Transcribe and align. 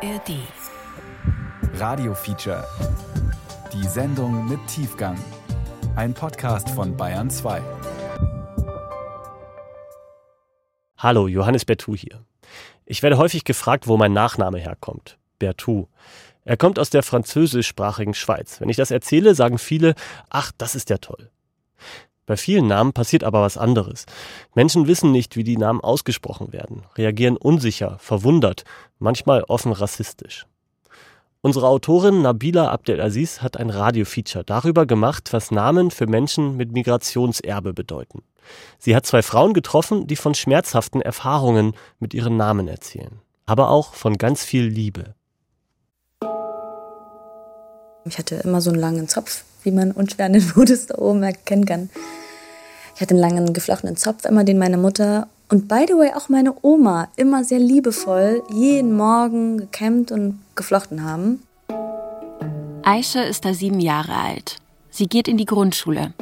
ARD. 0.00 0.30
Radio 1.74 2.14
Feature. 2.14 2.64
Die 3.72 3.84
Sendung 3.88 4.48
mit 4.48 4.64
Tiefgang. 4.68 5.18
Ein 5.96 6.14
Podcast 6.14 6.70
von 6.70 6.96
Bayern 6.96 7.28
2. 7.28 7.60
Hallo, 10.98 11.26
Johannes 11.26 11.64
Bertou 11.64 11.96
hier. 11.96 12.24
Ich 12.86 13.02
werde 13.02 13.18
häufig 13.18 13.42
gefragt, 13.42 13.88
wo 13.88 13.96
mein 13.96 14.12
Nachname 14.12 14.58
herkommt. 14.58 15.18
Bertou. 15.40 15.88
Er 16.44 16.56
kommt 16.56 16.78
aus 16.78 16.90
der 16.90 17.02
französischsprachigen 17.02 18.14
Schweiz. 18.14 18.60
Wenn 18.60 18.68
ich 18.68 18.76
das 18.76 18.92
erzähle, 18.92 19.34
sagen 19.34 19.58
viele, 19.58 19.96
ach, 20.30 20.52
das 20.56 20.76
ist 20.76 20.90
ja 20.90 20.98
toll. 20.98 21.28
Bei 22.28 22.36
vielen 22.36 22.66
Namen 22.66 22.92
passiert 22.92 23.24
aber 23.24 23.40
was 23.40 23.56
anderes. 23.56 24.04
Menschen 24.54 24.86
wissen 24.86 25.12
nicht, 25.12 25.36
wie 25.36 25.44
die 25.44 25.56
Namen 25.56 25.80
ausgesprochen 25.80 26.52
werden, 26.52 26.82
reagieren 26.94 27.38
unsicher, 27.38 27.96
verwundert, 28.00 28.64
manchmal 28.98 29.44
offen 29.44 29.72
rassistisch. 29.72 30.46
Unsere 31.40 31.66
Autorin 31.66 32.20
Nabila 32.20 32.68
Abdelaziz 32.70 33.40
hat 33.40 33.56
ein 33.56 33.70
Radiofeature 33.70 34.44
darüber 34.44 34.84
gemacht, 34.84 35.32
was 35.32 35.50
Namen 35.50 35.90
für 35.90 36.06
Menschen 36.06 36.58
mit 36.58 36.70
Migrationserbe 36.72 37.72
bedeuten. 37.72 38.22
Sie 38.78 38.94
hat 38.94 39.06
zwei 39.06 39.22
Frauen 39.22 39.54
getroffen, 39.54 40.06
die 40.06 40.16
von 40.16 40.34
schmerzhaften 40.34 41.00
Erfahrungen 41.00 41.72
mit 41.98 42.12
ihren 42.12 42.36
Namen 42.36 42.68
erzählen, 42.68 43.22
aber 43.46 43.70
auch 43.70 43.94
von 43.94 44.18
ganz 44.18 44.44
viel 44.44 44.64
Liebe. 44.64 45.14
Ich 48.04 48.18
hatte 48.18 48.34
immer 48.34 48.60
so 48.60 48.68
einen 48.68 48.80
langen 48.80 49.08
Zopf, 49.08 49.44
wie 49.62 49.70
man 49.70 49.92
unschwer 49.92 50.26
an 50.26 50.32
den 50.34 50.42
Fotos 50.42 50.86
da 50.86 50.98
oben 50.98 51.22
erkennen 51.22 51.64
kann. 51.64 51.90
Ich 52.94 53.00
hatte 53.00 53.14
einen 53.14 53.20
langen 53.20 53.52
geflochtenen 53.52 53.96
Zopf, 53.96 54.24
immer 54.24 54.44
den 54.44 54.58
meine 54.58 54.76
Mutter 54.76 55.28
und 55.48 55.68
by 55.68 55.86
the 55.86 55.94
way 55.94 56.12
auch 56.14 56.28
meine 56.28 56.54
Oma 56.62 57.08
immer 57.16 57.44
sehr 57.44 57.58
liebevoll 57.58 58.42
jeden 58.52 58.96
Morgen 58.96 59.58
gekämmt 59.58 60.12
und 60.12 60.40
geflochten 60.56 61.04
haben. 61.04 61.42
Aisha 62.82 63.22
ist 63.22 63.44
da 63.44 63.54
sieben 63.54 63.80
Jahre 63.80 64.14
alt. 64.14 64.56
Sie 64.90 65.06
geht 65.06 65.28
in 65.28 65.36
die 65.36 65.44
Grundschule. 65.44 66.12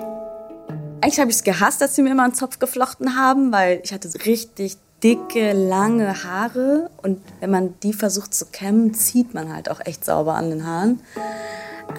Eigentlich 1.00 1.20
habe 1.20 1.30
ich 1.30 1.36
es 1.36 1.44
gehasst, 1.44 1.80
dass 1.80 1.94
sie 1.94 2.02
mir 2.02 2.10
immer 2.10 2.24
einen 2.24 2.34
Zopf 2.34 2.58
geflochten 2.58 3.16
haben, 3.16 3.52
weil 3.52 3.80
ich 3.82 3.92
hatte 3.92 4.08
richtig 4.26 4.76
dicke, 5.02 5.52
lange 5.52 6.24
Haare 6.24 6.90
und 7.02 7.20
wenn 7.40 7.50
man 7.50 7.74
die 7.82 7.92
versucht 7.92 8.34
zu 8.34 8.46
kämmen, 8.46 8.94
zieht 8.94 9.34
man 9.34 9.52
halt 9.52 9.70
auch 9.70 9.80
echt 9.84 10.04
sauber 10.04 10.34
an 10.34 10.50
den 10.50 10.66
Haaren. 10.66 11.00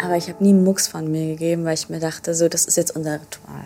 Aber 0.03 0.15
ich 0.15 0.29
habe 0.29 0.43
nie 0.43 0.53
Mucks 0.53 0.87
von 0.87 1.11
mir 1.11 1.27
gegeben, 1.27 1.65
weil 1.65 1.73
ich 1.73 1.89
mir 1.89 1.99
dachte, 1.99 2.33
so, 2.35 2.47
das 2.47 2.65
ist 2.65 2.77
jetzt 2.77 2.95
unser 2.95 3.19
Ritual. 3.21 3.65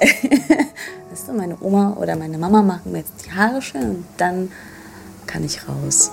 weißt 1.10 1.28
du, 1.28 1.32
meine 1.32 1.56
Oma 1.60 1.96
oder 2.00 2.16
meine 2.16 2.38
Mama 2.38 2.62
machen 2.62 2.92
mir 2.92 2.98
jetzt 2.98 3.26
die 3.26 3.32
Haare 3.32 3.60
schön 3.62 3.82
und 3.82 4.04
dann 4.16 4.50
kann 5.26 5.44
ich 5.44 5.68
raus. 5.68 6.10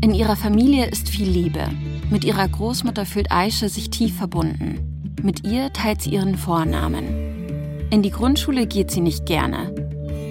In 0.00 0.14
ihrer 0.14 0.36
Familie 0.36 0.86
ist 0.86 1.08
viel 1.08 1.28
Liebe. 1.28 1.68
Mit 2.10 2.24
ihrer 2.24 2.48
Großmutter 2.48 3.04
fühlt 3.04 3.30
Aische 3.30 3.68
sich 3.68 3.90
tief 3.90 4.16
verbunden. 4.16 5.14
Mit 5.22 5.44
ihr 5.44 5.72
teilt 5.72 6.02
sie 6.02 6.10
ihren 6.10 6.36
Vornamen. 6.36 7.88
In 7.90 8.02
die 8.02 8.10
Grundschule 8.10 8.66
geht 8.66 8.90
sie 8.90 9.00
nicht 9.00 9.26
gerne. 9.26 9.74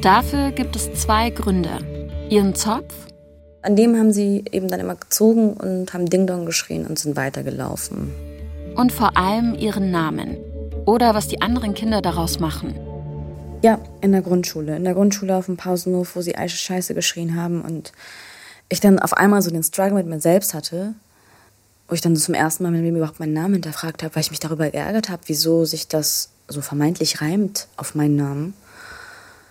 Dafür 0.01 0.51
gibt 0.51 0.75
es 0.75 0.93
zwei 0.93 1.29
Gründe. 1.29 1.79
Ihren 2.29 2.55
Zopf 2.55 2.93
an 3.67 3.75
dem 3.75 3.97
haben 3.97 4.13
sie 4.13 4.45
eben 4.53 4.69
dann 4.69 4.79
immer 4.79 4.95
gezogen 4.95 5.51
und 5.51 5.93
haben 5.93 6.09
Ding 6.09 6.25
Dong 6.25 6.45
geschrien 6.45 6.87
und 6.87 6.97
sind 6.97 7.17
weitergelaufen. 7.17 8.13
Und 8.77 8.93
vor 8.93 9.17
allem 9.17 9.55
ihren 9.55 9.91
Namen. 9.91 10.37
Oder 10.85 11.13
was 11.13 11.27
die 11.27 11.41
anderen 11.41 11.73
Kinder 11.73 12.01
daraus 12.01 12.39
machen. 12.39 12.79
Ja, 13.61 13.79
in 13.99 14.13
der 14.13 14.21
Grundschule. 14.21 14.77
In 14.77 14.85
der 14.85 14.93
Grundschule 14.93 15.35
auf 15.35 15.47
dem 15.47 15.57
Pausenhof, 15.57 16.15
wo 16.15 16.21
sie 16.21 16.37
Eiche 16.37 16.55
Scheiße 16.55 16.93
geschrien 16.93 17.35
haben 17.35 17.61
und 17.61 17.91
ich 18.69 18.79
dann 18.79 18.99
auf 18.99 19.11
einmal 19.17 19.41
so 19.41 19.51
den 19.51 19.63
Struggle 19.63 19.95
mit 19.95 20.07
mir 20.07 20.21
selbst 20.21 20.53
hatte, 20.53 20.93
wo 21.89 21.95
ich 21.95 21.99
dann 21.99 22.15
zum 22.15 22.35
ersten 22.35 22.63
Mal 22.63 22.71
mit 22.71 22.83
mir 22.83 22.97
überhaupt 22.97 23.19
meinen 23.19 23.33
Namen 23.33 23.55
hinterfragt 23.55 24.01
habe, 24.01 24.15
weil 24.15 24.21
ich 24.21 24.31
mich 24.31 24.39
darüber 24.39 24.69
geärgert 24.69 25.09
habe, 25.09 25.23
wieso 25.25 25.65
sich 25.65 25.89
das 25.89 26.29
so 26.47 26.61
vermeintlich 26.61 27.19
reimt 27.19 27.67
auf 27.75 27.95
meinen 27.95 28.15
Namen. 28.15 28.53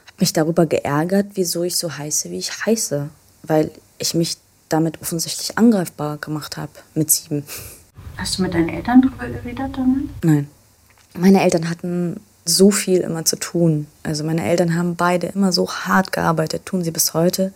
Habe 0.06 0.16
mich 0.20 0.32
darüber 0.32 0.64
geärgert, 0.64 1.26
wieso 1.34 1.64
ich 1.64 1.76
so 1.76 1.98
heiße, 1.98 2.30
wie 2.30 2.38
ich 2.38 2.64
heiße. 2.64 3.10
Weil 3.42 3.70
ich 3.98 4.14
mich 4.14 4.36
damit 4.68 5.00
offensichtlich 5.00 5.58
angreifbar 5.58 6.18
gemacht 6.18 6.56
habe 6.56 6.72
mit 6.94 7.10
sieben. 7.10 7.44
Hast 8.16 8.38
du 8.38 8.42
mit 8.42 8.54
deinen 8.54 8.68
Eltern 8.68 9.02
drüber 9.02 9.28
geredet 9.28 9.76
damit? 9.76 10.24
Nein. 10.24 10.48
Meine 11.14 11.42
Eltern 11.42 11.70
hatten 11.70 12.20
so 12.44 12.70
viel 12.70 13.00
immer 13.00 13.24
zu 13.24 13.36
tun. 13.36 13.86
Also 14.02 14.24
meine 14.24 14.44
Eltern 14.44 14.74
haben 14.74 14.96
beide 14.96 15.28
immer 15.28 15.52
so 15.52 15.70
hart 15.70 16.12
gearbeitet, 16.12 16.66
tun 16.66 16.84
sie 16.84 16.90
bis 16.90 17.14
heute. 17.14 17.52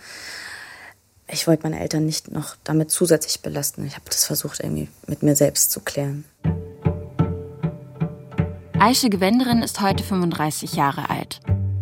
Ich 1.29 1.47
wollte 1.47 1.63
meine 1.63 1.79
Eltern 1.79 2.07
nicht 2.07 2.31
noch 2.33 2.57
damit 2.65 2.91
zusätzlich 2.91 3.41
belasten. 3.41 3.87
Ich 3.87 3.95
habe 3.95 4.05
das 4.07 4.25
versucht 4.25 4.61
irgendwie 4.61 4.89
mit 5.07 5.23
mir 5.23 5.37
selbst 5.37 5.71
zu 5.71 5.81
klären. 5.81 6.25
Aische 8.79 9.11
Gewenderin 9.11 9.63
ist 9.63 9.81
heute 9.81 10.03
35 10.03 10.73
Jahre 10.73 11.11
alt. 11.11 11.41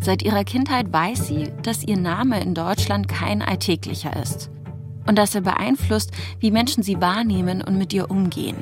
Seit 0.08 0.22
ihrer 0.22 0.42
Kindheit 0.42 0.90
weiß 0.90 1.26
sie, 1.26 1.52
dass 1.62 1.84
ihr 1.84 1.98
Name 1.98 2.40
in 2.40 2.54
Deutschland 2.54 3.08
kein 3.08 3.42
alltäglicher 3.42 4.16
ist 4.22 4.48
und 5.06 5.18
dass 5.18 5.34
er 5.34 5.42
beeinflusst, 5.42 6.12
wie 6.40 6.50
Menschen 6.50 6.82
sie 6.82 6.98
wahrnehmen 6.98 7.60
und 7.60 7.76
mit 7.76 7.92
ihr 7.92 8.10
umgehen. 8.10 8.56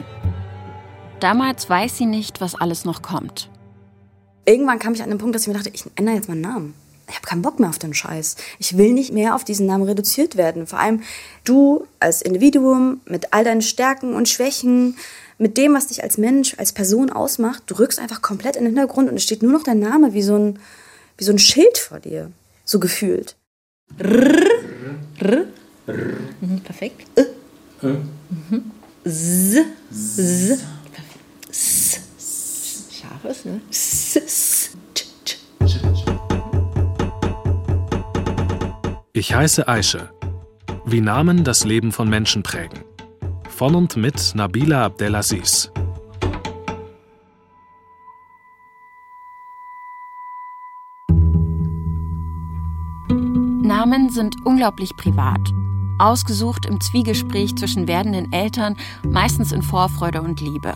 Damals 1.20 1.70
weiß 1.70 1.98
sie 1.98 2.06
nicht, 2.06 2.40
was 2.40 2.56
alles 2.56 2.84
noch 2.84 3.00
kommt. 3.00 3.48
Irgendwann 4.44 4.80
kam 4.80 4.94
ich 4.94 5.04
an 5.04 5.08
den 5.08 5.18
Punkt, 5.18 5.36
dass 5.36 5.42
ich 5.42 5.46
mir 5.46 5.54
dachte, 5.54 5.70
ich 5.72 5.84
ändere 5.94 6.16
jetzt 6.16 6.28
meinen 6.28 6.40
Namen. 6.40 6.74
Ich 7.08 7.14
habe 7.14 7.24
keinen 7.28 7.42
Bock 7.42 7.60
mehr 7.60 7.68
auf 7.68 7.78
den 7.78 7.94
Scheiß. 7.94 8.34
Ich 8.58 8.76
will 8.76 8.92
nicht 8.92 9.12
mehr 9.12 9.36
auf 9.36 9.44
diesen 9.44 9.66
Namen 9.66 9.84
reduziert 9.84 10.36
werden. 10.36 10.66
Vor 10.66 10.80
allem 10.80 11.02
du 11.44 11.86
als 12.00 12.22
Individuum 12.22 13.02
mit 13.04 13.32
all 13.32 13.44
deinen 13.44 13.62
Stärken 13.62 14.14
und 14.14 14.28
Schwächen, 14.28 14.96
mit 15.38 15.56
dem, 15.58 15.74
was 15.74 15.86
dich 15.86 16.02
als 16.02 16.18
Mensch, 16.18 16.56
als 16.58 16.72
Person 16.72 17.08
ausmacht, 17.08 17.62
du 17.68 17.78
rückst 17.78 18.00
einfach 18.00 18.20
komplett 18.20 18.56
in 18.56 18.64
den 18.64 18.74
Hintergrund 18.74 19.08
und 19.08 19.14
es 19.14 19.22
steht 19.22 19.44
nur 19.44 19.52
noch 19.52 19.62
dein 19.62 19.78
Name 19.78 20.12
wie 20.12 20.22
so 20.22 20.36
ein 20.36 20.58
wie 21.18 21.24
so 21.24 21.32
ein 21.32 21.38
Schild 21.38 21.78
vor 21.78 22.00
dir, 22.00 22.30
so 22.64 22.78
gefühlt. 22.78 23.36
R, 23.98 24.06
R, 25.18 25.46
R. 25.86 25.96
Mhm, 26.40 26.60
perfekt. 26.60 27.06
Äh. 27.16 27.24
Mhm. 27.82 28.72
Z, 29.04 29.64
Z. 29.90 30.58
S. 31.50 32.00
Scharfes, 32.90 33.44
ne? 33.44 33.60
S, 33.70 34.16
S. 34.16 34.70
Ich 39.12 39.34
heiße 39.34 39.66
Aische. 39.66 40.10
Wie 40.84 41.00
Namen 41.00 41.42
das 41.42 41.64
Leben 41.64 41.90
von 41.90 42.08
Menschen 42.08 42.42
prägen. 42.42 42.84
Von 43.48 43.74
und 43.74 43.96
mit 43.96 44.34
Nabila 44.34 44.84
Abdelaziz. 44.84 45.70
Sind 54.16 54.44
unglaublich 54.44 54.96
privat. 54.96 55.52
Ausgesucht 55.98 56.66
im 56.66 56.80
Zwiegespräch 56.80 57.54
zwischen 57.54 57.86
werdenden 57.86 58.32
Eltern, 58.32 58.76
meistens 59.08 59.52
in 59.52 59.62
Vorfreude 59.62 60.22
und 60.22 60.40
Liebe. 60.40 60.74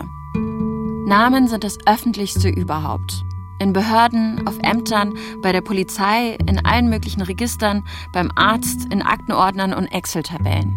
Namen 1.06 1.48
sind 1.48 1.64
das 1.64 1.78
Öffentlichste 1.86 2.48
überhaupt. 2.48 3.24
In 3.58 3.72
Behörden, 3.72 4.46
auf 4.46 4.58
Ämtern, 4.62 5.14
bei 5.42 5.52
der 5.52 5.60
Polizei, 5.60 6.36
in 6.46 6.64
allen 6.64 6.88
möglichen 6.88 7.20
Registern, 7.20 7.84
beim 8.12 8.30
Arzt, 8.36 8.86
in 8.92 9.02
Aktenordnern 9.02 9.74
und 9.74 9.86
Excel-Tabellen. 9.86 10.76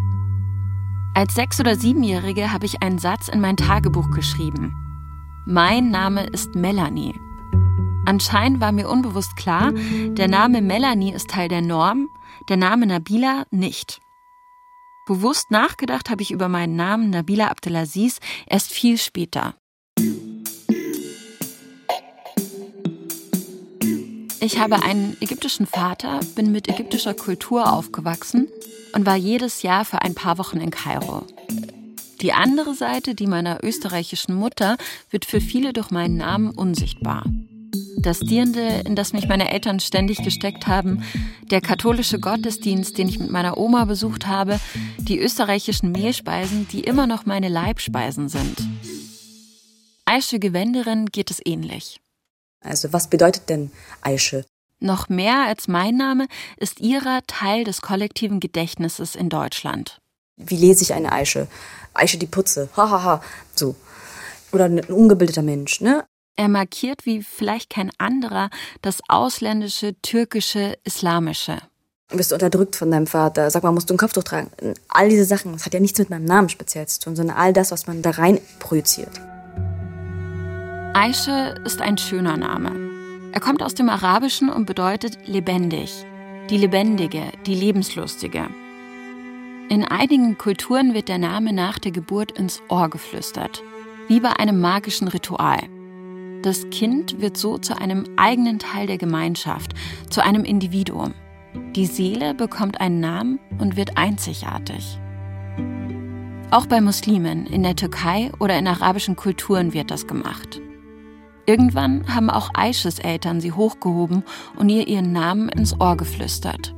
Als 1.14 1.36
Sechs- 1.36 1.60
oder 1.60 1.76
Siebenjährige 1.76 2.52
habe 2.52 2.66
ich 2.66 2.82
einen 2.82 2.98
Satz 2.98 3.28
in 3.28 3.40
mein 3.40 3.58
Tagebuch 3.58 4.10
geschrieben. 4.10 4.74
Mein 5.46 5.92
Name 5.92 6.24
ist 6.24 6.56
Melanie. 6.56 7.20
Anscheinend 8.06 8.60
war 8.60 8.72
mir 8.72 8.90
unbewusst 8.90 9.36
klar, 9.36 9.72
der 9.74 10.28
Name 10.28 10.62
Melanie 10.62 11.14
ist 11.14 11.30
Teil 11.30 11.48
der 11.48 11.62
Norm, 11.62 12.10
der 12.50 12.58
Name 12.58 12.86
Nabila 12.86 13.46
nicht. 13.52 14.00
Bewusst 15.06 15.52
nachgedacht 15.52 16.10
habe 16.10 16.22
ich 16.22 16.32
über 16.32 16.48
meinen 16.48 16.76
Namen 16.76 17.10
Nabila 17.10 17.48
Abdelaziz 17.48 18.20
erst 18.48 18.72
viel 18.72 18.98
später. 18.98 19.56
Ich 24.40 24.60
habe 24.60 24.84
einen 24.84 25.16
ägyptischen 25.22 25.66
Vater, 25.66 26.20
bin 26.36 26.52
mit 26.52 26.68
ägyptischer 26.68 27.14
Kultur 27.14 27.72
aufgewachsen 27.72 28.50
und 28.94 29.06
war 29.06 29.16
jedes 29.16 29.62
Jahr 29.62 29.86
für 29.86 30.02
ein 30.02 30.16
paar 30.16 30.38
Wochen 30.38 30.58
in 30.58 30.70
Kairo. 30.70 31.26
Die 32.22 32.34
andere 32.34 32.74
Seite, 32.74 33.16
die 33.16 33.28
meiner 33.28 33.64
österreichischen 33.64 34.36
Mutter, 34.36 34.78
wird 35.10 35.26
für 35.26 35.42
viele 35.42 35.74
durch 35.74 35.92
meinen 35.92 36.18
Namen 36.18 36.52
unsichtbar. 36.52 37.24
Das 37.98 38.20
Dirndl, 38.20 38.82
in 38.86 38.96
das 38.96 39.14
mich 39.14 39.28
meine 39.28 39.50
Eltern 39.52 39.80
ständig 39.80 40.24
gesteckt 40.24 40.68
haben, 40.68 41.04
der 41.50 41.62
katholische 41.62 42.20
Gottesdienst, 42.20 42.98
den 42.98 43.08
ich 43.08 43.20
mit 43.20 43.32
meiner 43.32 43.58
Oma 43.58 43.86
besucht 43.86 44.28
habe, 44.28 44.60
die 44.98 45.20
österreichischen 45.20 45.92
Mehlspeisen, 45.92 46.68
die 46.68 46.82
immer 46.82 47.08
noch 47.08 47.26
meine 47.26 47.50
Leibspeisen 47.50 48.30
sind. 48.30 48.58
Aische 50.06 50.40
Gewenderin 50.40 51.08
geht 51.08 51.32
es 51.32 51.40
ähnlich. 51.44 52.00
Also 52.64 52.94
was 52.94 53.10
bedeutet 53.10 53.50
denn 53.50 53.72
Aische? 54.02 54.46
Noch 54.80 55.08
mehr 55.10 55.46
als 55.48 55.68
mein 55.68 55.96
Name 55.96 56.28
ist 56.58 56.82
ihrer 56.82 57.22
Teil 57.26 57.64
des 57.64 57.82
kollektiven 57.82 58.40
Gedächtnisses 58.40 59.16
in 59.16 59.30
Deutschland. 59.30 60.00
Wie 60.36 60.58
lese 60.58 60.84
ich 60.84 60.94
eine 60.94 61.12
Aische? 61.12 61.48
Aische 61.94 62.18
die 62.18 62.28
Putze. 62.28 62.70
Hahaha. 62.76 62.92
Ha, 62.92 63.04
ha. 63.04 63.24
So. 63.56 63.76
Oder 64.52 64.66
ein 64.66 64.82
ungebildeter 64.82 65.42
Mensch, 65.42 65.82
ne? 65.82 66.06
Er 66.36 66.50
markiert 66.50 67.06
wie 67.06 67.22
vielleicht 67.22 67.70
kein 67.70 67.92
anderer 68.00 68.50
das 68.82 69.02
ausländische, 69.08 69.94
türkische, 70.02 70.76
islamische. 70.84 71.58
Du 72.10 72.18
bist 72.18 72.34
unterdrückt 72.34 72.76
von 72.76 72.92
deinem 72.92 73.08
Vater. 73.08 73.50
Sag 73.52 73.64
mal, 73.64 73.72
musst 73.72 73.90
du 73.90 73.94
ein 73.94 73.98
Kopftuch 73.98 74.24
tragen? 74.24 74.50
All 74.90 75.10
diese 75.10 75.26
Sachen, 75.26 75.54
das 75.54 75.66
hat 75.66 75.74
ja 75.74 75.80
nichts 75.80 76.00
mit 76.00 76.10
meinem 76.10 76.26
Namen 76.26 76.50
speziell 76.50 76.88
zu 76.88 77.00
tun, 77.00 77.16
sondern 77.16 77.38
all 77.38 77.54
das, 77.54 77.72
was 77.72 77.88
man 77.88 78.02
da 78.02 78.12
rein 78.12 78.40
projiziert. 78.60 79.20
Aische 80.96 81.56
ist 81.66 81.82
ein 81.82 81.98
schöner 81.98 82.38
Name. 82.38 83.32
Er 83.32 83.40
kommt 83.40 83.64
aus 83.64 83.74
dem 83.74 83.90
Arabischen 83.90 84.50
und 84.50 84.66
bedeutet 84.66 85.18
lebendig, 85.26 86.06
die 86.52 86.58
Lebendige, 86.58 87.32
die 87.48 87.56
Lebenslustige. 87.56 88.48
In 89.70 89.84
einigen 89.84 90.38
Kulturen 90.38 90.94
wird 90.94 91.10
der 91.10 91.18
Name 91.18 91.52
nach 91.52 91.80
der 91.80 91.92
Geburt 91.92 92.32
ins 92.34 92.62
Ohr 92.70 92.90
geflüstert, 92.90 93.64
wie 94.08 94.20
bei 94.20 94.34
einem 94.34 94.60
magischen 94.60 95.08
Ritual. 95.08 95.62
Das 96.44 96.70
Kind 96.72 97.22
wird 97.22 97.38
so 97.38 97.58
zu 97.58 97.80
einem 97.80 98.04
eigenen 98.18 98.60
Teil 98.60 98.86
der 98.86 98.98
Gemeinschaft, 98.98 99.74
zu 100.10 100.22
einem 100.22 100.44
Individuum. 100.44 101.14
Die 101.74 101.86
Seele 101.86 102.34
bekommt 102.34 102.82
einen 102.82 103.00
Namen 103.00 103.40
und 103.60 103.78
wird 103.78 103.98
einzigartig. 103.98 105.00
Auch 106.52 106.66
bei 106.66 106.82
Muslimen 106.82 107.46
in 107.46 107.64
der 107.64 107.78
Türkei 107.78 108.30
oder 108.42 108.60
in 108.60 108.68
arabischen 108.68 109.16
Kulturen 109.16 109.74
wird 109.74 109.90
das 109.90 110.06
gemacht. 110.06 110.60
Irgendwann 111.46 112.14
haben 112.14 112.30
auch 112.30 112.50
Aisches 112.54 113.00
Eltern 113.00 113.40
sie 113.40 113.54
hochgehoben 113.54 114.24
und 114.58 114.68
ihr 114.68 114.86
ihren 114.86 115.14
Namen 115.14 115.48
ins 115.48 115.80
Ohr 115.80 115.96
geflüstert. 115.96 116.76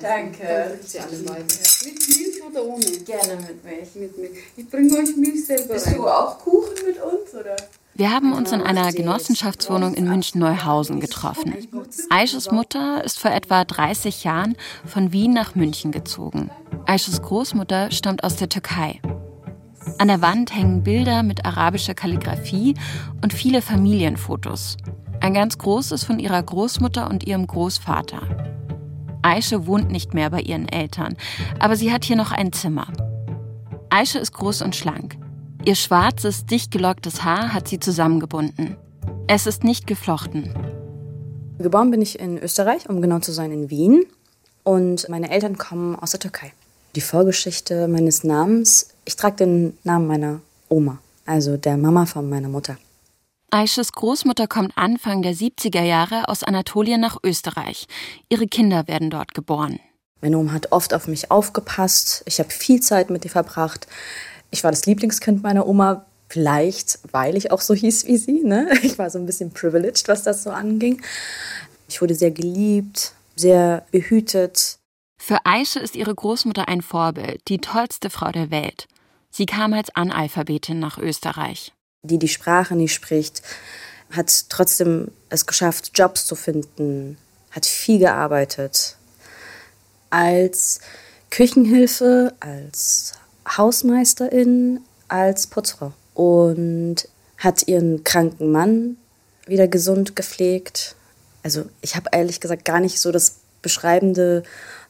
Danke. 0.00 0.78
Sie 0.84 0.98
alle 0.98 1.16
beide. 1.26 1.44
Mit 1.44 2.08
Milch 2.08 2.42
oder 2.48 2.64
ohne? 2.64 2.84
Gerne 2.84 3.36
mit 3.36 3.64
Milch. 3.64 3.94
Mit 3.94 4.18
Milch. 4.18 4.30
Ich 4.56 4.68
bringe 4.68 4.96
euch 4.98 5.16
Milch 5.16 5.44
selber 5.46 5.74
Bist 5.74 5.86
rein. 5.88 5.96
du 5.96 6.08
auch 6.08 6.38
Kuchen 6.38 6.74
mit 6.86 6.96
uns, 7.02 7.34
oder? 7.34 7.56
Wir 7.94 8.12
haben 8.12 8.32
uns 8.32 8.52
in 8.52 8.60
einer 8.60 8.92
Genossenschaftswohnung 8.92 9.94
in 9.94 10.08
München-Neuhausen 10.08 11.00
getroffen. 11.00 11.54
Aisches 12.10 12.52
Mutter 12.52 13.02
ist 13.02 13.18
vor 13.18 13.32
etwa 13.32 13.64
30 13.64 14.22
Jahren 14.22 14.54
von 14.84 15.12
Wien 15.12 15.32
nach 15.32 15.56
München 15.56 15.90
gezogen. 15.90 16.50
Aisches 16.86 17.20
Großmutter 17.22 17.90
stammt 17.90 18.22
aus 18.22 18.36
der 18.36 18.48
Türkei. 18.48 19.00
An 19.98 20.06
der 20.06 20.22
Wand 20.22 20.54
hängen 20.54 20.84
Bilder 20.84 21.24
mit 21.24 21.44
arabischer 21.44 21.94
Kalligraphie 21.94 22.74
und 23.20 23.32
viele 23.32 23.62
Familienfotos. 23.62 24.76
Ein 25.20 25.34
ganz 25.34 25.58
großes 25.58 26.04
von 26.04 26.20
ihrer 26.20 26.40
Großmutter 26.40 27.10
und 27.10 27.26
ihrem 27.26 27.48
Großvater. 27.48 28.47
Aische 29.22 29.66
wohnt 29.66 29.90
nicht 29.90 30.14
mehr 30.14 30.30
bei 30.30 30.40
ihren 30.40 30.68
Eltern, 30.68 31.16
aber 31.58 31.76
sie 31.76 31.92
hat 31.92 32.04
hier 32.04 32.16
noch 32.16 32.32
ein 32.32 32.52
Zimmer. 32.52 32.88
Aische 33.90 34.18
ist 34.18 34.32
groß 34.32 34.62
und 34.62 34.76
schlank. 34.76 35.16
Ihr 35.64 35.74
schwarzes, 35.74 36.46
dicht 36.46 36.70
gelocktes 36.70 37.24
Haar 37.24 37.52
hat 37.52 37.68
sie 37.68 37.80
zusammengebunden. 37.80 38.76
Es 39.26 39.46
ist 39.46 39.64
nicht 39.64 39.86
geflochten. 39.86 40.54
Geboren 41.58 41.90
bin 41.90 42.00
ich 42.00 42.18
in 42.18 42.38
Österreich, 42.38 42.88
um 42.88 43.02
genau 43.02 43.18
zu 43.18 43.32
sein, 43.32 43.50
in 43.50 43.70
Wien. 43.70 44.06
Und 44.62 45.08
meine 45.08 45.30
Eltern 45.30 45.58
kommen 45.58 45.96
aus 45.96 46.12
der 46.12 46.20
Türkei. 46.20 46.52
Die 46.94 47.00
Vorgeschichte 47.00 47.88
meines 47.88 48.24
Namens 48.24 48.94
ich 49.08 49.16
trage 49.16 49.36
den 49.36 49.78
Namen 49.84 50.06
meiner 50.06 50.40
Oma, 50.68 50.98
also 51.24 51.56
der 51.56 51.78
Mama 51.78 52.04
von 52.04 52.28
meiner 52.28 52.50
Mutter. 52.50 52.76
Aisches 53.50 53.92
Großmutter 53.92 54.46
kommt 54.46 54.76
Anfang 54.76 55.22
der 55.22 55.32
70er 55.32 55.82
Jahre 55.82 56.28
aus 56.28 56.42
Anatolien 56.42 57.00
nach 57.00 57.16
Österreich. 57.24 57.86
Ihre 58.28 58.46
Kinder 58.46 58.86
werden 58.88 59.08
dort 59.08 59.32
geboren. 59.32 59.80
Meine 60.20 60.36
Oma 60.36 60.52
hat 60.52 60.70
oft 60.70 60.92
auf 60.92 61.08
mich 61.08 61.30
aufgepasst. 61.30 62.24
Ich 62.26 62.40
habe 62.40 62.50
viel 62.50 62.80
Zeit 62.82 63.08
mit 63.08 63.24
ihr 63.24 63.30
verbracht. 63.30 63.86
Ich 64.50 64.64
war 64.64 64.70
das 64.70 64.84
Lieblingskind 64.84 65.42
meiner 65.42 65.66
Oma, 65.66 66.04
vielleicht 66.28 66.98
weil 67.12 67.38
ich 67.38 67.50
auch 67.50 67.62
so 67.62 67.72
hieß 67.72 68.06
wie 68.06 68.18
sie. 68.18 68.44
Ne? 68.44 68.68
Ich 68.82 68.98
war 68.98 69.08
so 69.08 69.18
ein 69.18 69.24
bisschen 69.24 69.50
privileged, 69.50 70.08
was 70.08 70.24
das 70.24 70.42
so 70.42 70.50
anging. 70.50 71.00
Ich 71.88 72.02
wurde 72.02 72.14
sehr 72.14 72.32
geliebt, 72.32 73.12
sehr 73.34 73.86
behütet. 73.90 74.78
Für 75.18 75.46
Aische 75.46 75.80
ist 75.80 75.96
ihre 75.96 76.14
Großmutter 76.14 76.68
ein 76.68 76.82
Vorbild, 76.82 77.40
die 77.48 77.58
tollste 77.58 78.10
Frau 78.10 78.30
der 78.30 78.50
Welt. 78.50 78.88
Sie 79.30 79.46
kam 79.46 79.72
als 79.72 79.88
Analphabetin 79.96 80.78
nach 80.78 80.98
Österreich. 80.98 81.72
Die 82.02 82.18
die 82.18 82.28
Sprache 82.28 82.76
nicht 82.76 82.94
spricht, 82.94 83.42
hat 84.10 84.46
trotzdem 84.48 85.10
es 85.28 85.46
geschafft, 85.46 85.90
Jobs 85.94 86.26
zu 86.26 86.34
finden, 86.34 87.18
hat 87.50 87.66
viel 87.66 87.98
gearbeitet. 87.98 88.96
Als 90.10 90.80
Küchenhilfe, 91.30 92.34
als 92.40 93.12
Hausmeisterin, 93.56 94.80
als 95.08 95.46
Putzfrau. 95.46 95.92
Und 96.14 97.08
hat 97.38 97.68
ihren 97.68 98.02
kranken 98.04 98.50
Mann 98.50 98.96
wieder 99.46 99.68
gesund 99.68 100.16
gepflegt. 100.16 100.96
Also 101.42 101.64
ich 101.80 101.96
habe 101.96 102.10
ehrlich 102.12 102.40
gesagt 102.40 102.64
gar 102.64 102.80
nicht 102.80 103.00
so 103.00 103.12
das 103.12 103.36
beschreibende 103.62 104.42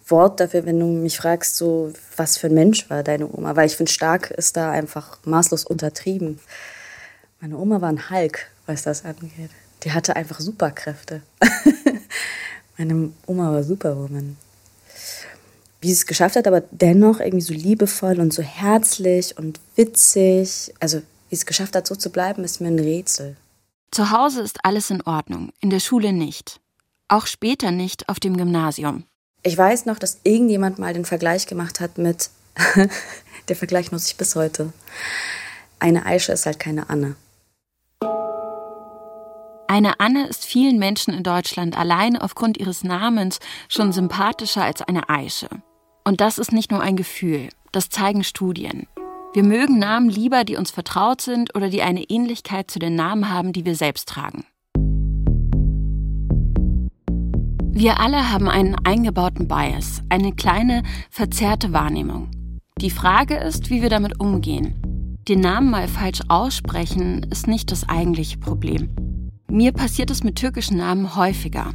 Wort 0.06 0.40
dafür, 0.40 0.64
wenn 0.64 0.80
du 0.80 0.86
mich 0.86 1.18
fragst, 1.18 1.56
so 1.56 1.92
was 2.16 2.38
für 2.38 2.46
ein 2.48 2.54
Mensch 2.54 2.88
war 2.88 3.02
deine 3.02 3.28
Oma, 3.30 3.56
weil 3.56 3.66
ich 3.66 3.76
finde, 3.76 3.92
stark 3.92 4.30
ist 4.30 4.56
da 4.56 4.70
einfach 4.70 5.18
maßlos 5.24 5.64
untertrieben. 5.64 6.40
Meine 7.40 7.56
Oma 7.56 7.80
war 7.80 7.88
ein 7.88 8.10
Hulk, 8.10 8.50
was 8.66 8.82
das 8.82 9.04
angeht. 9.04 9.50
Die 9.84 9.92
hatte 9.92 10.16
einfach 10.16 10.40
Superkräfte. 10.40 11.22
Meine 12.78 13.10
Oma 13.26 13.52
war 13.52 13.62
Superwoman. 13.62 14.36
Wie 15.80 15.86
sie 15.86 15.92
es 15.92 16.06
geschafft 16.06 16.34
hat, 16.34 16.48
aber 16.48 16.62
dennoch 16.72 17.20
irgendwie 17.20 17.44
so 17.44 17.54
liebevoll 17.54 18.18
und 18.18 18.32
so 18.32 18.42
herzlich 18.42 19.38
und 19.38 19.60
witzig. 19.76 20.74
Also, 20.80 21.02
wie 21.28 21.36
es 21.36 21.46
geschafft 21.46 21.76
hat, 21.76 21.86
so 21.86 21.94
zu 21.94 22.10
bleiben, 22.10 22.42
ist 22.42 22.60
mir 22.60 22.68
ein 22.68 22.78
Rätsel. 22.80 23.36
Zu 23.92 24.10
Hause 24.10 24.42
ist 24.42 24.64
alles 24.64 24.90
in 24.90 25.02
Ordnung, 25.02 25.52
in 25.60 25.70
der 25.70 25.80
Schule 25.80 26.12
nicht. 26.12 26.60
Auch 27.06 27.28
später 27.28 27.70
nicht 27.70 28.08
auf 28.08 28.18
dem 28.18 28.36
Gymnasium. 28.36 29.04
Ich 29.44 29.56
weiß 29.56 29.86
noch, 29.86 30.00
dass 30.00 30.18
irgendjemand 30.24 30.80
mal 30.80 30.92
den 30.92 31.04
Vergleich 31.04 31.46
gemacht 31.46 31.78
hat 31.78 31.98
mit, 31.98 32.30
der 33.48 33.56
Vergleich 33.56 33.92
nutze 33.92 34.08
ich 34.08 34.16
bis 34.16 34.34
heute. 34.34 34.72
Eine 35.78 36.04
Aische 36.04 36.32
ist 36.32 36.44
halt 36.44 36.58
keine 36.58 36.90
Anne. 36.90 37.14
Eine 39.70 40.00
Anne 40.00 40.26
ist 40.26 40.46
vielen 40.46 40.78
Menschen 40.78 41.12
in 41.12 41.22
Deutschland 41.22 41.78
allein 41.78 42.16
aufgrund 42.16 42.56
ihres 42.56 42.84
Namens 42.84 43.38
schon 43.68 43.92
sympathischer 43.92 44.64
als 44.64 44.80
eine 44.80 45.10
Aische. 45.10 45.48
Und 46.04 46.22
das 46.22 46.38
ist 46.38 46.52
nicht 46.52 46.70
nur 46.70 46.80
ein 46.80 46.96
Gefühl, 46.96 47.50
das 47.70 47.90
zeigen 47.90 48.24
Studien. 48.24 48.86
Wir 49.34 49.44
mögen 49.44 49.78
Namen 49.78 50.08
lieber, 50.08 50.44
die 50.44 50.56
uns 50.56 50.70
vertraut 50.70 51.20
sind 51.20 51.54
oder 51.54 51.68
die 51.68 51.82
eine 51.82 52.02
Ähnlichkeit 52.04 52.70
zu 52.70 52.78
den 52.78 52.94
Namen 52.94 53.30
haben, 53.30 53.52
die 53.52 53.66
wir 53.66 53.74
selbst 53.74 54.08
tragen. 54.08 54.46
Wir 57.70 58.00
alle 58.00 58.32
haben 58.32 58.48
einen 58.48 58.74
eingebauten 58.86 59.48
Bias, 59.48 60.02
eine 60.08 60.32
kleine, 60.32 60.82
verzerrte 61.10 61.74
Wahrnehmung. 61.74 62.30
Die 62.80 62.90
Frage 62.90 63.36
ist, 63.36 63.68
wie 63.68 63.82
wir 63.82 63.90
damit 63.90 64.18
umgehen. 64.18 65.16
Den 65.28 65.40
Namen 65.40 65.68
mal 65.68 65.88
falsch 65.88 66.22
aussprechen 66.28 67.26
ist 67.30 67.46
nicht 67.46 67.70
das 67.70 67.86
eigentliche 67.86 68.38
Problem. 68.38 69.07
Mir 69.50 69.72
passiert 69.72 70.10
es 70.10 70.22
mit 70.22 70.36
türkischen 70.36 70.76
Namen 70.76 71.16
häufiger. 71.16 71.72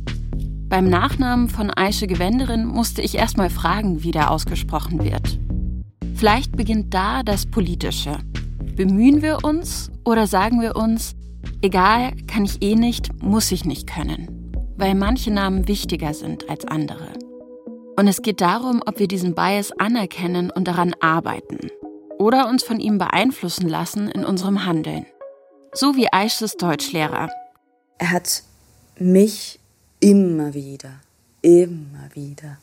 Beim 0.70 0.90
Nachnamen 0.90 1.50
von 1.50 1.70
Aische 1.70 2.08
Gewenderin 2.08 2.66
musste 2.66 3.02
ich 3.02 3.16
erst 3.16 3.38
mal 3.38 3.50
fragen, 3.50 4.04
wie 4.04 4.12
der 4.12 4.32
ausgesprochen 4.32 5.04
wird. 5.04 5.40
Vielleicht 6.16 6.56
beginnt 6.56 6.94
da 6.94 7.24
das 7.24 7.46
Politische. 7.46 8.18
Bemühen 8.76 9.22
wir 9.22 9.44
uns 9.44 9.92
oder 10.06 10.28
sagen 10.28 10.62
wir 10.62 10.76
uns, 10.76 11.16
egal, 11.62 12.14
kann 12.28 12.46
ich 12.46 12.62
eh 12.62 12.76
nicht, 12.76 13.22
muss 13.22 13.52
ich 13.52 13.66
nicht 13.66 13.88
können 13.88 14.44
weil 14.78 14.96
manche 14.96 15.32
Namen 15.32 15.68
wichtiger 15.68 16.14
sind 16.14 16.50
als 16.50 16.66
andere. 16.66 17.08
Und 17.98 18.08
es 18.08 18.22
geht 18.22 18.42
darum, 18.42 18.82
ob 18.86 19.00
wir 19.00 19.08
diesen 19.08 19.36
Bias 19.36 19.72
anerkennen 19.72 20.50
und 20.50 20.68
daran 20.68 20.94
arbeiten 21.00 21.70
oder 22.18 22.50
uns 22.50 22.64
von 22.64 22.80
ihm 22.80 22.98
beeinflussen 22.98 23.70
lassen 23.70 24.08
in 24.08 24.26
unserem 24.26 24.66
Handeln. 24.66 25.06
So 25.74 25.96
wie 25.96 26.12
Aisches 26.12 26.58
Deutschlehrer. 26.58 27.30
Er 27.98 28.12
hat 28.12 28.44
mich 28.98 29.60
immer 30.00 30.54
wieder, 30.54 31.00
immer 31.42 32.10
wieder 32.14 32.58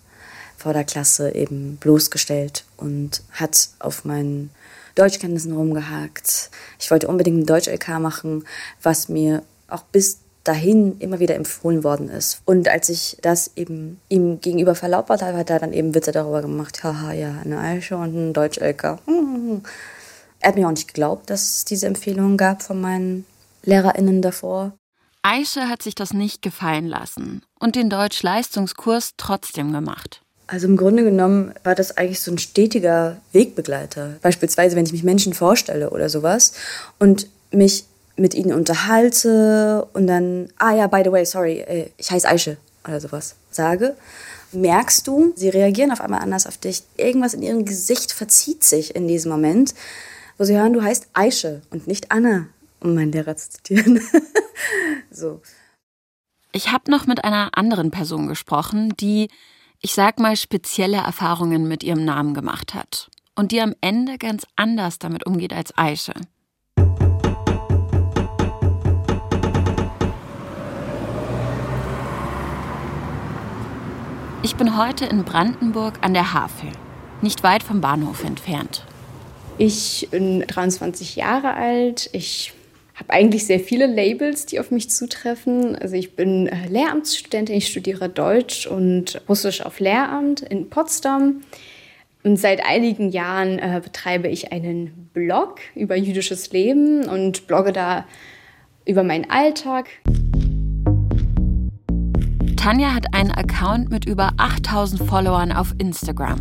vor 0.56 0.75
der 0.75 0.84
Klasse 0.84 1.34
eben 1.34 1.76
bloßgestellt 1.76 2.64
und 2.76 3.22
hat 3.32 3.70
auf 3.78 4.04
meinen 4.04 4.50
Deutschkenntnissen 4.94 5.52
rumgehakt. 5.52 6.50
Ich 6.78 6.90
wollte 6.90 7.08
unbedingt 7.08 7.38
ein 7.38 7.46
Deutsch-LK 7.46 7.99
machen, 7.99 8.44
was 8.82 9.08
mir 9.08 9.42
auch 9.68 9.82
bis 9.84 10.18
dahin 10.44 10.99
immer 10.99 11.20
wieder 11.20 11.34
empfohlen 11.34 11.84
worden 11.84 12.08
ist. 12.08 12.42
Und 12.44 12.68
als 12.68 12.88
ich 12.88 13.16
das 13.22 13.52
eben 13.56 14.00
ihm 14.08 14.40
gegenüber 14.40 14.75
verlautbart 14.75 15.22
habe, 15.22 15.38
hat 15.38 15.50
er 15.50 15.58
dann 15.58 15.72
eben 15.72 15.94
Witze 15.94 16.12
darüber 16.12 16.42
gemacht. 16.42 16.82
Haha, 16.82 17.12
ja, 17.12 17.40
eine 17.42 17.58
Aische 17.58 17.96
und 17.96 18.14
ein 18.14 18.32
Deutsch-LK. 18.32 18.99
Er 20.42 20.49
hat 20.49 20.56
mir 20.56 20.66
auch 20.66 20.72
nicht 20.72 20.88
geglaubt, 20.88 21.30
dass 21.30 21.58
es 21.58 21.64
diese 21.64 21.87
Empfehlungen 21.87 22.37
gab 22.37 22.62
von 22.62 22.80
meinen 22.80 23.26
LehrerInnen 23.62 24.22
davor. 24.22 24.72
Aische 25.23 25.69
hat 25.69 25.83
sich 25.83 25.95
das 25.95 26.15
nicht 26.15 26.41
gefallen 26.41 26.87
lassen 26.87 27.43
und 27.59 27.77
den 27.77 27.91
Deutsch-Leistungskurs 27.91 29.12
trotzdem 29.19 29.73
gemacht. 29.73 30.23
Also 30.47 30.67
im 30.67 30.77
Grunde 30.77 31.05
genommen 31.05 31.53
war 31.62 31.75
das 31.75 31.97
eigentlich 31.97 32.21
so 32.21 32.33
ein 32.33 32.39
stetiger 32.39 33.19
Wegbegleiter. 33.33 34.17
Beispielsweise, 34.23 34.77
wenn 34.77 34.87
ich 34.87 34.93
mich 34.93 35.05
Menschen 35.05 35.35
vorstelle 35.35 35.91
oder 35.91 36.09
sowas 36.09 36.55
und 36.99 37.29
mich 37.53 37.85
mit 38.17 38.35
ihnen 38.35 38.53
unterhalte 38.53 39.87
und 39.93 40.07
dann, 40.07 40.49
ah 40.59 40.75
ja, 40.75 40.87
by 40.87 41.03
the 41.05 41.12
way, 41.12 41.25
sorry, 41.25 41.61
äh, 41.61 41.91
ich 41.99 42.11
heiße 42.11 42.29
Aische 42.29 42.57
oder 42.87 43.00
sowas 43.00 43.37
sage, 43.50 43.97
merkst 44.53 45.07
du, 45.07 45.33
sie 45.37 45.50
reagieren 45.50 45.93
auf 45.93 46.00
einmal 46.00 46.21
anders 46.21 46.47
auf 46.47 46.57
dich. 46.57 46.83
Irgendwas 46.97 47.35
in 47.35 47.43
ihrem 47.43 47.65
Gesicht 47.65 48.12
verzieht 48.12 48.65
sich 48.65 48.97
in 48.97 49.07
diesem 49.07 49.31
Moment, 49.31 49.75
wo 50.39 50.45
sie 50.45 50.57
hören, 50.57 50.73
du 50.73 50.83
heißt 50.83 51.09
Aische 51.12 51.62
und 51.71 51.87
nicht 51.87 52.11
Anna, 52.11 52.47
um 52.80 52.94
meinen 52.94 53.12
Lehrer 53.12 53.37
zu 53.37 53.50
zitieren. 53.50 54.00
so. 55.10 55.40
Ich 56.52 56.72
habe 56.72 56.90
noch 56.90 57.06
mit 57.06 57.25
einer 57.25 57.56
anderen 57.56 57.90
Person 57.90 58.26
gesprochen, 58.26 58.94
die, 58.96 59.28
ich 59.80 59.94
sag 59.94 60.18
mal, 60.18 60.37
spezielle 60.37 60.96
Erfahrungen 60.96 61.68
mit 61.68 61.84
ihrem 61.84 62.04
Namen 62.04 62.34
gemacht 62.34 62.75
hat 62.75 63.08
und 63.37 63.52
die 63.52 63.60
am 63.60 63.75
Ende 63.80 64.18
ganz 64.18 64.46
anders 64.56 64.99
damit 64.99 65.26
umgeht 65.26 65.52
als 65.52 65.76
Aische. 65.78 66.14
Ich 74.42 74.56
bin 74.56 74.76
heute 74.76 75.04
in 75.04 75.25
Brandenburg 75.25 75.99
an 76.00 76.14
der 76.14 76.32
Havel, 76.32 76.72
nicht 77.20 77.42
weit 77.42 77.62
vom 77.62 77.80
Bahnhof 77.80 78.25
entfernt. 78.25 78.87
Ich 79.58 80.08
bin 80.10 80.40
23 80.40 81.16
Jahre 81.16 81.52
alt. 81.52 82.08
Ich 82.12 82.54
habe 83.00 83.14
eigentlich 83.14 83.47
sehr 83.47 83.61
viele 83.61 83.87
Labels, 83.87 84.47
die 84.47 84.61
auf 84.61 84.71
mich 84.71 84.90
zutreffen. 84.90 85.75
Also 85.76 85.97
ich 85.97 86.14
bin 86.14 86.47
äh, 86.47 86.69
Lehramtsstudentin, 86.69 87.57
ich 87.57 87.66
studiere 87.66 88.09
Deutsch 88.09 88.66
und 88.66 89.21
Russisch 89.28 89.62
auf 89.62 89.80
Lehramt 89.80 90.42
in 90.42 90.69
Potsdam. 90.69 91.40
Und 92.23 92.37
seit 92.37 92.64
einigen 92.64 93.09
Jahren 93.09 93.59
äh, 93.59 93.80
betreibe 93.83 94.28
ich 94.28 94.52
einen 94.52 95.09
Blog 95.14 95.61
über 95.75 95.97
jüdisches 95.97 96.52
Leben 96.52 97.09
und 97.09 97.47
blogge 97.47 97.73
da 97.73 98.07
über 98.85 99.02
meinen 99.02 99.30
Alltag. 99.30 99.88
Tanja 102.57 102.92
hat 102.92 103.14
einen 103.14 103.30
Account 103.30 103.88
mit 103.88 104.04
über 104.04 104.33
8000 104.37 105.09
Followern 105.09 105.52
auf 105.52 105.75
Instagram. 105.78 106.40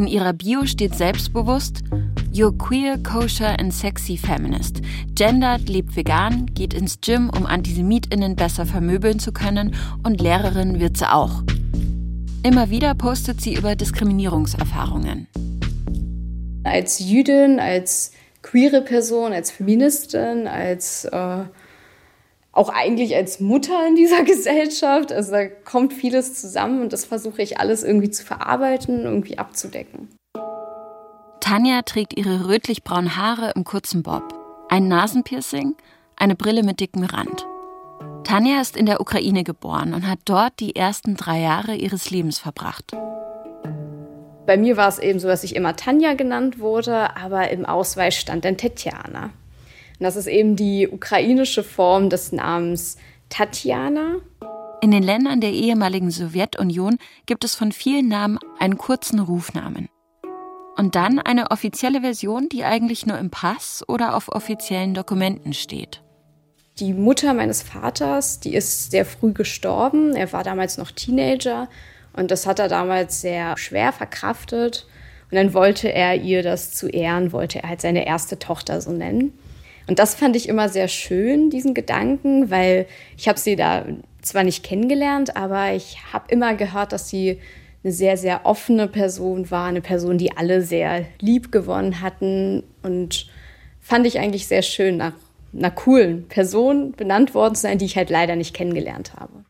In 0.00 0.08
ihrer 0.08 0.32
Bio 0.32 0.66
steht 0.66 0.96
selbstbewusst, 0.96 1.84
You're 2.30 2.56
queer, 2.56 2.98
kosher 2.98 3.56
and 3.58 3.72
sexy 3.72 4.16
feminist. 4.16 4.82
Gendert, 5.14 5.68
lebt 5.68 5.96
vegan, 5.96 6.46
geht 6.54 6.74
ins 6.74 7.00
Gym, 7.00 7.30
um 7.30 7.46
AntisemitInnen 7.46 8.36
besser 8.36 8.66
vermöbeln 8.66 9.18
zu 9.18 9.32
können 9.32 9.74
und 10.04 10.20
Lehrerin 10.20 10.78
wird 10.78 10.98
sie 10.98 11.10
auch. 11.10 11.42
Immer 12.42 12.70
wieder 12.70 12.94
postet 12.94 13.40
sie 13.40 13.54
über 13.54 13.74
Diskriminierungserfahrungen. 13.74 15.26
Als 16.64 16.98
Jüdin, 16.98 17.58
als 17.58 18.12
queere 18.42 18.82
Person, 18.82 19.32
als 19.32 19.50
Feministin, 19.50 20.46
als 20.46 21.06
äh, 21.06 21.44
auch 22.52 22.68
eigentlich 22.68 23.16
als 23.16 23.40
Mutter 23.40 23.86
in 23.88 23.96
dieser 23.96 24.22
Gesellschaft. 24.24 25.12
Also 25.12 25.32
da 25.32 25.46
kommt 25.46 25.92
vieles 25.92 26.34
zusammen 26.34 26.82
und 26.82 26.92
das 26.92 27.04
versuche 27.04 27.42
ich 27.42 27.58
alles 27.58 27.82
irgendwie 27.84 28.10
zu 28.10 28.24
verarbeiten, 28.24 29.04
irgendwie 29.04 29.38
abzudecken. 29.38 30.08
Tanja 31.48 31.80
trägt 31.80 32.14
ihre 32.14 32.46
rötlich-braunen 32.46 33.16
Haare 33.16 33.52
im 33.56 33.64
kurzen 33.64 34.02
Bob, 34.02 34.34
ein 34.68 34.86
Nasenpiercing, 34.86 35.76
eine 36.14 36.36
Brille 36.36 36.62
mit 36.62 36.78
dickem 36.78 37.04
Rand. 37.04 37.46
Tanja 38.22 38.60
ist 38.60 38.76
in 38.76 38.84
der 38.84 39.00
Ukraine 39.00 39.44
geboren 39.44 39.94
und 39.94 40.06
hat 40.06 40.18
dort 40.26 40.60
die 40.60 40.76
ersten 40.76 41.16
drei 41.16 41.40
Jahre 41.40 41.74
ihres 41.74 42.10
Lebens 42.10 42.38
verbracht. 42.38 42.92
Bei 44.44 44.58
mir 44.58 44.76
war 44.76 44.88
es 44.88 44.98
eben 44.98 45.20
so, 45.20 45.28
dass 45.28 45.42
ich 45.42 45.56
immer 45.56 45.74
Tanja 45.74 46.12
genannt 46.12 46.58
wurde, 46.58 47.16
aber 47.16 47.50
im 47.50 47.64
Ausweis 47.64 48.14
stand 48.14 48.44
dann 48.44 48.58
Tetjana. 48.58 49.22
Und 49.22 50.00
das 50.00 50.16
ist 50.16 50.26
eben 50.26 50.54
die 50.54 50.86
ukrainische 50.86 51.64
Form 51.64 52.10
des 52.10 52.30
Namens 52.30 52.98
Tatjana. 53.30 54.16
In 54.82 54.90
den 54.90 55.02
Ländern 55.02 55.40
der 55.40 55.52
ehemaligen 55.52 56.10
Sowjetunion 56.10 56.98
gibt 57.24 57.42
es 57.42 57.54
von 57.54 57.72
vielen 57.72 58.08
Namen 58.08 58.38
einen 58.58 58.76
kurzen 58.76 59.18
Rufnamen. 59.18 59.88
Und 60.78 60.94
dann 60.94 61.18
eine 61.18 61.50
offizielle 61.50 62.02
Version, 62.02 62.48
die 62.48 62.62
eigentlich 62.62 63.04
nur 63.04 63.18
im 63.18 63.30
Pass 63.30 63.84
oder 63.88 64.14
auf 64.14 64.28
offiziellen 64.28 64.94
Dokumenten 64.94 65.52
steht. 65.52 66.02
Die 66.78 66.94
Mutter 66.94 67.34
meines 67.34 67.64
Vaters, 67.64 68.38
die 68.38 68.54
ist 68.54 68.92
sehr 68.92 69.04
früh 69.04 69.32
gestorben. 69.32 70.14
Er 70.14 70.32
war 70.32 70.44
damals 70.44 70.78
noch 70.78 70.92
Teenager 70.92 71.68
und 72.12 72.30
das 72.30 72.46
hat 72.46 72.60
er 72.60 72.68
damals 72.68 73.20
sehr 73.20 73.58
schwer 73.58 73.92
verkraftet. 73.92 74.86
Und 75.32 75.36
dann 75.36 75.52
wollte 75.52 75.92
er 75.92 76.14
ihr 76.14 76.44
das 76.44 76.70
zu 76.70 76.88
ehren, 76.88 77.32
wollte 77.32 77.64
er 77.64 77.70
halt 77.70 77.80
seine 77.80 78.06
erste 78.06 78.38
Tochter 78.38 78.80
so 78.80 78.92
nennen. 78.92 79.36
Und 79.88 79.98
das 79.98 80.14
fand 80.14 80.36
ich 80.36 80.48
immer 80.48 80.68
sehr 80.68 80.86
schön, 80.86 81.50
diesen 81.50 81.74
Gedanken, 81.74 82.50
weil 82.50 82.86
ich 83.16 83.26
habe 83.26 83.40
sie 83.40 83.56
da 83.56 83.84
zwar 84.22 84.44
nicht 84.44 84.62
kennengelernt, 84.62 85.36
aber 85.36 85.72
ich 85.72 85.98
habe 86.12 86.26
immer 86.28 86.54
gehört, 86.54 86.92
dass 86.92 87.08
sie 87.08 87.40
eine 87.84 87.92
sehr, 87.92 88.16
sehr 88.16 88.44
offene 88.44 88.88
Person 88.88 89.50
war, 89.50 89.66
eine 89.66 89.80
Person, 89.80 90.18
die 90.18 90.36
alle 90.36 90.62
sehr 90.62 91.06
lieb 91.20 91.52
gewonnen 91.52 92.00
hatten 92.00 92.64
und 92.82 93.26
fand 93.80 94.06
ich 94.06 94.18
eigentlich 94.18 94.46
sehr 94.46 94.62
schön, 94.62 94.96
nach 94.96 95.12
einer 95.56 95.70
coolen 95.70 96.28
Person 96.28 96.92
benannt 96.92 97.34
worden 97.34 97.54
zu 97.54 97.62
sein, 97.62 97.78
die 97.78 97.86
ich 97.86 97.96
halt 97.96 98.10
leider 98.10 98.36
nicht 98.36 98.54
kennengelernt 98.54 99.14
habe. 99.14 99.44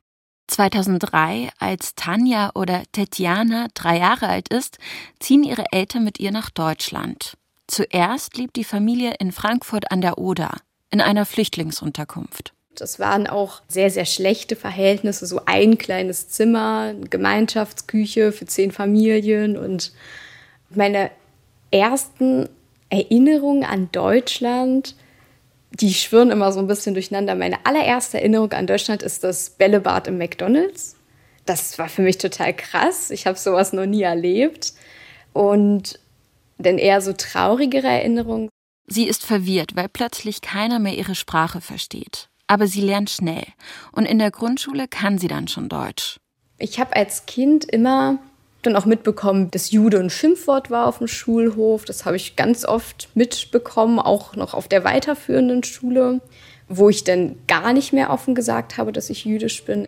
2003, 0.49 1.51
als 1.59 1.95
Tanja 1.95 2.51
oder 2.55 2.83
Tetjana 2.93 3.69
drei 3.75 3.99
Jahre 3.99 4.29
alt 4.29 4.49
ist, 4.49 4.79
ziehen 5.19 5.43
ihre 5.43 5.65
Eltern 5.73 6.05
mit 6.05 6.21
ihr 6.21 6.33
nach 6.33 6.51
Deutschland. 6.51 7.37
Zuerst 7.67 8.37
lebt 8.39 8.57
die 8.57 8.65
Familie 8.65 9.15
in 9.19 9.31
Frankfurt 9.31 9.93
an 9.93 10.01
der 10.01 10.19
Oder, 10.19 10.57
in 10.91 11.01
einer 11.01 11.27
Flüchtlingsunterkunft. 11.27 12.55
Das 12.81 12.99
waren 12.99 13.27
auch 13.27 13.63
sehr, 13.69 13.91
sehr 13.91 14.05
schlechte 14.05 14.57
Verhältnisse, 14.57 15.27
so 15.27 15.41
ein 15.47 15.79
kleines 15.79 16.29
Zimmer, 16.29 16.95
Gemeinschaftsküche 17.11 18.33
für 18.33 18.47
zehn 18.47 18.71
Familien. 18.71 19.57
Und 19.57 19.93
meine 20.71 21.11
ersten 21.71 22.49
Erinnerungen 22.91 23.65
an 23.65 23.89
Deutschland, 23.93 24.95
die 25.73 25.93
schwirren 25.93 26.31
immer 26.31 26.53
so 26.53 26.61
ein 26.61 26.67
bisschen 26.67 26.95
durcheinander. 26.95 27.35
Meine 27.35 27.65
allererste 27.65 28.19
Erinnerung 28.19 28.53
an 28.53 28.67
Deutschland 28.67 29.03
ist 29.03 29.25
das 29.25 29.51
Bällebad 29.51 30.09
im 30.09 30.19
McDonald's. 30.19 30.97
Das 31.47 31.79
war 31.79 31.89
für 31.89 32.03
mich 32.03 32.19
total 32.19 32.55
krass. 32.55 33.11
Ich 33.11 33.27
habe 33.27 33.39
sowas 33.39 33.73
noch 33.73 33.87
nie 33.87 34.03
erlebt. 34.03 34.73
Und 35.33 35.99
denn 36.59 36.79
eher 36.79 37.01
so 37.01 37.13
traurigere 37.13 37.87
Erinnerungen. 37.87 38.49
Sie 38.87 39.07
ist 39.07 39.25
verwirrt, 39.25 39.77
weil 39.77 39.89
plötzlich 39.89 40.41
keiner 40.41 40.79
mehr 40.79 40.95
ihre 40.95 41.15
Sprache 41.15 41.61
versteht. 41.61 42.29
Aber 42.49 42.67
sie 42.67 42.81
lernt 42.81 43.11
schnell 43.11 43.45
und 43.93 44.07
in 44.07 44.19
der 44.19 44.33
Grundschule 44.33 44.89
kann 44.89 45.19
sie 45.19 45.29
dann 45.29 45.47
schon 45.47 45.69
Deutsch. 45.69 46.19
Ich 46.59 46.81
habe 46.81 46.97
als 46.97 47.27
Kind 47.27 47.65
immer 47.65 48.19
dann 48.63 48.75
auch 48.75 48.87
mitbekommen, 48.87 49.51
dass 49.51 49.71
Jude 49.71 50.01
ein 50.01 50.11
Schimpfwort 50.11 50.71
war 50.71 50.87
auf 50.87 50.99
dem 50.99 51.07
Schulhof. 51.07 51.85
Das 51.85 52.05
habe 52.05 52.17
ich 52.17 52.35
ganz 52.35 52.65
oft 52.65 53.09
mitbekommen, 53.15 54.01
auch 54.01 54.35
noch 54.35 54.55
auf 54.55 54.67
der 54.67 54.83
weiterführenden 54.83 55.63
Schule, 55.63 56.21
wo 56.69 56.89
ich 56.89 57.05
dann 57.05 57.37
gar 57.47 57.73
nicht 57.73 57.93
mehr 57.93 58.11
offen 58.11 58.35
gesagt 58.35 58.77
habe, 58.77 58.93
dass 58.93 59.11
ich 59.11 59.25
jüdisch 59.25 59.65
bin. 59.65 59.87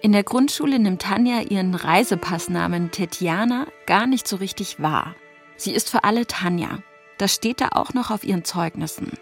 In 0.00 0.12
der 0.12 0.22
Grundschule 0.22 0.78
nimmt 0.78 1.02
Tanja 1.02 1.40
ihren 1.40 1.74
Reisepassnamen 1.74 2.90
Tetjana 2.90 3.66
gar 3.86 4.06
nicht 4.06 4.28
so 4.28 4.36
richtig 4.36 4.80
wahr. 4.80 5.14
Sie 5.56 5.72
ist 5.72 5.90
für 5.90 6.04
alle 6.04 6.26
Tanja. 6.26 6.78
Das 7.18 7.34
steht 7.34 7.60
da 7.60 7.68
auch 7.72 7.94
noch 7.94 8.10
auf 8.10 8.24
ihren 8.24 8.44
Zeugnissen. 8.44 9.12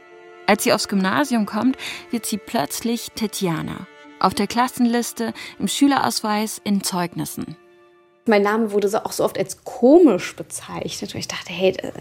Als 0.46 0.64
sie 0.64 0.72
aufs 0.72 0.88
Gymnasium 0.88 1.46
kommt, 1.46 1.76
wird 2.10 2.26
sie 2.26 2.38
plötzlich 2.38 3.12
Tetjana. 3.14 3.86
Auf 4.18 4.34
der 4.34 4.46
Klassenliste, 4.46 5.32
im 5.58 5.68
Schülerausweis, 5.68 6.60
in 6.64 6.82
Zeugnissen. 6.82 7.56
Mein 8.26 8.42
Name 8.42 8.72
wurde 8.72 8.88
so 8.88 8.98
auch 8.98 9.12
so 9.12 9.24
oft 9.24 9.38
als 9.38 9.64
komisch 9.64 10.36
bezeichnet. 10.36 11.14
Und 11.14 11.20
ich 11.20 11.28
dachte, 11.28 11.52
hey, 11.52 11.70
äh, 11.78 11.92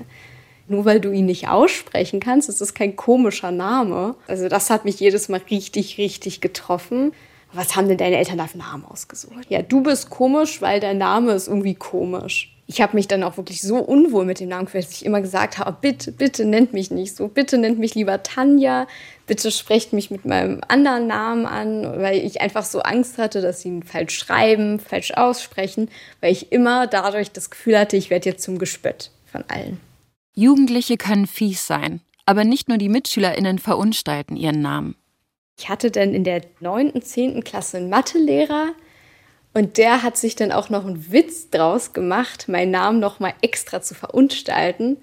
nur 0.67 0.86
weil 0.86 1.00
du 1.00 1.12
ihn 1.12 1.25
nicht 1.25 1.48
aussprechen 1.48 2.19
kannst, 2.19 2.50
ist 2.50 2.62
das 2.62 2.74
kein 2.74 2.95
komischer 2.95 3.51
Name. 3.51 4.15
Also 4.27 4.48
das 4.48 4.69
hat 4.69 4.86
mich 4.86 5.00
jedes 5.00 5.29
Mal 5.29 5.41
richtig, 5.50 5.98
richtig 5.98 6.41
getroffen. 6.41 7.13
Was 7.53 7.75
haben 7.75 7.89
denn 7.89 7.98
deine 7.98 8.17
Eltern 8.17 8.38
da 8.38 8.48
für 8.48 8.57
Namen 8.57 8.86
ausgesucht? 8.86 9.48
Ja, 9.50 9.62
du 9.62 9.81
bist 9.81 10.10
komisch, 10.10 10.62
weil 10.62 10.79
dein 10.79 10.98
Name 10.98 11.33
ist 11.33 11.48
irgendwie 11.48 11.75
komisch 11.75 12.55
ich 12.71 12.79
habe 12.79 12.95
mich 12.95 13.09
dann 13.09 13.23
auch 13.23 13.35
wirklich 13.35 13.61
so 13.61 13.75
unwohl 13.79 14.23
mit 14.23 14.39
dem 14.39 14.47
Namen 14.47 14.63
gefühlt, 14.63 14.85
dass 14.85 14.93
ich 14.93 15.05
immer 15.05 15.19
gesagt 15.19 15.57
habe, 15.57 15.75
bitte, 15.81 16.13
bitte 16.13 16.45
nennt 16.45 16.71
mich 16.71 16.89
nicht 16.89 17.17
so, 17.17 17.27
bitte 17.27 17.57
nennt 17.57 17.79
mich 17.79 17.95
lieber 17.95 18.23
Tanja, 18.23 18.87
bitte 19.27 19.51
sprecht 19.51 19.91
mich 19.91 20.09
mit 20.09 20.23
meinem 20.23 20.61
anderen 20.69 21.05
Namen 21.05 21.45
an, 21.45 21.83
weil 22.01 22.19
ich 22.19 22.39
einfach 22.39 22.63
so 22.63 22.79
Angst 22.79 23.17
hatte, 23.17 23.41
dass 23.41 23.61
sie 23.61 23.67
ihn 23.67 23.83
falsch 23.83 24.17
schreiben, 24.17 24.79
falsch 24.79 25.11
aussprechen, 25.11 25.89
weil 26.21 26.31
ich 26.31 26.53
immer 26.53 26.87
dadurch 26.87 27.33
das 27.33 27.49
Gefühl 27.49 27.77
hatte, 27.77 27.97
ich 27.97 28.09
werde 28.09 28.29
jetzt 28.29 28.43
zum 28.43 28.57
Gespött 28.57 29.11
von 29.29 29.43
allen. 29.49 29.81
Jugendliche 30.33 30.95
können 30.95 31.27
fies 31.27 31.67
sein, 31.67 31.99
aber 32.25 32.45
nicht 32.45 32.69
nur 32.69 32.77
die 32.77 32.87
MitschülerInnen 32.87 33.59
verunstalten 33.59 34.37
ihren 34.37 34.61
Namen. 34.61 34.95
Ich 35.59 35.67
hatte 35.67 35.91
dann 35.91 36.13
in 36.13 36.23
der 36.23 36.41
9., 36.61 37.01
10. 37.01 37.43
Klasse 37.43 37.77
einen 37.77 37.89
Mathelehrer 37.89 38.71
und 39.53 39.77
der 39.77 40.03
hat 40.03 40.17
sich 40.17 40.36
dann 40.36 40.51
auch 40.51 40.70
noch 40.70 40.86
einen 40.86 41.12
Witz 41.12 41.50
draus 41.50 41.93
gemacht, 41.93 42.48
meinen 42.48 42.72
Namen 42.72 43.00
nochmal 43.00 43.34
extra 43.41 43.81
zu 43.81 43.93
verunstalten 43.93 44.98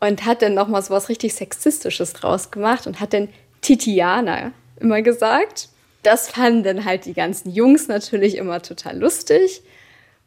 und 0.00 0.24
hat 0.24 0.42
dann 0.42 0.54
nochmal 0.54 0.82
so 0.82 0.92
was 0.92 1.08
richtig 1.08 1.34
Sexistisches 1.34 2.12
draus 2.12 2.50
gemacht 2.50 2.86
und 2.86 3.00
hat 3.00 3.12
dann 3.12 3.28
Titiana 3.60 4.52
immer 4.80 5.02
gesagt. 5.02 5.68
Das 6.02 6.28
fanden 6.28 6.62
dann 6.62 6.84
halt 6.84 7.04
die 7.04 7.14
ganzen 7.14 7.50
Jungs 7.50 7.88
natürlich 7.88 8.36
immer 8.36 8.62
total 8.62 8.98
lustig. 8.98 9.62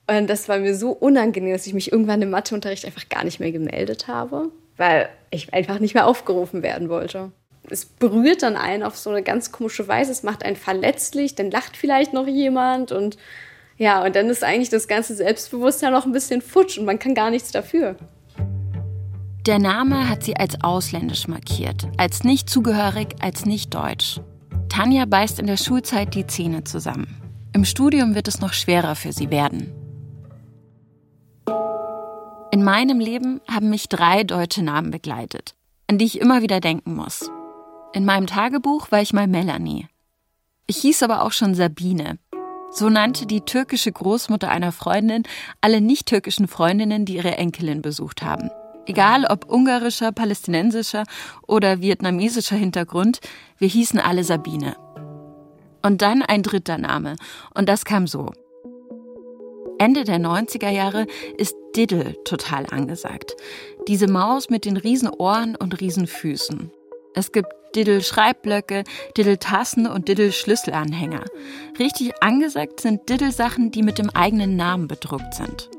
Und 0.08 0.29
das 0.29 0.50
war 0.50 0.58
mir 0.58 0.75
so 0.75 0.91
unangenehm, 0.91 1.53
dass 1.53 1.67
ich 1.67 1.74
mich 1.74 1.91
irgendwann 1.91 2.22
im 2.22 2.29
Matheunterricht 2.29 2.86
einfach 2.86 3.08
gar 3.08 3.24
nicht 3.24 3.39
mehr 3.39 3.51
gemeldet 3.51 4.08
habe, 4.08 4.50
weil 4.77 5.10
ich 5.29 5.53
einfach 5.53 5.79
nicht 5.79 5.93
mehr 5.93 6.08
aufgerufen 6.08 6.63
werden 6.63 6.89
wollte. 6.89 7.31
Es 7.69 7.85
berührt 7.85 8.43
dann 8.43 8.55
einen 8.55 8.83
auf 8.83 8.97
so 8.97 9.09
eine 9.09 9.23
ganz 9.23 9.51
komische 9.51 9.87
Weise, 9.87 10.11
es 10.11 10.23
macht 10.23 10.43
einen 10.43 10.55
verletzlich, 10.55 11.35
dann 11.35 11.51
lacht 11.51 11.77
vielleicht 11.77 12.13
noch 12.13 12.27
jemand 12.27 12.91
und 12.91 13.17
ja, 13.77 14.03
und 14.03 14.15
dann 14.15 14.29
ist 14.29 14.43
eigentlich 14.43 14.69
das 14.69 14.87
ganze 14.87 15.15
Selbstbewusstsein 15.15 15.91
noch 15.91 16.05
ein 16.05 16.11
bisschen 16.11 16.41
futsch 16.41 16.77
und 16.77 16.85
man 16.85 16.99
kann 16.99 17.15
gar 17.15 17.31
nichts 17.31 17.51
dafür. 17.51 17.95
Der 19.47 19.57
Name 19.57 20.07
hat 20.07 20.23
sie 20.23 20.37
als 20.37 20.63
ausländisch 20.63 21.27
markiert, 21.27 21.87
als 21.97 22.23
nicht 22.23 22.47
zugehörig, 22.47 23.15
als 23.21 23.45
nicht 23.45 23.73
deutsch. 23.73 24.21
Tanja 24.69 25.05
beißt 25.05 25.39
in 25.39 25.47
der 25.47 25.57
Schulzeit 25.57 26.13
die 26.13 26.27
Zähne 26.27 26.63
zusammen. 26.63 27.17
Im 27.53 27.65
Studium 27.65 28.13
wird 28.13 28.27
es 28.27 28.39
noch 28.39 28.53
schwerer 28.53 28.95
für 28.95 29.11
sie 29.13 29.31
werden. 29.31 29.73
In 32.51 32.63
meinem 32.63 32.99
Leben 32.99 33.41
haben 33.49 33.71
mich 33.71 33.89
drei 33.89 34.23
deutsche 34.23 34.61
Namen 34.61 34.91
begleitet, 34.91 35.55
an 35.87 35.97
die 35.97 36.05
ich 36.05 36.21
immer 36.21 36.43
wieder 36.43 36.59
denken 36.59 36.93
muss. 36.93 37.31
In 37.93 38.05
meinem 38.05 38.25
Tagebuch 38.25 38.89
war 38.91 39.01
ich 39.01 39.12
mal 39.12 39.27
Melanie. 39.27 39.88
Ich 40.65 40.77
hieß 40.77 41.03
aber 41.03 41.24
auch 41.24 41.33
schon 41.33 41.55
Sabine. 41.55 42.19
So 42.71 42.88
nannte 42.88 43.25
die 43.25 43.41
türkische 43.41 43.91
Großmutter 43.91 44.48
einer 44.48 44.71
Freundin 44.71 45.24
alle 45.60 45.81
nicht-türkischen 45.81 46.48
Freundinnen, 46.48 47.03
die 47.03 47.17
ihre 47.17 47.38
Enkelin 47.38 47.81
besucht 47.81 48.21
haben. 48.21 48.50
Egal 48.86 49.25
ob 49.25 49.51
ungarischer, 49.51 50.13
palästinensischer 50.13 51.03
oder 51.48 51.81
vietnamesischer 51.81 52.55
Hintergrund, 52.55 53.19
wir 53.57 53.67
hießen 53.67 54.00
alle 54.00 54.24
Sabine. 54.24 54.77
Und 55.81 56.01
dann 56.01 56.21
ein 56.21 56.43
dritter 56.43 56.77
Name, 56.77 57.17
und 57.53 57.67
das 57.67 57.83
kam 57.83 58.07
so. 58.07 58.31
Ende 59.79 60.05
der 60.05 60.19
90er 60.19 60.69
Jahre 60.69 61.07
ist 61.38 61.55
Diddle 61.75 62.15
total 62.24 62.67
angesagt. 62.67 63.36
Diese 63.88 64.07
Maus 64.07 64.50
mit 64.50 64.63
den 64.63 64.77
Riesenohren 64.77 65.57
und 65.57 65.81
Riesenfüßen. 65.81 66.71
Es 67.13 67.31
gibt 67.31 67.49
Diddle-Schreibblöcke, 67.75 68.83
Diddle-Tassen 69.17 69.87
und 69.87 70.07
Diddle-Schlüsselanhänger. 70.07 71.25
Richtig 71.79 72.21
angesagt 72.21 72.79
sind 72.79 73.09
Diddle-Sachen, 73.09 73.71
die 73.71 73.83
mit 73.83 73.97
dem 73.97 74.09
eigenen 74.09 74.55
Namen 74.55 74.87
bedruckt 74.87 75.33
sind. 75.33 75.69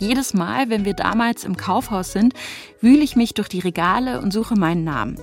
Jedes 0.00 0.34
Mal, 0.34 0.70
wenn 0.70 0.84
wir 0.84 0.94
damals 0.94 1.44
im 1.44 1.56
Kaufhaus 1.56 2.12
sind, 2.12 2.34
wühle 2.80 3.02
ich 3.02 3.14
mich 3.16 3.34
durch 3.34 3.48
die 3.48 3.60
Regale 3.60 4.20
und 4.20 4.32
suche 4.32 4.54
meinen 4.54 4.84
Namen. 4.84 5.18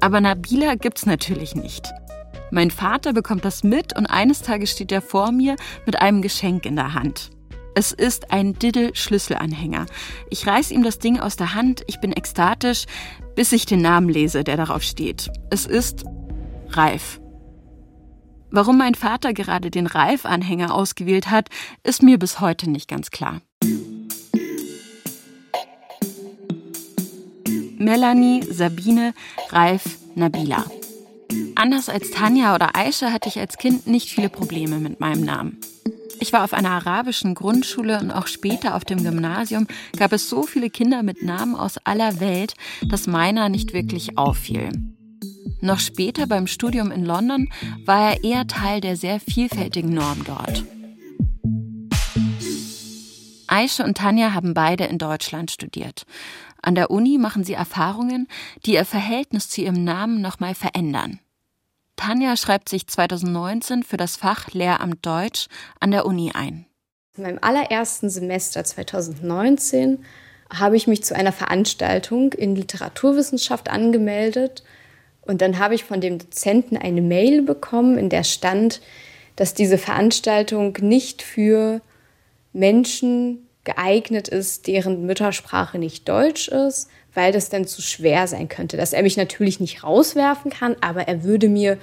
Aber 0.00 0.20
Nabila 0.20 0.74
gibt's 0.74 1.06
natürlich 1.06 1.54
nicht. 1.54 1.92
Mein 2.50 2.70
Vater 2.70 3.12
bekommt 3.12 3.44
das 3.44 3.64
mit 3.64 3.96
und 3.96 4.06
eines 4.06 4.42
Tages 4.42 4.70
steht 4.70 4.92
er 4.92 5.02
vor 5.02 5.32
mir 5.32 5.56
mit 5.84 6.00
einem 6.00 6.22
Geschenk 6.22 6.64
in 6.64 6.76
der 6.76 6.94
Hand. 6.94 7.30
Es 7.78 7.92
ist 7.92 8.32
ein 8.32 8.54
Diddle-Schlüsselanhänger. 8.54 9.84
Ich 10.30 10.46
reiß 10.46 10.70
ihm 10.70 10.82
das 10.82 10.98
Ding 10.98 11.20
aus 11.20 11.36
der 11.36 11.52
Hand, 11.52 11.84
ich 11.86 12.00
bin 12.00 12.10
ekstatisch, 12.10 12.86
bis 13.34 13.52
ich 13.52 13.66
den 13.66 13.82
Namen 13.82 14.08
lese, 14.08 14.44
der 14.44 14.56
darauf 14.56 14.82
steht. 14.82 15.28
Es 15.50 15.66
ist 15.66 16.04
Ralf. 16.70 17.20
Warum 18.50 18.78
mein 18.78 18.94
Vater 18.94 19.34
gerade 19.34 19.70
den 19.70 19.86
Ralf-Anhänger 19.86 20.72
ausgewählt 20.74 21.30
hat, 21.30 21.50
ist 21.82 22.02
mir 22.02 22.18
bis 22.18 22.40
heute 22.40 22.70
nicht 22.70 22.88
ganz 22.88 23.10
klar. 23.10 23.42
Melanie, 27.76 28.42
Sabine, 28.50 29.12
Ralf, 29.50 29.98
Nabila. 30.14 30.64
Anders 31.54 31.90
als 31.90 32.10
Tanja 32.10 32.54
oder 32.54 32.74
Aisha 32.74 33.12
hatte 33.12 33.28
ich 33.28 33.38
als 33.38 33.58
Kind 33.58 33.86
nicht 33.86 34.08
viele 34.08 34.30
Probleme 34.30 34.78
mit 34.78 34.98
meinem 34.98 35.26
Namen. 35.26 35.60
Ich 36.18 36.32
war 36.32 36.44
auf 36.44 36.52
einer 36.52 36.70
arabischen 36.70 37.34
Grundschule 37.34 38.00
und 38.00 38.10
auch 38.10 38.26
später 38.26 38.74
auf 38.74 38.84
dem 38.84 39.02
Gymnasium 39.02 39.66
gab 39.96 40.12
es 40.12 40.28
so 40.28 40.42
viele 40.42 40.70
Kinder 40.70 41.02
mit 41.02 41.22
Namen 41.22 41.54
aus 41.54 41.78
aller 41.84 42.20
Welt, 42.20 42.54
dass 42.82 43.06
meiner 43.06 43.48
nicht 43.48 43.72
wirklich 43.72 44.16
auffiel. 44.16 44.70
Noch 45.60 45.78
später 45.78 46.26
beim 46.26 46.46
Studium 46.46 46.90
in 46.90 47.04
London 47.04 47.48
war 47.84 48.12
er 48.12 48.24
eher 48.24 48.46
Teil 48.46 48.80
der 48.80 48.96
sehr 48.96 49.20
vielfältigen 49.20 49.92
Norm 49.92 50.22
dort. 50.24 50.64
Aisha 53.48 53.84
und 53.84 53.96
Tanja 53.96 54.34
haben 54.34 54.54
beide 54.54 54.84
in 54.84 54.98
Deutschland 54.98 55.50
studiert. 55.50 56.04
An 56.62 56.74
der 56.74 56.90
Uni 56.90 57.16
machen 57.18 57.44
sie 57.44 57.52
Erfahrungen, 57.52 58.26
die 58.64 58.74
ihr 58.74 58.84
Verhältnis 58.84 59.48
zu 59.48 59.60
ihrem 59.60 59.84
Namen 59.84 60.20
nochmal 60.20 60.54
verändern. 60.54 61.20
Tanja 61.96 62.36
schreibt 62.36 62.68
sich 62.68 62.86
2019 62.86 63.82
für 63.82 63.96
das 63.96 64.16
Fach 64.16 64.48
Lehramt 64.52 65.04
Deutsch 65.04 65.48
an 65.80 65.90
der 65.90 66.06
Uni 66.06 66.32
ein. 66.34 66.66
In 67.16 67.22
meinem 67.22 67.38
allerersten 67.40 68.10
Semester 68.10 68.62
2019 68.62 70.04
habe 70.52 70.76
ich 70.76 70.86
mich 70.86 71.02
zu 71.02 71.16
einer 71.16 71.32
Veranstaltung 71.32 72.32
in 72.32 72.54
Literaturwissenschaft 72.54 73.68
angemeldet 73.70 74.62
und 75.22 75.42
dann 75.42 75.58
habe 75.58 75.74
ich 75.74 75.84
von 75.84 76.00
dem 76.00 76.18
Dozenten 76.18 76.76
eine 76.76 77.02
Mail 77.02 77.42
bekommen, 77.42 77.98
in 77.98 78.10
der 78.10 78.22
stand, 78.22 78.80
dass 79.34 79.54
diese 79.54 79.78
Veranstaltung 79.78 80.76
nicht 80.80 81.22
für 81.22 81.80
Menschen 82.52 83.48
geeignet 83.64 84.28
ist, 84.28 84.66
deren 84.66 85.06
Muttersprache 85.06 85.78
nicht 85.78 86.08
Deutsch 86.08 86.48
ist, 86.48 86.88
weil 87.16 87.32
das 87.32 87.48
dann 87.48 87.66
zu 87.66 87.82
schwer 87.82 88.26
sein 88.28 88.48
könnte. 88.48 88.76
Dass 88.76 88.92
er 88.92 89.02
mich 89.02 89.16
natürlich 89.16 89.58
nicht 89.60 89.82
rauswerfen 89.82 90.50
kann, 90.50 90.76
aber 90.80 91.08
er 91.08 91.24
würde 91.24 91.48
mir 91.48 91.78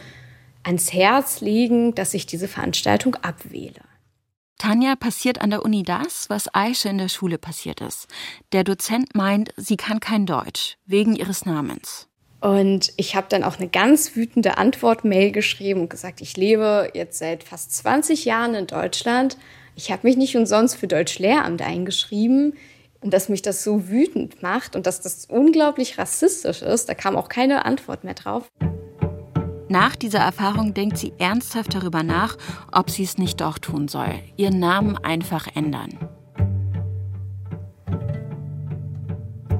ans 0.63 0.93
Herz 0.93 1.41
legen, 1.41 1.95
dass 1.95 2.13
ich 2.13 2.25
diese 2.25 2.47
Veranstaltung 2.47 3.15
abwähle. 3.15 3.81
Tanja 4.57 4.95
passiert 4.95 5.41
an 5.41 5.49
der 5.49 5.65
Uni 5.65 5.83
das, 5.83 6.29
was 6.29 6.53
Aisha 6.53 6.89
in 6.89 6.97
der 6.97 7.09
Schule 7.09 7.37
passiert 7.37 7.81
ist. 7.81 8.07
Der 8.53 8.63
Dozent 8.63 9.13
meint, 9.13 9.53
sie 9.57 9.75
kann 9.75 9.99
kein 9.99 10.25
Deutsch, 10.25 10.77
wegen 10.85 11.15
ihres 11.15 11.45
Namens. 11.45 12.07
Und 12.39 12.93
ich 12.97 13.15
habe 13.15 13.27
dann 13.29 13.43
auch 13.43 13.57
eine 13.57 13.69
ganz 13.69 14.15
wütende 14.15 14.57
Antwort-Mail 14.57 15.31
geschrieben 15.31 15.81
und 15.81 15.89
gesagt, 15.89 16.21
ich 16.21 16.37
lebe 16.37 16.91
jetzt 16.93 17.19
seit 17.19 17.43
fast 17.43 17.73
20 17.73 18.25
Jahren 18.25 18.53
in 18.53 18.67
Deutschland. 18.67 19.37
Ich 19.75 19.91
habe 19.91 20.07
mich 20.07 20.17
nicht 20.17 20.35
umsonst 20.37 20.77
für 20.77 20.87
Deutsch-Lehramt 20.87 21.61
eingeschrieben 21.61 22.53
und 23.03 23.13
dass 23.13 23.29
mich 23.29 23.41
das 23.41 23.63
so 23.63 23.89
wütend 23.89 24.41
macht 24.41 24.75
und 24.75 24.87
dass 24.87 25.01
das 25.01 25.25
unglaublich 25.25 25.97
rassistisch 25.97 26.61
ist, 26.61 26.87
da 26.89 26.93
kam 26.93 27.15
auch 27.15 27.29
keine 27.29 27.65
Antwort 27.65 28.03
mehr 28.03 28.13
drauf. 28.13 28.49
Nach 29.69 29.95
dieser 29.95 30.19
Erfahrung 30.19 30.73
denkt 30.73 30.97
sie 30.97 31.13
ernsthaft 31.17 31.73
darüber 31.73 32.03
nach, 32.03 32.37
ob 32.71 32.89
sie 32.89 33.03
es 33.03 33.17
nicht 33.17 33.41
doch 33.41 33.57
tun 33.57 33.87
soll, 33.87 34.13
ihren 34.37 34.59
Namen 34.59 34.97
einfach 34.97 35.47
ändern. 35.55 35.89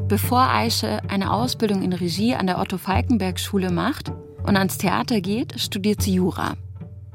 Bevor 0.07 0.41
Aische 0.41 1.01
eine 1.09 1.33
Ausbildung 1.33 1.81
in 1.81 1.93
Regie 1.93 2.35
an 2.35 2.45
der 2.45 2.59
Otto-Falkenberg-Schule 2.59 3.71
macht 3.71 4.11
und 4.45 4.55
ans 4.55 4.77
Theater 4.77 5.21
geht, 5.21 5.59
studiert 5.59 6.01
sie 6.01 6.13
Jura. 6.13 6.53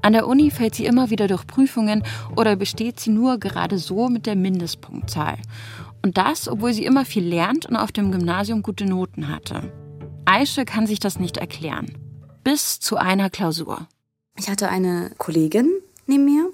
An 0.03 0.13
der 0.13 0.27
Uni 0.27 0.51
fällt 0.51 0.75
sie 0.75 0.87
immer 0.87 1.11
wieder 1.11 1.29
durch 1.29 1.47
Prüfungen 1.47 2.03
oder 2.35 2.57
besteht 2.57 2.99
sie 2.99 3.11
nur 3.11 3.39
gerade 3.39 3.79
so 3.79 4.09
mit 4.09 4.27
der 4.27 4.37
Mindestpunktzahl. 4.37 5.37
Und 6.03 6.17
das, 6.17 6.49
obwohl 6.49 6.73
sie 6.73 6.85
immer 6.85 7.05
viel 7.05 7.25
lernt 7.25 7.67
und 7.67 7.77
auf 7.77 7.93
dem 7.93 8.13
Gymnasium 8.13 8.63
gute 8.63 8.87
Noten 8.87 9.29
hatte. 9.29 9.73
Aische 10.25 10.65
kann 10.65 10.87
sich 10.87 11.01
das 11.01 11.19
nicht 11.19 11.37
erklären. 11.37 11.97
Bis 12.45 12.81
zu 12.81 12.97
einer 12.97 13.31
Klausur. 13.31 13.87
Ich 14.37 14.49
hatte 14.49 14.69
eine 14.69 15.11
Kollegin 15.19 15.71
neben 16.07 16.25
mir, 16.25 16.51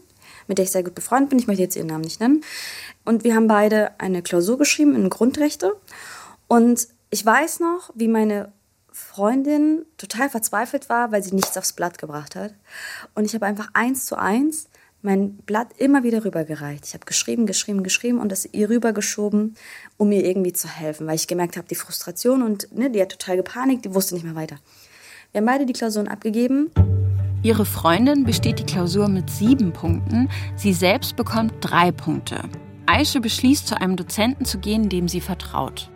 mit 0.46 0.58
der 0.58 0.64
ich 0.64 0.70
sehr 0.70 0.82
gut 0.82 0.94
befreundet 0.94 1.30
bin. 1.30 1.38
Ich 1.38 1.46
möchte 1.46 1.62
jetzt 1.62 1.76
ihren 1.76 1.88
Namen 1.88 2.04
nicht 2.04 2.20
nennen. 2.20 2.42
Und 3.04 3.24
wir 3.24 3.34
haben 3.34 3.48
beide 3.48 3.98
eine 4.00 4.22
Klausur 4.22 4.58
geschrieben 4.58 4.94
in 4.94 5.10
Grundrechte. 5.10 5.74
Und 6.48 6.88
ich 7.10 7.24
weiß 7.24 7.60
noch, 7.60 7.90
wie 7.94 8.08
meine 8.08 8.52
Freundin 8.90 9.84
total 9.98 10.30
verzweifelt 10.30 10.88
war, 10.88 11.10
weil 11.10 11.22
sie 11.22 11.34
nichts 11.34 11.56
aufs 11.58 11.72
Blatt 11.72 11.98
gebracht 11.98 12.36
hat. 12.36 12.54
Und 13.14 13.24
ich 13.24 13.34
habe 13.34 13.46
einfach 13.46 13.68
eins 13.72 14.06
zu 14.06 14.16
eins 14.16 14.68
mein 15.04 15.36
Blatt 15.36 15.68
immer 15.78 16.02
wieder 16.02 16.24
rübergereicht. 16.24 16.86
Ich 16.86 16.94
habe 16.94 17.04
geschrieben, 17.04 17.46
geschrieben, 17.46 17.82
geschrieben 17.82 18.18
und 18.18 18.32
das 18.32 18.48
ihr 18.52 18.70
rübergeschoben, 18.70 19.54
um 19.98 20.08
mir 20.08 20.24
irgendwie 20.24 20.52
zu 20.52 20.66
helfen, 20.66 21.06
weil 21.06 21.16
ich 21.16 21.28
gemerkt 21.28 21.56
habe, 21.56 21.68
die 21.68 21.74
Frustration 21.74 22.42
und 22.42 22.74
ne, 22.76 22.90
die 22.90 23.00
hat 23.02 23.10
total 23.10 23.36
gepanikt, 23.36 23.84
die 23.84 23.94
wusste 23.94 24.14
nicht 24.14 24.24
mehr 24.24 24.34
weiter. 24.34 24.56
Wir 25.32 25.40
haben 25.40 25.46
beide 25.46 25.66
die 25.66 25.72
Klausuren 25.72 26.08
abgegeben. 26.08 26.70
Ihre 27.42 27.66
Freundin 27.66 28.24
besteht 28.24 28.58
die 28.58 28.64
Klausur 28.64 29.08
mit 29.08 29.28
sieben 29.28 29.72
Punkten, 29.72 30.30
sie 30.56 30.72
selbst 30.72 31.16
bekommt 31.16 31.52
drei 31.60 31.92
Punkte. 31.92 32.40
Aische 32.86 33.20
beschließt, 33.20 33.66
zu 33.66 33.78
einem 33.78 33.96
Dozenten 33.96 34.46
zu 34.46 34.58
gehen, 34.58 34.88
dem 34.88 35.08
sie 35.08 35.20
vertraut. 35.20 35.90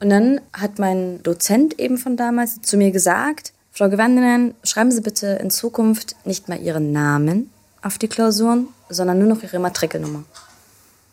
Und 0.00 0.10
dann 0.10 0.40
hat 0.52 0.78
mein 0.78 1.22
Dozent 1.22 1.78
eben 1.78 1.96
von 1.96 2.16
damals 2.16 2.60
zu 2.62 2.76
mir 2.76 2.90
gesagt, 2.90 3.52
Frau 3.70 3.88
Gewandenen, 3.88 4.54
schreiben 4.64 4.90
Sie 4.90 5.02
bitte 5.02 5.26
in 5.40 5.50
Zukunft 5.50 6.16
nicht 6.24 6.48
mehr 6.48 6.60
Ihren 6.60 6.92
Namen 6.92 7.50
auf 7.86 7.98
die 7.98 8.08
Klausuren, 8.08 8.68
sondern 8.88 9.18
nur 9.18 9.28
noch 9.28 9.42
Ihre 9.42 9.60
Matrikelnummer. 9.60 10.24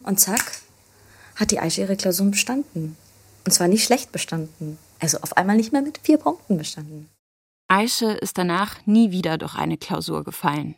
Und 0.02 0.20
zack, 0.20 0.60
hat 1.36 1.52
die 1.52 1.60
Aische 1.60 1.82
ihre 1.82 1.96
Klausuren 1.96 2.32
bestanden. 2.32 2.98
Und 3.46 3.52
zwar 3.52 3.68
nicht 3.68 3.84
schlecht 3.84 4.12
bestanden. 4.12 4.78
Also 5.00 5.20
auf 5.20 5.38
einmal 5.38 5.56
nicht 5.56 5.72
mehr 5.72 5.82
mit 5.82 6.00
vier 6.00 6.18
Punkten 6.18 6.58
bestanden. 6.58 7.10
Aische 7.68 8.12
ist 8.12 8.38
danach 8.38 8.86
nie 8.86 9.12
wieder 9.12 9.38
durch 9.38 9.56
eine 9.56 9.78
Klausur 9.78 10.24
gefallen. 10.24 10.76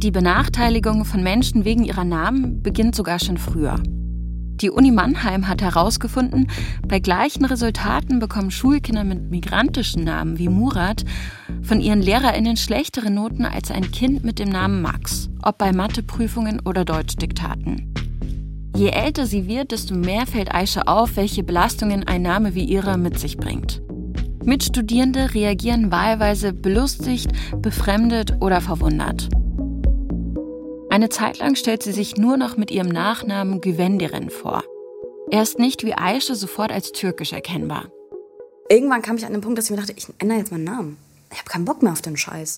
Die 0.00 0.10
Benachteiligung 0.10 1.04
von 1.04 1.22
Menschen 1.22 1.64
wegen 1.64 1.84
ihrer 1.84 2.04
Namen 2.04 2.62
beginnt 2.62 2.94
sogar 2.94 3.18
schon 3.18 3.36
früher. 3.36 3.82
Die 4.60 4.70
Uni 4.70 4.90
Mannheim 4.90 5.46
hat 5.46 5.62
herausgefunden, 5.62 6.48
bei 6.86 6.98
gleichen 6.98 7.44
Resultaten 7.44 8.18
bekommen 8.18 8.50
Schulkinder 8.50 9.04
mit 9.04 9.30
migrantischen 9.30 10.02
Namen 10.02 10.38
wie 10.38 10.48
Murat 10.48 11.04
von 11.62 11.80
ihren 11.80 12.02
Lehrerinnen 12.02 12.56
schlechtere 12.56 13.08
Noten 13.08 13.44
als 13.44 13.70
ein 13.70 13.92
Kind 13.92 14.24
mit 14.24 14.40
dem 14.40 14.48
Namen 14.48 14.82
Max, 14.82 15.30
ob 15.44 15.58
bei 15.58 15.72
Matheprüfungen 15.72 16.60
oder 16.64 16.84
Deutschdiktaten. 16.84 17.94
Je 18.76 18.88
älter 18.88 19.26
sie 19.26 19.46
wird, 19.46 19.70
desto 19.70 19.94
mehr 19.94 20.26
fällt 20.26 20.52
Aisha 20.52 20.82
auf, 20.86 21.16
welche 21.16 21.44
Belastungen 21.44 22.08
ein 22.08 22.22
Name 22.22 22.56
wie 22.56 22.64
ihrer 22.64 22.96
mit 22.96 23.16
sich 23.18 23.36
bringt. 23.36 23.80
Mitstudierende 24.44 25.34
reagieren 25.34 25.92
wahlweise 25.92 26.52
belustigt, 26.52 27.30
befremdet 27.62 28.34
oder 28.40 28.60
verwundert. 28.60 29.28
Eine 30.98 31.10
Zeit 31.10 31.38
lang 31.38 31.54
stellt 31.54 31.84
sie 31.84 31.92
sich 31.92 32.16
nur 32.16 32.36
noch 32.36 32.56
mit 32.56 32.72
ihrem 32.72 32.88
Nachnamen 32.88 33.60
Güvendirin 33.60 34.30
vor. 34.30 34.64
Er 35.30 35.42
ist 35.42 35.60
nicht 35.60 35.84
wie 35.84 35.94
Aisha 35.94 36.34
sofort 36.34 36.72
als 36.72 36.90
türkisch 36.90 37.32
erkennbar. 37.32 37.84
Irgendwann 38.68 39.00
kam 39.00 39.14
ich 39.14 39.24
an 39.24 39.30
den 39.30 39.40
Punkt, 39.40 39.58
dass 39.58 39.66
ich 39.66 39.70
mir 39.70 39.76
dachte, 39.76 39.94
ich 39.96 40.08
ändere 40.18 40.38
jetzt 40.38 40.50
meinen 40.50 40.64
Namen. 40.64 40.96
Ich 41.30 41.38
habe 41.38 41.48
keinen 41.48 41.66
Bock 41.66 41.84
mehr 41.84 41.92
auf 41.92 42.02
den 42.02 42.16
Scheiß. 42.16 42.56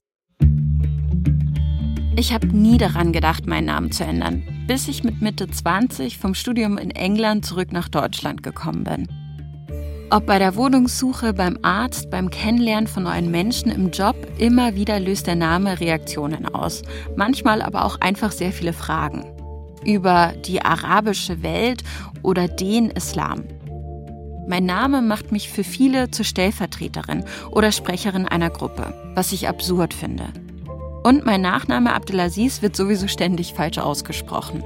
Ich 2.17 2.33
habe 2.33 2.47
nie 2.47 2.79
daran 2.79 3.13
gedacht, 3.13 3.47
meinen 3.47 3.67
Namen 3.67 3.93
zu 3.93 4.05
ändern, 4.05 4.43
bis 4.67 4.89
ich 4.89 5.05
mit 5.05 5.21
Mitte 5.21 5.51
20 5.51 6.17
vom 6.17 6.33
Studium 6.33 6.79
in 6.79 6.93
England 6.93 7.45
zurück 7.45 7.73
nach 7.73 7.91
Deutschland 7.91 8.43
gekommen 8.43 8.85
bin. 8.85 9.20
Ob 10.13 10.27
bei 10.27 10.41
der 10.41 10.57
Wohnungssuche, 10.57 11.33
beim 11.33 11.57
Arzt, 11.63 12.11
beim 12.11 12.31
Kennenlernen 12.31 12.89
von 12.89 13.05
neuen 13.05 13.31
Menschen 13.31 13.71
im 13.71 13.93
Job, 13.93 14.17
immer 14.39 14.75
wieder 14.75 14.99
löst 14.99 15.29
der 15.29 15.37
Name 15.37 15.79
Reaktionen 15.79 16.53
aus. 16.53 16.83
Manchmal 17.15 17.63
aber 17.63 17.85
auch 17.85 18.01
einfach 18.01 18.33
sehr 18.33 18.51
viele 18.51 18.73
Fragen. 18.73 19.25
Über 19.85 20.33
die 20.45 20.63
arabische 20.63 21.45
Welt 21.45 21.85
oder 22.25 22.49
den 22.49 22.91
Islam. 22.91 23.45
Mein 24.49 24.67
Name 24.67 25.01
macht 25.01 25.31
mich 25.31 25.49
für 25.49 25.63
viele 25.63 26.11
zur 26.11 26.25
Stellvertreterin 26.25 27.25
oder 27.53 27.71
Sprecherin 27.71 28.27
einer 28.27 28.51
Gruppe, 28.51 28.93
was 29.15 29.31
ich 29.31 29.47
absurd 29.47 29.95
finde. 29.95 30.25
Und 31.05 31.25
mein 31.25 31.41
Nachname 31.41 31.95
Abdelaziz 31.95 32.63
wird 32.63 32.75
sowieso 32.75 33.07
ständig 33.07 33.55
falsch 33.55 33.79
ausgesprochen. 33.79 34.65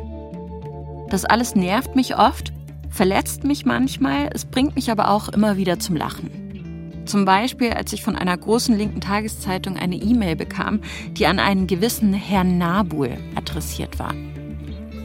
Das 1.11 1.27
alles 1.27 1.55
nervt 1.55 1.95
mich 1.97 2.17
oft 2.17 2.55
verletzt 2.95 3.43
mich 3.45 3.67
manchmal, 3.67 4.31
es 4.33 4.45
bringt 4.45 4.77
mich 4.77 4.91
aber 4.91 5.11
auch 5.11 5.29
immer 5.29 5.57
wieder 5.57 5.79
zum 5.81 5.97
Lachen. 5.97 7.03
Zum 7.07 7.25
Beispiel, 7.25 7.73
als 7.73 7.93
ich 7.93 8.03
von 8.03 8.17
einer 8.17 8.37
großen 8.37 8.77
linken 8.79 9.01
Tageszeitung 9.01 9.77
eine 9.77 9.97
E-Mail 9.97 10.37
bekam, 10.37 10.81
die 11.13 11.27
an 11.27 11.39
einen 11.39 11.67
gewissen 11.67 12.15
Herrn 12.15 12.57
Nabul 12.57 13.19
adressiert 13.35 13.99
war. 13.99 14.15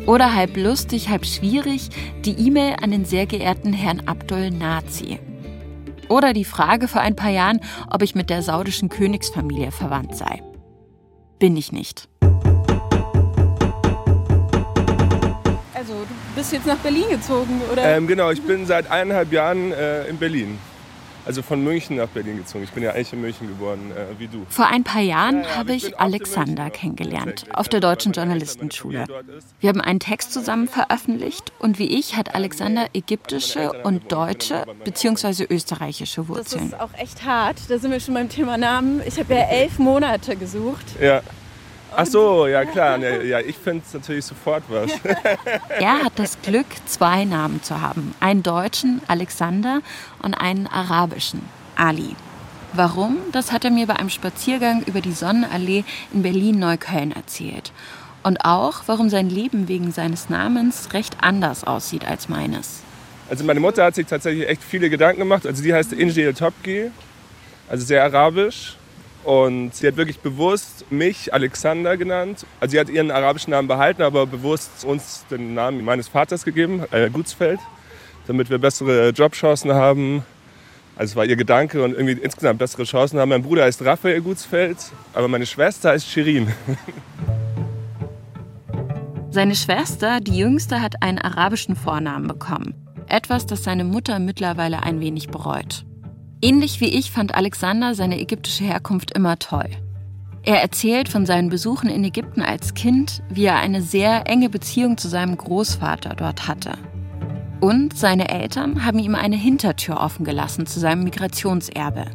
Oder 0.05 0.33
halb 0.33 0.55
lustig, 0.55 1.09
halb 1.09 1.25
schwierig, 1.25 1.89
die 2.23 2.33
E-Mail 2.33 2.77
an 2.81 2.91
den 2.91 3.05
sehr 3.05 3.25
geehrten 3.25 3.73
Herrn 3.73 4.03
Abdul 4.05 4.51
Nazi. 4.51 5.19
Oder 6.07 6.33
die 6.33 6.45
Frage 6.45 6.87
vor 6.87 7.01
ein 7.01 7.15
paar 7.15 7.31
Jahren, 7.31 7.59
ob 7.89 8.01
ich 8.01 8.15
mit 8.15 8.29
der 8.29 8.43
saudischen 8.43 8.89
Königsfamilie 8.89 9.71
verwandt 9.71 10.15
sei. 10.15 10.41
Bin 11.37 11.57
ich 11.57 11.71
nicht. 11.71 12.07
Bist 16.35 16.53
jetzt 16.53 16.65
nach 16.65 16.77
Berlin 16.77 17.09
gezogen, 17.09 17.61
oder? 17.71 17.83
Ähm, 17.83 18.07
genau, 18.07 18.31
ich 18.31 18.41
bin 18.41 18.65
seit 18.65 18.89
eineinhalb 18.89 19.31
Jahren 19.31 19.71
äh, 19.71 20.05
in 20.07 20.17
Berlin. 20.17 20.57
Also 21.25 21.43
von 21.43 21.63
München 21.63 21.97
nach 21.97 22.07
Berlin 22.07 22.37
gezogen. 22.37 22.63
Ich 22.63 22.71
bin 22.71 22.81
ja 22.81 22.91
eigentlich 22.91 23.13
in 23.13 23.21
München 23.21 23.47
geboren, 23.47 23.91
äh, 23.91 24.19
wie 24.19 24.27
du. 24.27 24.45
Vor 24.49 24.65
ein 24.65 24.83
paar 24.83 25.01
Jahren 25.01 25.43
ja, 25.43 25.47
ja, 25.47 25.55
habe 25.57 25.73
ich 25.73 25.99
Alexander 25.99 26.71
kennengelernt, 26.71 27.45
auf 27.53 27.69
der 27.69 27.81
Deutschen 27.81 28.13
Journalistenschule. 28.13 29.05
Wir 29.59 29.69
haben 29.69 29.81
einen 29.81 29.99
Text 29.99 30.33
zusammen 30.33 30.67
veröffentlicht 30.67 31.51
und 31.59 31.77
wie 31.77 31.99
ich 31.99 32.15
hat 32.15 32.33
Alexander 32.33 32.87
ägyptische 32.93 33.73
und 33.83 34.11
deutsche 34.11 34.65
bzw. 34.85 35.45
österreichische 35.49 36.27
Wurzeln. 36.27 36.71
Das 36.71 36.79
ist 36.79 36.83
auch 36.95 36.97
echt 36.99 37.23
hart. 37.25 37.57
Da 37.67 37.77
sind 37.77 37.91
wir 37.91 37.99
schon 37.99 38.15
beim 38.15 38.29
Thema 38.29 38.57
Namen. 38.57 39.01
Ich 39.05 39.19
habe 39.19 39.31
ja 39.33 39.41
elf 39.51 39.77
Monate 39.77 40.35
gesucht. 40.35 40.85
Ja. 40.99 41.21
Ach 42.01 42.05
so, 42.05 42.47
ja 42.47 42.63
klar. 42.63 42.97
Ja, 42.97 43.41
ich 43.41 43.57
finde 43.57 43.83
es 43.85 43.93
natürlich 43.93 44.23
sofort 44.23 44.63
was. 44.69 44.89
er 45.79 46.01
hat 46.01 46.13
das 46.15 46.41
Glück, 46.41 46.67
zwei 46.85 47.25
Namen 47.25 47.61
zu 47.61 47.81
haben. 47.81 48.15
Einen 48.21 48.41
deutschen, 48.41 49.01
Alexander, 49.09 49.81
und 50.23 50.33
einen 50.33 50.67
arabischen, 50.67 51.41
Ali. 51.75 52.15
Warum? 52.71 53.17
Das 53.33 53.51
hat 53.51 53.65
er 53.65 53.71
mir 53.71 53.85
bei 53.85 53.97
einem 53.97 54.09
Spaziergang 54.09 54.83
über 54.83 55.01
die 55.01 55.11
Sonnenallee 55.11 55.83
in 56.13 56.21
Berlin-Neukölln 56.23 57.11
erzählt. 57.11 57.73
Und 58.23 58.45
auch, 58.45 58.83
warum 58.85 59.09
sein 59.09 59.29
Leben 59.29 59.67
wegen 59.67 59.91
seines 59.91 60.29
Namens 60.29 60.93
recht 60.93 61.17
anders 61.19 61.65
aussieht 61.65 62.05
als 62.05 62.29
meines. 62.29 62.79
Also 63.29 63.43
meine 63.43 63.59
Mutter 63.59 63.83
hat 63.83 63.95
sich 63.95 64.07
tatsächlich 64.07 64.47
echt 64.47 64.63
viele 64.63 64.89
Gedanken 64.89 65.19
gemacht. 65.19 65.45
Also 65.45 65.61
sie 65.61 65.73
heißt 65.73 65.91
Injil 65.91 66.33
Topki, 66.33 66.91
also 67.67 67.85
sehr 67.85 68.05
arabisch. 68.05 68.77
Und 69.29 69.75
sie 69.75 69.85
hat 69.85 69.95
wirklich 69.95 70.21
bewusst 70.21 70.91
mich 70.91 71.31
Alexander 71.31 71.97
genannt. 71.97 72.47
Also 72.59 72.71
sie 72.71 72.79
hat 72.79 72.89
ihren 72.89 73.11
arabischen 73.11 73.51
Namen 73.51 73.67
behalten, 73.67 74.01
aber 74.01 74.25
bewusst 74.25 74.83
uns 74.83 75.23
den 75.29 75.53
Namen 75.53 75.85
meines 75.85 76.07
Vaters 76.07 76.43
gegeben, 76.43 76.83
äh, 76.89 77.11
Gutsfeld, 77.11 77.59
damit 78.25 78.49
wir 78.49 78.57
bessere 78.57 79.09
Jobchancen 79.09 79.71
haben. 79.71 80.23
Also 80.95 81.11
es 81.11 81.15
war 81.15 81.25
ihr 81.25 81.35
Gedanke 81.35 81.83
und 81.83 81.91
irgendwie 81.91 82.13
insgesamt 82.13 82.57
bessere 82.57 82.85
Chancen 82.85 83.19
haben. 83.19 83.29
Mein 83.29 83.43
Bruder 83.43 83.65
heißt 83.65 83.85
Raphael 83.85 84.19
Gutsfeld, 84.19 84.77
aber 85.13 85.27
meine 85.27 85.45
Schwester 85.45 85.91
heißt 85.91 86.09
Shirin. 86.09 86.51
Seine 89.29 89.53
Schwester, 89.53 90.21
die 90.21 90.39
jüngste, 90.39 90.81
hat 90.81 91.03
einen 91.03 91.19
arabischen 91.19 91.75
Vornamen 91.75 92.27
bekommen. 92.27 92.73
Etwas, 93.07 93.45
das 93.45 93.63
seine 93.63 93.83
Mutter 93.83 94.17
mittlerweile 94.17 94.81
ein 94.81 94.99
wenig 95.01 95.27
bereut. 95.27 95.85
Ähnlich 96.41 96.79
wie 96.79 96.87
ich 96.87 97.11
fand 97.11 97.35
Alexander 97.35 97.95
seine 97.95 98.19
ägyptische 98.19 98.63
Herkunft 98.63 99.11
immer 99.11 99.39
toll. 99.39 99.69
Er 100.43 100.61
erzählt 100.61 101.09
von 101.09 101.25
seinen 101.25 101.49
Besuchen 101.49 101.89
in 101.89 102.03
Ägypten 102.03 102.41
als 102.41 102.73
Kind, 102.73 103.21
wie 103.29 103.45
er 103.45 103.57
eine 103.57 103.81
sehr 103.81 104.25
enge 104.27 104.49
Beziehung 104.49 104.97
zu 104.97 105.09
seinem 105.09 105.35
Großvater 105.35 106.15
dort 106.15 106.47
hatte. 106.47 106.77
Und 107.59 107.97
seine 107.97 108.29
Eltern 108.29 108.85
haben 108.85 108.99
ihm 108.99 109.15
eine 109.15 109.35
Hintertür 109.35 109.99
offen 109.99 110.23
gelassen 110.23 110.65
zu 110.65 110.79
seinem 110.79 111.03
Migrationserbe. 111.03 112.05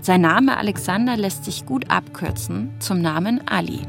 Sein 0.00 0.22
Name 0.22 0.56
Alexander 0.56 1.18
lässt 1.18 1.44
sich 1.44 1.66
gut 1.66 1.90
abkürzen 1.90 2.70
zum 2.78 3.02
Namen 3.02 3.46
Ali. 3.46 3.80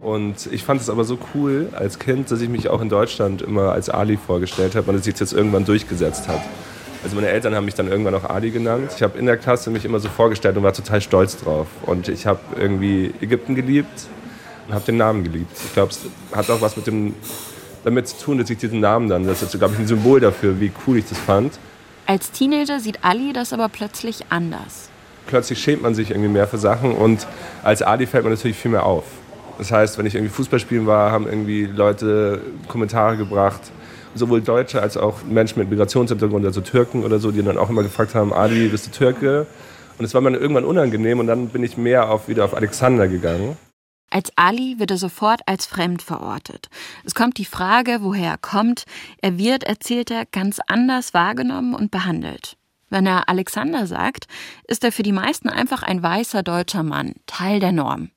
Und 0.00 0.48
ich 0.50 0.64
fand 0.64 0.80
es 0.80 0.88
aber 0.88 1.04
so 1.04 1.18
cool 1.34 1.68
als 1.72 1.98
Kind, 1.98 2.30
dass 2.30 2.40
ich 2.40 2.48
mich 2.48 2.70
auch 2.70 2.80
in 2.80 2.88
Deutschland 2.88 3.42
immer 3.42 3.72
als 3.72 3.90
Ali 3.90 4.16
vorgestellt 4.16 4.74
habe 4.74 4.90
und 4.90 4.96
es 4.96 5.04
sich 5.04 5.18
jetzt 5.20 5.34
irgendwann 5.34 5.66
durchgesetzt 5.66 6.26
hat. 6.26 6.40
Also 7.02 7.16
meine 7.16 7.28
Eltern 7.28 7.54
haben 7.54 7.64
mich 7.64 7.74
dann 7.74 7.88
irgendwann 7.88 8.14
auch 8.14 8.24
Ali 8.24 8.50
genannt. 8.50 8.92
Ich 8.96 9.02
habe 9.02 9.18
in 9.18 9.26
der 9.26 9.36
Klasse 9.36 9.70
mich 9.70 9.84
immer 9.84 9.98
so 9.98 10.08
vorgestellt 10.08 10.56
und 10.56 10.62
war 10.62 10.72
total 10.72 11.00
stolz 11.00 11.36
drauf. 11.36 11.66
Und 11.84 12.08
ich 12.08 12.26
habe 12.26 12.40
irgendwie 12.56 13.12
Ägypten 13.20 13.56
geliebt 13.56 14.06
und 14.68 14.74
habe 14.74 14.84
den 14.84 14.98
Namen 14.98 15.24
geliebt. 15.24 15.50
Ich 15.64 15.72
glaube, 15.72 15.90
es 15.90 16.00
hat 16.32 16.48
auch 16.50 16.60
was 16.60 16.76
mit 16.76 16.86
dem, 16.86 17.14
damit 17.84 18.06
zu 18.06 18.24
tun, 18.24 18.38
dass 18.38 18.48
ich 18.50 18.58
diesen 18.58 18.78
Namen 18.78 19.08
dann, 19.08 19.26
das 19.26 19.42
ist, 19.42 19.58
glaube 19.58 19.74
ich, 19.74 19.80
ein 19.80 19.86
Symbol 19.88 20.20
dafür, 20.20 20.60
wie 20.60 20.70
cool 20.86 20.98
ich 20.98 21.08
das 21.08 21.18
fand. 21.18 21.58
Als 22.06 22.30
Teenager 22.30 22.78
sieht 22.78 23.04
Ali 23.04 23.32
das 23.32 23.52
aber 23.52 23.68
plötzlich 23.68 24.26
anders. 24.28 24.88
Plötzlich 25.26 25.58
schämt 25.60 25.82
man 25.82 25.94
sich 25.94 26.10
irgendwie 26.10 26.28
mehr 26.28 26.46
für 26.46 26.58
Sachen 26.58 26.92
und 26.92 27.26
als 27.64 27.82
Ali 27.82 28.06
fällt 28.06 28.24
man 28.24 28.32
natürlich 28.32 28.56
viel 28.56 28.70
mehr 28.70 28.84
auf. 28.84 29.04
Das 29.58 29.70
heißt, 29.70 29.98
wenn 29.98 30.06
ich 30.06 30.14
irgendwie 30.14 30.32
Fußball 30.32 30.58
spielen 30.58 30.86
war, 30.86 31.10
haben 31.10 31.26
irgendwie 31.26 31.66
Leute 31.66 32.40
Kommentare 32.68 33.16
gebracht 33.16 33.60
sowohl 34.14 34.40
Deutsche 34.40 34.82
als 34.82 34.96
auch 34.96 35.22
Menschen 35.24 35.58
mit 35.58 35.70
Migrationshintergrund, 35.70 36.44
also 36.44 36.60
Türken 36.60 37.04
oder 37.04 37.18
so, 37.18 37.30
die 37.30 37.42
dann 37.42 37.58
auch 37.58 37.70
immer 37.70 37.82
gefragt 37.82 38.14
haben, 38.14 38.32
Ali, 38.32 38.68
bist 38.68 38.86
du 38.86 38.90
Türke? 38.90 39.46
Und 39.98 40.04
es 40.04 40.14
war 40.14 40.20
mir 40.20 40.36
irgendwann 40.36 40.64
unangenehm 40.64 41.18
und 41.20 41.26
dann 41.26 41.48
bin 41.48 41.62
ich 41.62 41.76
mehr 41.76 42.10
auf, 42.10 42.28
wieder 42.28 42.44
auf 42.44 42.54
Alexander 42.54 43.08
gegangen. 43.08 43.56
Als 44.10 44.30
Ali 44.36 44.78
wird 44.78 44.90
er 44.90 44.98
sofort 44.98 45.40
als 45.46 45.64
fremd 45.64 46.02
verortet. 46.02 46.68
Es 47.04 47.14
kommt 47.14 47.38
die 47.38 47.46
Frage, 47.46 47.98
woher 48.00 48.32
er 48.32 48.38
kommt. 48.38 48.84
Er 49.22 49.38
wird, 49.38 49.64
erzählt 49.64 50.10
er, 50.10 50.26
ganz 50.26 50.60
anders 50.66 51.14
wahrgenommen 51.14 51.74
und 51.74 51.90
behandelt. 51.90 52.56
Wenn 52.90 53.06
er 53.06 53.30
Alexander 53.30 53.86
sagt, 53.86 54.26
ist 54.68 54.84
er 54.84 54.92
für 54.92 55.02
die 55.02 55.12
meisten 55.12 55.48
einfach 55.48 55.82
ein 55.82 56.02
weißer 56.02 56.42
deutscher 56.42 56.82
Mann, 56.82 57.14
Teil 57.26 57.58
der 57.58 57.72
Norm. 57.72 58.10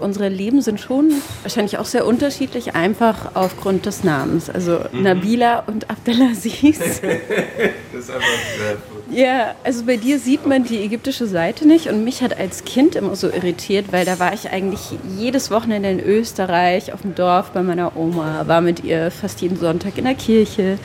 Unsere 0.00 0.30
Leben 0.30 0.62
sind 0.62 0.80
schon 0.80 1.12
wahrscheinlich 1.42 1.76
auch 1.76 1.84
sehr 1.84 2.06
unterschiedlich, 2.06 2.74
einfach 2.74 3.32
aufgrund 3.34 3.84
des 3.84 4.04
Namens. 4.04 4.48
Also 4.48 4.80
mhm. 4.90 5.02
Nabila 5.02 5.64
und 5.66 5.90
Abdelaziz. 5.90 6.78
das 6.80 6.98
ist 6.98 8.10
einfach 8.10 8.26
sehr 8.58 8.74
gut. 8.74 9.02
Ja, 9.14 9.54
also 9.62 9.84
bei 9.84 9.98
dir 9.98 10.18
sieht 10.18 10.46
man 10.46 10.64
die 10.64 10.82
ägyptische 10.82 11.26
Seite 11.26 11.68
nicht 11.68 11.88
und 11.88 12.04
mich 12.04 12.22
hat 12.22 12.38
als 12.38 12.64
Kind 12.64 12.96
immer 12.96 13.14
so 13.14 13.28
irritiert, 13.28 13.92
weil 13.92 14.06
da 14.06 14.18
war 14.18 14.32
ich 14.32 14.48
eigentlich 14.48 14.80
jedes 15.18 15.50
Wochenende 15.50 15.90
in 15.90 16.00
Österreich 16.00 16.94
auf 16.94 17.02
dem 17.02 17.14
Dorf 17.14 17.50
bei 17.50 17.62
meiner 17.62 17.94
Oma, 17.94 18.48
war 18.48 18.62
mit 18.62 18.82
ihr 18.82 19.10
fast 19.10 19.42
jeden 19.42 19.58
Sonntag 19.58 19.98
in 19.98 20.04
der 20.04 20.14
Kirche, 20.14 20.78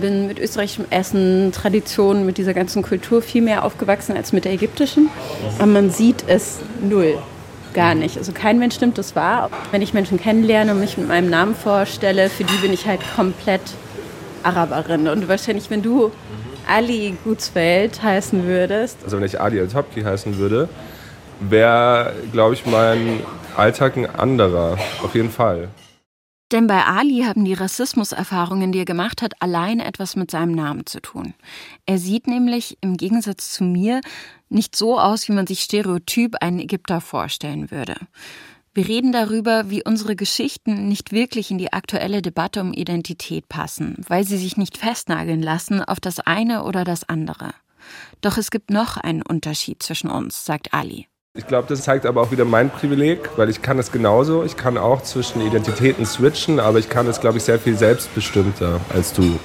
bin 0.00 0.26
mit 0.26 0.38
österreichischem 0.38 0.86
Essen, 0.88 1.52
Traditionen, 1.52 2.24
mit 2.24 2.38
dieser 2.38 2.54
ganzen 2.54 2.82
Kultur 2.82 3.20
viel 3.20 3.42
mehr 3.42 3.62
aufgewachsen 3.62 4.16
als 4.16 4.32
mit 4.32 4.46
der 4.46 4.52
ägyptischen. 4.52 5.10
Aber 5.58 5.66
man 5.66 5.90
sieht 5.90 6.24
es 6.26 6.60
null. 6.80 7.18
Gar 7.74 7.96
nicht. 7.96 8.16
Also 8.16 8.32
kein 8.32 8.58
Mensch 8.58 8.80
nimmt 8.80 8.96
das 8.98 9.16
wahr. 9.16 9.50
Wenn 9.72 9.82
ich 9.82 9.92
Menschen 9.92 10.18
kennenlerne 10.18 10.72
und 10.72 10.80
mich 10.80 10.96
mit 10.96 11.08
meinem 11.08 11.28
Namen 11.28 11.54
vorstelle, 11.54 12.30
für 12.30 12.44
die 12.44 12.56
bin 12.58 12.72
ich 12.72 12.86
halt 12.86 13.00
komplett 13.16 13.62
Araberin. 14.44 15.08
Und 15.08 15.28
wahrscheinlich, 15.28 15.70
wenn 15.70 15.82
du 15.82 16.12
Ali 16.66 17.16
Gutsfeld 17.24 18.02
heißen 18.02 18.44
würdest. 18.44 18.98
Also 19.04 19.16
wenn 19.18 19.24
ich 19.24 19.40
Ali 19.40 19.60
Al-Topki 19.60 20.02
heißen 20.02 20.38
würde, 20.38 20.68
wäre, 21.40 22.14
glaube 22.32 22.54
ich, 22.54 22.64
mein 22.64 23.20
Alltag 23.56 23.96
ein 23.96 24.06
anderer. 24.06 24.78
Auf 25.02 25.14
jeden 25.14 25.30
Fall. 25.30 25.68
Denn 26.52 26.66
bei 26.66 26.84
Ali 26.84 27.24
haben 27.26 27.44
die 27.44 27.54
Rassismuserfahrungen, 27.54 28.70
die 28.70 28.80
er 28.80 28.84
gemacht 28.84 29.22
hat, 29.22 29.32
allein 29.40 29.80
etwas 29.80 30.14
mit 30.14 30.30
seinem 30.30 30.52
Namen 30.52 30.86
zu 30.86 31.00
tun. 31.00 31.34
Er 31.86 31.98
sieht 31.98 32.26
nämlich 32.26 32.78
im 32.80 32.96
Gegensatz 32.96 33.50
zu 33.52 33.64
mir 33.64 34.00
nicht 34.48 34.74
so 34.74 34.98
aus, 34.98 35.28
wie 35.28 35.32
man 35.32 35.46
sich 35.46 35.60
stereotyp 35.60 36.36
einen 36.40 36.58
Ägypter 36.58 37.00
vorstellen 37.00 37.70
würde. 37.70 37.96
Wir 38.72 38.88
reden 38.88 39.12
darüber, 39.12 39.70
wie 39.70 39.84
unsere 39.84 40.16
Geschichten 40.16 40.88
nicht 40.88 41.12
wirklich 41.12 41.50
in 41.50 41.58
die 41.58 41.72
aktuelle 41.72 42.22
Debatte 42.22 42.60
um 42.60 42.72
Identität 42.72 43.48
passen, 43.48 43.96
weil 44.08 44.24
sie 44.24 44.38
sich 44.38 44.56
nicht 44.56 44.78
festnageln 44.78 45.42
lassen 45.42 45.82
auf 45.82 46.00
das 46.00 46.18
eine 46.18 46.64
oder 46.64 46.84
das 46.84 47.08
andere. 47.08 47.50
Doch 48.20 48.38
es 48.38 48.50
gibt 48.50 48.70
noch 48.70 48.96
einen 48.96 49.22
Unterschied 49.22 49.82
zwischen 49.82 50.10
uns, 50.10 50.44
sagt 50.44 50.74
Ali. 50.74 51.06
Ich 51.36 51.46
glaube, 51.46 51.68
das 51.68 51.82
zeigt 51.82 52.06
aber 52.06 52.22
auch 52.22 52.30
wieder 52.30 52.44
mein 52.44 52.70
Privileg, 52.70 53.36
weil 53.36 53.50
ich 53.50 53.60
kann 53.60 53.78
es 53.78 53.92
genauso. 53.92 54.44
Ich 54.44 54.56
kann 54.56 54.78
auch 54.78 55.02
zwischen 55.02 55.40
Identitäten 55.40 56.06
switchen, 56.06 56.58
aber 56.58 56.78
ich 56.78 56.88
kann 56.88 57.06
es, 57.06 57.20
glaube 57.20 57.38
ich, 57.38 57.44
sehr 57.44 57.58
viel 57.58 57.76
selbstbestimmter 57.76 58.80
als 58.88 59.12
du. 59.12 59.38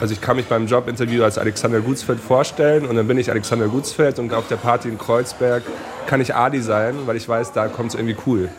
Also 0.00 0.12
ich 0.12 0.20
kann 0.20 0.36
mich 0.36 0.46
beim 0.46 0.66
Jobinterview 0.66 1.24
als 1.24 1.38
Alexander 1.38 1.80
Gutsfeld 1.80 2.20
vorstellen 2.20 2.84
und 2.84 2.96
dann 2.96 3.08
bin 3.08 3.16
ich 3.16 3.30
Alexander 3.30 3.66
Gutsfeld 3.66 4.18
und 4.18 4.34
auf 4.34 4.46
der 4.46 4.56
Party 4.56 4.88
in 4.88 4.98
Kreuzberg 4.98 5.62
kann 6.06 6.20
ich 6.20 6.34
Ali 6.34 6.60
sein, 6.60 6.94
weil 7.06 7.16
ich 7.16 7.26
weiß, 7.26 7.52
da 7.52 7.68
kommt 7.68 7.90
es 7.90 7.94
irgendwie 7.94 8.16
cool. 8.26 8.50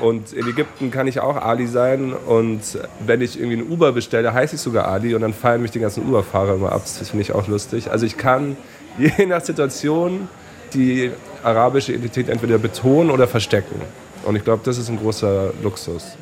Und 0.00 0.32
in 0.32 0.48
Ägypten 0.48 0.90
kann 0.90 1.06
ich 1.06 1.20
auch 1.20 1.36
Ali 1.36 1.66
sein 1.66 2.14
und 2.14 2.60
wenn 3.04 3.20
ich 3.20 3.38
irgendwie 3.38 3.58
einen 3.58 3.70
Uber 3.70 3.92
bestelle, 3.92 4.32
heiße 4.32 4.54
ich 4.54 4.60
sogar 4.60 4.88
Ali 4.88 5.14
und 5.14 5.20
dann 5.20 5.34
fallen 5.34 5.60
mich 5.60 5.72
die 5.72 5.80
ganzen 5.80 6.06
Uber-Fahrer 6.08 6.54
immer 6.54 6.72
ab. 6.72 6.82
Das 6.84 7.10
finde 7.10 7.22
ich 7.22 7.32
auch 7.32 7.48
lustig. 7.48 7.90
Also 7.90 8.06
ich 8.06 8.16
kann 8.16 8.56
je 8.98 9.26
nach 9.26 9.42
Situation 9.42 10.28
die 10.72 11.10
arabische 11.42 11.92
Identität 11.92 12.28
entweder 12.28 12.58
betonen 12.58 13.10
oder 13.10 13.26
verstecken. 13.28 13.80
Und 14.24 14.36
ich 14.36 14.44
glaube, 14.44 14.62
das 14.64 14.78
ist 14.78 14.88
ein 14.88 14.98
großer 14.98 15.52
Luxus. 15.62 16.16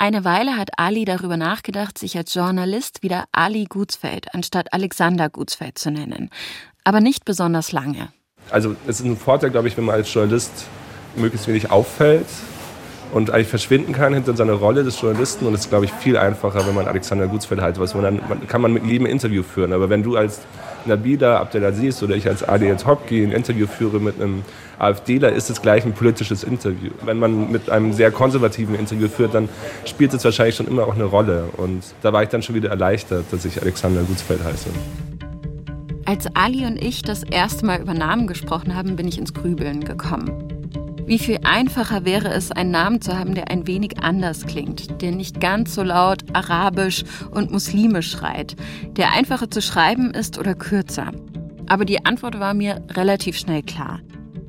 Eine 0.00 0.24
Weile 0.24 0.56
hat 0.56 0.70
Ali 0.76 1.04
darüber 1.04 1.36
nachgedacht, 1.36 1.98
sich 1.98 2.16
als 2.16 2.32
Journalist 2.32 3.02
wieder 3.02 3.24
Ali 3.32 3.64
Gutsfeld 3.64 4.32
anstatt 4.32 4.72
Alexander 4.72 5.28
Gutsfeld 5.28 5.76
zu 5.76 5.90
nennen. 5.90 6.30
Aber 6.84 7.00
nicht 7.00 7.24
besonders 7.24 7.72
lange. 7.72 8.08
Also 8.48 8.76
es 8.86 9.00
ist 9.00 9.06
ein 9.06 9.16
Vorteil, 9.16 9.50
glaube 9.50 9.66
ich, 9.66 9.76
wenn 9.76 9.84
man 9.84 9.96
als 9.96 10.14
Journalist 10.14 10.66
möglichst 11.16 11.48
wenig 11.48 11.72
auffällt 11.72 12.28
und 13.12 13.30
eigentlich 13.30 13.48
verschwinden 13.48 13.92
kann 13.92 14.14
hinter 14.14 14.36
seiner 14.36 14.52
Rolle 14.52 14.84
des 14.84 15.00
Journalisten. 15.00 15.46
Und 15.46 15.54
es 15.54 15.62
ist, 15.62 15.70
glaube 15.70 15.86
ich, 15.86 15.92
viel 15.92 16.16
einfacher, 16.16 16.64
wenn 16.64 16.76
man 16.76 16.86
Alexander 16.86 17.26
Gutsfeld 17.26 17.60
heißt. 17.60 17.80
Was 17.80 17.94
man 17.96 18.04
dann 18.04 18.46
kann 18.46 18.60
man 18.60 18.72
mit 18.72 18.86
jedem 18.86 19.06
Interview 19.06 19.42
führen. 19.42 19.72
Aber 19.72 19.90
wenn 19.90 20.04
du 20.04 20.16
als 20.16 20.42
Nabila 20.88 21.38
Abdelaziz 21.38 22.02
oder 22.02 22.16
ich 22.16 22.26
als 22.26 22.42
Adil 22.42 22.76
Topki 22.76 23.22
ein 23.22 23.32
Interview 23.32 23.66
führe 23.66 24.00
mit 24.00 24.20
einem 24.20 24.42
AfDler, 24.78 25.32
ist 25.32 25.50
es 25.50 25.62
gleich 25.62 25.84
ein 25.84 25.92
politisches 25.92 26.42
Interview. 26.42 26.90
Wenn 27.04 27.18
man 27.18 27.50
mit 27.52 27.70
einem 27.70 27.92
sehr 27.92 28.10
konservativen 28.10 28.74
Interview 28.74 29.08
führt, 29.08 29.34
dann 29.34 29.48
spielt 29.84 30.14
es 30.14 30.24
wahrscheinlich 30.24 30.56
schon 30.56 30.66
immer 30.66 30.84
auch 30.86 30.94
eine 30.94 31.04
Rolle. 31.04 31.44
Und 31.56 31.82
da 32.02 32.12
war 32.12 32.22
ich 32.22 32.28
dann 32.28 32.42
schon 32.42 32.54
wieder 32.54 32.70
erleichtert, 32.70 33.26
dass 33.30 33.44
ich 33.44 33.60
Alexander 33.60 34.02
Gutsfeld 34.02 34.42
heiße. 34.42 34.70
Als 36.04 36.26
Ali 36.34 36.64
und 36.64 36.82
ich 36.82 37.02
das 37.02 37.22
erste 37.22 37.66
Mal 37.66 37.80
über 37.80 37.92
Namen 37.92 38.26
gesprochen 38.26 38.74
haben, 38.74 38.96
bin 38.96 39.06
ich 39.06 39.18
ins 39.18 39.34
Grübeln 39.34 39.84
gekommen. 39.84 40.57
Wie 41.08 41.18
viel 41.18 41.38
einfacher 41.42 42.04
wäre 42.04 42.28
es, 42.28 42.52
einen 42.52 42.70
Namen 42.70 43.00
zu 43.00 43.18
haben, 43.18 43.34
der 43.34 43.50
ein 43.50 43.66
wenig 43.66 43.98
anders 44.02 44.44
klingt, 44.44 45.00
der 45.00 45.10
nicht 45.10 45.40
ganz 45.40 45.74
so 45.74 45.82
laut 45.82 46.22
arabisch 46.34 47.02
und 47.30 47.50
muslimisch 47.50 48.10
schreit, 48.10 48.56
der 48.90 49.14
einfacher 49.14 49.50
zu 49.50 49.62
schreiben 49.62 50.10
ist 50.10 50.38
oder 50.38 50.54
kürzer. 50.54 51.12
Aber 51.66 51.86
die 51.86 52.04
Antwort 52.04 52.38
war 52.40 52.52
mir 52.52 52.84
relativ 52.90 53.38
schnell 53.38 53.62
klar. 53.62 54.00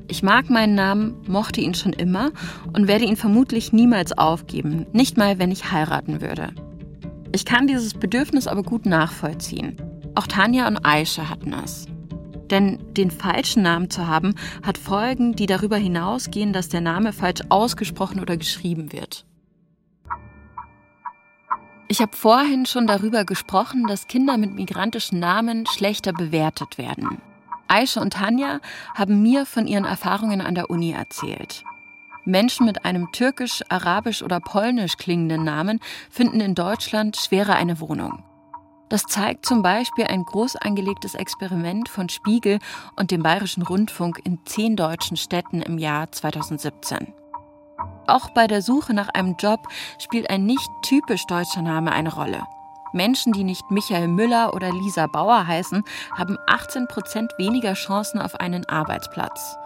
Ich 0.06 0.22
mag 0.22 0.50
meinen 0.50 0.74
Namen, 0.74 1.14
mochte 1.26 1.62
ihn 1.62 1.72
schon 1.72 1.94
immer 1.94 2.30
und 2.74 2.88
werde 2.88 3.06
ihn 3.06 3.16
vermutlich 3.16 3.72
niemals 3.72 4.12
aufgeben, 4.18 4.84
nicht 4.92 5.16
mal 5.16 5.38
wenn 5.38 5.50
ich 5.50 5.72
heiraten 5.72 6.20
würde. 6.20 6.50
Ich 7.32 7.46
kann 7.46 7.68
dieses 7.68 7.94
Bedürfnis 7.94 8.46
aber 8.46 8.64
gut 8.64 8.84
nachvollziehen. 8.84 9.76
Auch 10.14 10.26
Tanja 10.26 10.68
und 10.68 10.84
Aisha 10.84 11.30
hatten 11.30 11.54
es. 11.64 11.86
Denn 12.50 12.78
den 12.94 13.10
falschen 13.10 13.62
Namen 13.62 13.90
zu 13.90 14.06
haben, 14.06 14.34
hat 14.62 14.76
Folgen, 14.76 15.36
die 15.36 15.46
darüber 15.46 15.76
hinausgehen, 15.76 16.52
dass 16.52 16.68
der 16.68 16.80
Name 16.80 17.12
falsch 17.12 17.42
ausgesprochen 17.48 18.20
oder 18.20 18.36
geschrieben 18.36 18.92
wird. 18.92 19.24
Ich 21.88 22.00
habe 22.00 22.16
vorhin 22.16 22.66
schon 22.66 22.86
darüber 22.86 23.24
gesprochen, 23.24 23.86
dass 23.88 24.06
Kinder 24.06 24.36
mit 24.36 24.54
migrantischen 24.54 25.18
Namen 25.18 25.66
schlechter 25.66 26.12
bewertet 26.12 26.78
werden. 26.78 27.20
Aisha 27.66 28.00
und 28.00 28.12
Tanja 28.12 28.60
haben 28.94 29.22
mir 29.22 29.46
von 29.46 29.66
ihren 29.66 29.84
Erfahrungen 29.84 30.40
an 30.40 30.54
der 30.54 30.70
Uni 30.70 30.92
erzählt. 30.92 31.64
Menschen 32.24 32.66
mit 32.66 32.84
einem 32.84 33.10
türkisch, 33.12 33.62
arabisch 33.68 34.22
oder 34.22 34.40
polnisch 34.40 34.96
klingenden 34.98 35.44
Namen 35.44 35.80
finden 36.10 36.40
in 36.40 36.54
Deutschland 36.54 37.16
schwerer 37.16 37.54
eine 37.54 37.80
Wohnung. 37.80 38.22
Das 38.90 39.04
zeigt 39.04 39.46
zum 39.46 39.62
Beispiel 39.62 40.04
ein 40.04 40.24
groß 40.24 40.56
angelegtes 40.56 41.14
Experiment 41.14 41.88
von 41.88 42.08
Spiegel 42.08 42.58
und 42.96 43.12
dem 43.12 43.22
Bayerischen 43.22 43.62
Rundfunk 43.62 44.20
in 44.24 44.44
zehn 44.44 44.76
deutschen 44.76 45.16
Städten 45.16 45.62
im 45.62 45.78
Jahr 45.78 46.10
2017. 46.10 47.14
Auch 48.08 48.30
bei 48.30 48.48
der 48.48 48.62
Suche 48.62 48.92
nach 48.92 49.08
einem 49.08 49.36
Job 49.38 49.60
spielt 50.00 50.28
ein 50.28 50.44
nicht 50.44 50.68
typisch 50.82 51.24
deutscher 51.26 51.62
Name 51.62 51.92
eine 51.92 52.12
Rolle. 52.12 52.42
Menschen, 52.92 53.32
die 53.32 53.44
nicht 53.44 53.70
Michael 53.70 54.08
Müller 54.08 54.54
oder 54.54 54.72
Lisa 54.72 55.06
Bauer 55.06 55.46
heißen, 55.46 55.84
haben 56.18 56.36
18 56.48 56.88
Prozent 56.88 57.30
weniger 57.38 57.74
Chancen 57.74 58.20
auf 58.20 58.34
einen 58.34 58.68
Arbeitsplatz. 58.68 59.56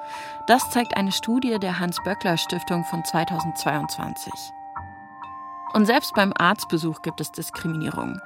Das 0.46 0.68
zeigt 0.68 0.98
eine 0.98 1.12
Studie 1.12 1.58
der 1.58 1.78
Hans-Böckler-Stiftung 1.78 2.84
von 2.84 3.02
2022. 3.02 4.30
Und 5.72 5.86
selbst 5.86 6.14
beim 6.14 6.32
Arztbesuch 6.36 7.02
gibt 7.02 7.20
es 7.20 7.32
Diskriminierung. 7.32 8.20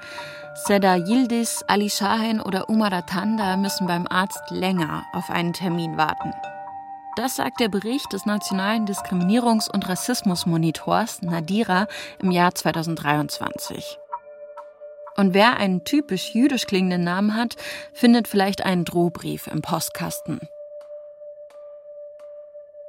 Seda 0.66 0.96
Yildiz, 0.96 1.64
Ali 1.68 1.88
Shahin 1.88 2.40
oder 2.40 2.68
Umar 2.68 2.92
Atanda 2.92 3.56
müssen 3.56 3.86
beim 3.86 4.06
Arzt 4.08 4.42
länger 4.50 5.06
auf 5.12 5.30
einen 5.30 5.52
Termin 5.52 5.96
warten. 5.96 6.34
Das 7.16 7.36
sagt 7.36 7.60
der 7.60 7.68
Bericht 7.68 8.12
des 8.12 8.26
Nationalen 8.26 8.84
Diskriminierungs- 8.84 9.70
und 9.70 9.88
Rassismusmonitors 9.88 11.22
Nadira 11.22 11.86
im 12.20 12.32
Jahr 12.32 12.54
2023. 12.54 13.98
Und 15.16 15.32
wer 15.32 15.58
einen 15.58 15.84
typisch 15.84 16.34
jüdisch 16.34 16.66
klingenden 16.66 17.04
Namen 17.04 17.36
hat, 17.36 17.56
findet 17.92 18.26
vielleicht 18.26 18.64
einen 18.64 18.84
Drohbrief 18.84 19.46
im 19.46 19.62
Postkasten. 19.62 20.40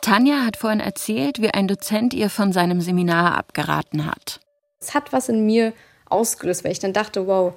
Tanja 0.01 0.43
hat 0.43 0.57
vorhin 0.57 0.79
erzählt, 0.79 1.39
wie 1.39 1.51
ein 1.51 1.67
Dozent 1.67 2.13
ihr 2.15 2.31
von 2.31 2.51
seinem 2.51 2.81
Seminar 2.81 3.37
abgeraten 3.37 4.05
hat. 4.05 4.39
Es 4.81 4.95
hat 4.95 5.13
was 5.13 5.29
in 5.29 5.45
mir 5.45 5.73
ausgelöst, 6.09 6.63
weil 6.63 6.71
ich 6.71 6.79
dann 6.79 6.93
dachte, 6.93 7.27
wow, 7.27 7.53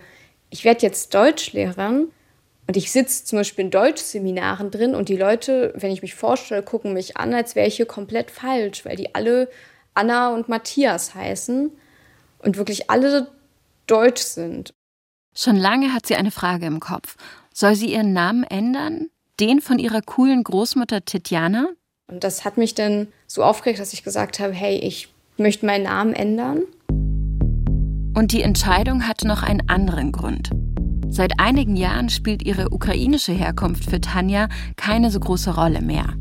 ich 0.51 0.65
werde 0.65 0.83
jetzt 0.83 1.15
Deutschlehrerin 1.15 2.09
und 2.67 2.77
ich 2.77 2.93
sitze 2.93 3.25
zum 3.25 3.39
Beispiel 3.39 3.65
in 3.65 3.71
Deutschseminaren 3.71 4.71
drin 4.71 4.95
und 4.95 5.09
die 5.09 5.17
Leute, 5.17 5.73
wenn 5.77 5.91
ich 5.91 6.03
mich 6.03 6.15
vorstelle, 6.15 6.63
gucken 6.63 6.93
mich 6.93 7.17
an, 7.17 7.35
als 7.35 7.55
wäre 7.55 7.67
ich 7.67 7.77
hier 7.77 7.87
komplett 7.87 8.31
falsch, 8.31 8.85
weil 8.85 8.97
die 8.97 9.15
alle 9.15 9.49
Anna 9.95 10.35
und 10.35 10.49
Matthias 10.49 11.15
heißen 11.15 11.71
und 12.39 12.57
wirklich 12.57 12.91
alle 12.91 13.29
deutsch 13.87 14.23
sind. 14.23 14.73
Schon 15.35 15.57
lange 15.57 15.93
hat 15.93 16.07
sie 16.07 16.15
eine 16.15 16.31
Frage 16.31 16.67
im 16.67 16.81
Kopf. 16.81 17.17
Soll 17.55 17.75
sie 17.75 17.93
ihren 17.93 18.13
Namen 18.13 18.45
ändern? 18.45 19.09
Den 19.41 19.61
von 19.61 19.79
ihrer 19.79 20.03
coolen 20.03 20.45
Großmutter 20.45 21.05
Tetjana? 21.05 21.69
Und 22.07 22.25
das 22.25 22.45
hat 22.45 22.59
mich 22.59 22.75
dann 22.75 23.09
so 23.27 23.43
aufgeregt, 23.43 23.81
dass 23.81 23.93
ich 23.93 24.05
gesagt 24.05 24.39
habe, 24.39 24.53
hey, 24.53 24.77
ich 24.77 25.09
möchte 25.39 25.67
meinen 25.67 25.85
Namen 25.85 26.15
ändern. 26.15 26.63
Und 28.15 28.33
die 28.33 28.43
Entscheidung 28.43 29.09
hatte 29.09 29.27
noch 29.27 29.43
einen 29.43 29.69
anderen 29.69 30.13
Grund. 30.13 30.51
Seit 31.09 31.39
einigen 31.41 31.77
Jahren 31.77 32.09
spielt 32.09 32.43
ihre 32.43 32.73
ukrainische 32.73 33.33
Herkunft 33.33 33.85
für 33.89 34.01
Tanja 34.01 34.49
keine 34.77 35.11
so 35.11 35.21
große 35.21 35.55
Rolle 35.55 35.83
mehr. 35.83 36.15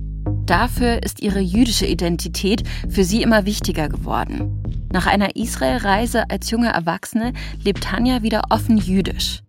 Dafür 0.46 1.02
ist 1.04 1.22
ihre 1.22 1.40
jüdische 1.40 1.86
Identität 1.86 2.64
für 2.90 3.04
sie 3.04 3.22
immer 3.22 3.46
wichtiger 3.46 3.88
geworden. 3.88 4.62
Nach 4.92 5.08
einer 5.08 5.36
Israelreise 5.38 6.30
als 6.30 6.50
junge 6.50 6.68
Erwachsene 6.70 7.32
lebt 7.64 7.84
Tanja 7.84 8.22
wieder 8.22 8.42
offen 8.50 8.78
jüdisch. 8.78 9.44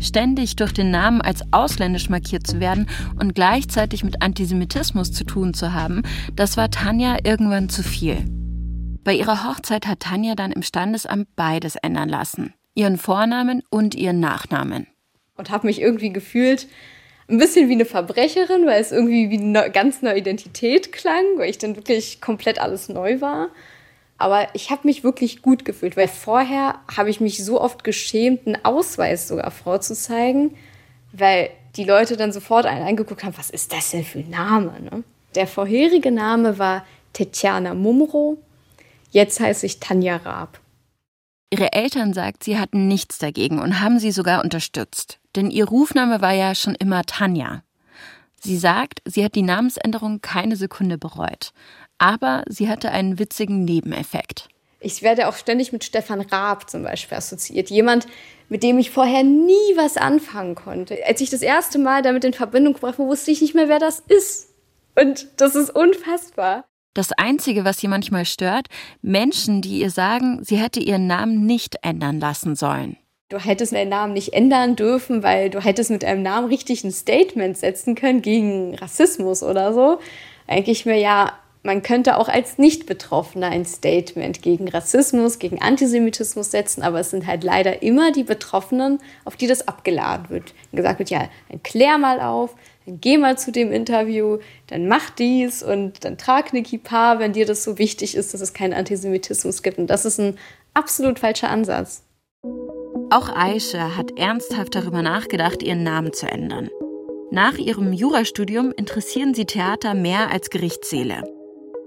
Ständig 0.00 0.56
durch 0.56 0.72
den 0.72 0.90
Namen 0.90 1.20
als 1.20 1.42
ausländisch 1.52 2.08
markiert 2.08 2.46
zu 2.46 2.58
werden 2.58 2.86
und 3.20 3.34
gleichzeitig 3.34 4.04
mit 4.04 4.22
Antisemitismus 4.22 5.12
zu 5.12 5.24
tun 5.24 5.54
zu 5.54 5.72
haben, 5.74 6.02
das 6.34 6.56
war 6.56 6.70
Tanja 6.70 7.18
irgendwann 7.22 7.68
zu 7.68 7.82
viel. 7.82 8.24
Bei 9.04 9.14
ihrer 9.14 9.48
Hochzeit 9.48 9.86
hat 9.88 10.00
Tanja 10.00 10.36
dann 10.36 10.52
im 10.52 10.62
Standesamt 10.62 11.34
beides 11.34 11.74
ändern 11.76 12.08
lassen. 12.08 12.54
Ihren 12.74 12.98
Vornamen 12.98 13.62
und 13.68 13.96
ihren 13.96 14.20
Nachnamen. 14.20 14.86
Und 15.36 15.50
habe 15.50 15.66
mich 15.66 15.80
irgendwie 15.80 16.12
gefühlt 16.12 16.68
ein 17.28 17.38
bisschen 17.38 17.68
wie 17.68 17.74
eine 17.74 17.84
Verbrecherin, 17.84 18.64
weil 18.66 18.80
es 18.80 18.92
irgendwie 18.92 19.30
wie 19.30 19.38
eine 19.38 19.70
ganz 19.70 20.02
neue 20.02 20.18
Identität 20.18 20.92
klang, 20.92 21.24
weil 21.36 21.50
ich 21.50 21.58
dann 21.58 21.74
wirklich 21.74 22.20
komplett 22.20 22.60
alles 22.60 22.88
neu 22.88 23.20
war. 23.20 23.48
Aber 24.18 24.46
ich 24.54 24.70
habe 24.70 24.86
mich 24.86 25.02
wirklich 25.02 25.42
gut 25.42 25.64
gefühlt, 25.64 25.96
weil 25.96 26.06
vorher 26.06 26.78
habe 26.96 27.10
ich 27.10 27.20
mich 27.20 27.44
so 27.44 27.60
oft 27.60 27.82
geschämt, 27.82 28.46
einen 28.46 28.64
Ausweis 28.64 29.26
sogar 29.26 29.50
vorzuzeigen, 29.50 30.54
weil 31.12 31.50
die 31.74 31.84
Leute 31.84 32.16
dann 32.16 32.30
sofort 32.30 32.66
einen 32.66 32.86
angeguckt 32.86 33.24
haben, 33.24 33.36
was 33.36 33.50
ist 33.50 33.72
das 33.72 33.90
denn 33.90 34.04
für 34.04 34.20
ein 34.20 34.30
Name? 34.30 34.80
Ne? 34.80 35.02
Der 35.34 35.48
vorherige 35.48 36.12
Name 36.12 36.58
war 36.58 36.86
Tetjana 37.14 37.74
Mumro, 37.74 38.38
jetzt 39.12 39.40
heiße 39.40 39.64
ich 39.64 39.80
Tanja 39.80 40.16
Raab. 40.16 40.60
Ihre 41.50 41.72
Eltern 41.72 42.12
sagt, 42.12 42.44
sie 42.44 42.58
hatten 42.58 42.88
nichts 42.88 43.18
dagegen 43.18 43.60
und 43.60 43.80
haben 43.80 43.98
sie 43.98 44.10
sogar 44.10 44.42
unterstützt. 44.42 45.20
Denn 45.36 45.50
ihr 45.50 45.66
Rufname 45.66 46.20
war 46.20 46.32
ja 46.32 46.54
schon 46.54 46.74
immer 46.74 47.04
Tanja. 47.04 47.62
Sie 48.40 48.58
sagt, 48.58 49.00
sie 49.04 49.24
hat 49.24 49.36
die 49.36 49.42
Namensänderung 49.42 50.20
keine 50.20 50.56
Sekunde 50.56 50.98
bereut 50.98 51.52
aber 52.02 52.42
sie 52.48 52.68
hatte 52.68 52.90
einen 52.90 53.20
witzigen 53.20 53.64
Nebeneffekt. 53.64 54.48
Ich 54.80 55.02
werde 55.02 55.28
auch 55.28 55.36
ständig 55.36 55.70
mit 55.72 55.84
Stefan 55.84 56.20
Raab 56.20 56.68
zum 56.68 56.82
Beispiel 56.82 57.16
assoziiert. 57.16 57.70
Jemand, 57.70 58.08
mit 58.48 58.64
dem 58.64 58.80
ich 58.80 58.90
vorher 58.90 59.22
nie 59.22 59.76
was 59.76 59.96
anfangen 59.96 60.56
konnte. 60.56 60.98
Als 61.06 61.20
ich 61.20 61.30
das 61.30 61.42
erste 61.42 61.78
Mal 61.78 62.02
damit 62.02 62.24
in 62.24 62.32
Verbindung 62.32 62.74
gebracht 62.74 62.98
wurde, 62.98 63.10
wusste 63.10 63.30
ich 63.30 63.40
nicht 63.40 63.54
mehr, 63.54 63.68
wer 63.68 63.78
das 63.78 64.00
ist. 64.00 64.48
Und 64.96 65.28
das 65.36 65.54
ist 65.54 65.70
unfassbar. 65.70 66.64
Das 66.94 67.12
Einzige, 67.12 67.64
was 67.64 67.78
sie 67.78 67.88
manchmal 67.88 68.26
stört, 68.26 68.66
Menschen, 69.00 69.62
die 69.62 69.80
ihr 69.80 69.90
sagen, 69.90 70.40
sie 70.42 70.56
hätte 70.56 70.80
ihren 70.80 71.06
Namen 71.06 71.46
nicht 71.46 71.76
ändern 71.82 72.20
lassen 72.20 72.54
sollen. 72.54 72.96
Du 73.30 73.38
hättest 73.38 73.72
deinen 73.72 73.88
Namen 73.88 74.12
nicht 74.12 74.34
ändern 74.34 74.76
dürfen, 74.76 75.22
weil 75.22 75.48
du 75.48 75.58
hättest 75.58 75.90
mit 75.90 76.04
einem 76.04 76.22
Namen 76.22 76.48
richtig 76.48 76.84
ein 76.84 76.92
Statement 76.92 77.56
setzen 77.56 77.94
können 77.94 78.20
gegen 78.20 78.74
Rassismus 78.74 79.42
oder 79.42 79.72
so. 79.72 80.00
Denke 80.50 80.70
ich 80.70 80.84
mir, 80.84 80.98
ja, 80.98 81.32
man 81.62 81.82
könnte 81.82 82.18
auch 82.18 82.28
als 82.28 82.58
Nicht-Betroffener 82.58 83.46
ein 83.48 83.64
Statement 83.64 84.42
gegen 84.42 84.68
Rassismus, 84.68 85.38
gegen 85.38 85.62
Antisemitismus 85.62 86.50
setzen, 86.50 86.82
aber 86.82 87.00
es 87.00 87.10
sind 87.10 87.26
halt 87.26 87.42
leider 87.42 87.82
immer 87.82 88.12
die 88.12 88.24
Betroffenen, 88.24 88.98
auf 89.24 89.36
die 89.36 89.46
das 89.46 89.66
abgeladen 89.66 90.28
wird. 90.28 90.52
Und 90.70 90.76
gesagt 90.76 90.98
wird, 90.98 91.08
ja, 91.08 91.28
klär 91.62 91.96
mal 91.96 92.20
auf, 92.20 92.54
dann 92.86 93.00
geh 93.00 93.18
mal 93.18 93.38
zu 93.38 93.52
dem 93.52 93.72
Interview, 93.72 94.38
dann 94.66 94.88
mach 94.88 95.10
dies 95.10 95.62
und 95.62 96.04
dann 96.04 96.18
trag 96.18 96.52
eine 96.52 96.62
Kippa, 96.62 97.18
wenn 97.18 97.32
dir 97.32 97.46
das 97.46 97.64
so 97.64 97.78
wichtig 97.78 98.16
ist, 98.16 98.34
dass 98.34 98.40
es 98.40 98.52
keinen 98.52 98.74
Antisemitismus 98.74 99.62
gibt. 99.62 99.78
Und 99.78 99.88
das 99.88 100.04
ist 100.04 100.18
ein 100.18 100.38
absolut 100.74 101.18
falscher 101.18 101.50
Ansatz. 101.50 102.02
Auch 103.10 103.28
Aisha 103.28 103.96
hat 103.96 104.18
ernsthaft 104.18 104.74
darüber 104.74 105.02
nachgedacht, 105.02 105.62
ihren 105.62 105.82
Namen 105.82 106.12
zu 106.12 106.26
ändern. 106.26 106.70
Nach 107.30 107.56
ihrem 107.56 107.92
Jurastudium 107.92 108.72
interessieren 108.76 109.34
sie 109.34 109.44
Theater 109.44 109.94
mehr 109.94 110.30
als 110.30 110.50
Gerichtssäle. 110.50 111.22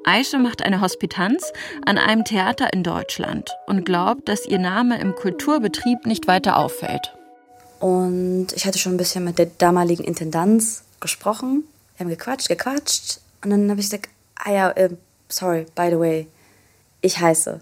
Aische 0.04 0.38
macht 0.38 0.64
eine 0.64 0.82
Hospitanz 0.82 1.52
an 1.86 1.98
einem 1.98 2.24
Theater 2.26 2.72
in 2.72 2.84
Deutschland 2.84 3.50
und 3.66 3.86
glaubt, 3.86 4.30
dass 4.30 4.46
ihr 4.46 4.60
Name 4.60 5.00
im 5.00 5.16
Kulturbetrieb 5.16 6.06
nicht 6.06 6.28
weiter 6.28 6.58
auffällt. 6.58 7.16
Und 7.80 8.48
ich 8.56 8.66
hatte 8.66 8.80
schon 8.80 8.94
ein 8.94 8.98
bisschen 8.98 9.24
mit 9.24 9.40
der 9.40 9.48
damaligen 9.58 10.04
Intendanz 10.04 10.85
gesprochen. 11.06 11.64
Wir 11.96 12.06
haben 12.06 12.10
gequatscht, 12.10 12.48
gequatscht. 12.48 13.20
Und 13.44 13.52
dann 13.52 13.70
habe 13.70 13.80
ich 13.80 13.88
gesagt, 13.88 14.10
ah 14.36 14.52
ja, 14.52 14.72
äh, 14.72 14.90
sorry, 15.30 15.66
by 15.76 15.90
the 15.90 16.00
way, 16.00 16.28
ich 17.02 17.20
heiße. 17.20 17.62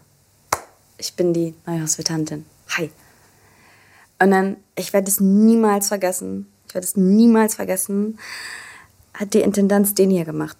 Ich 0.97 1.13
bin 1.15 1.33
die 1.33 1.53
neue 1.65 1.81
Hospitantin. 1.81 2.45
Hi. 2.77 2.89
Und 4.19 4.31
dann, 4.31 4.57
ich 4.75 4.93
werde 4.93 5.09
es 5.09 5.19
niemals 5.19 5.89
vergessen, 5.89 6.47
ich 6.67 6.73
werde 6.73 6.85
es 6.85 6.95
niemals 6.95 7.55
vergessen, 7.55 8.17
hat 9.13 9.33
die 9.33 9.41
Intendanz 9.41 9.93
den 9.93 10.09
hier 10.09 10.23
gemacht. 10.23 10.57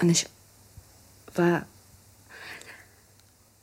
Und 0.00 0.08
ich 0.08 0.26
war 1.34 1.66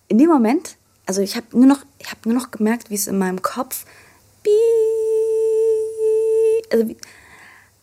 in 0.07 0.19
dem 0.19 0.29
Moment, 0.29 0.77
also 1.07 1.21
ich 1.21 1.35
habe 1.35 1.47
nur 1.57 1.65
noch, 1.65 1.83
ich 1.97 2.11
habe 2.11 2.29
nur 2.29 2.39
noch 2.39 2.51
gemerkt, 2.51 2.91
wie 2.91 2.95
es 2.95 3.07
in 3.07 3.17
meinem 3.17 3.41
Kopf, 3.41 3.85
also 6.71 6.95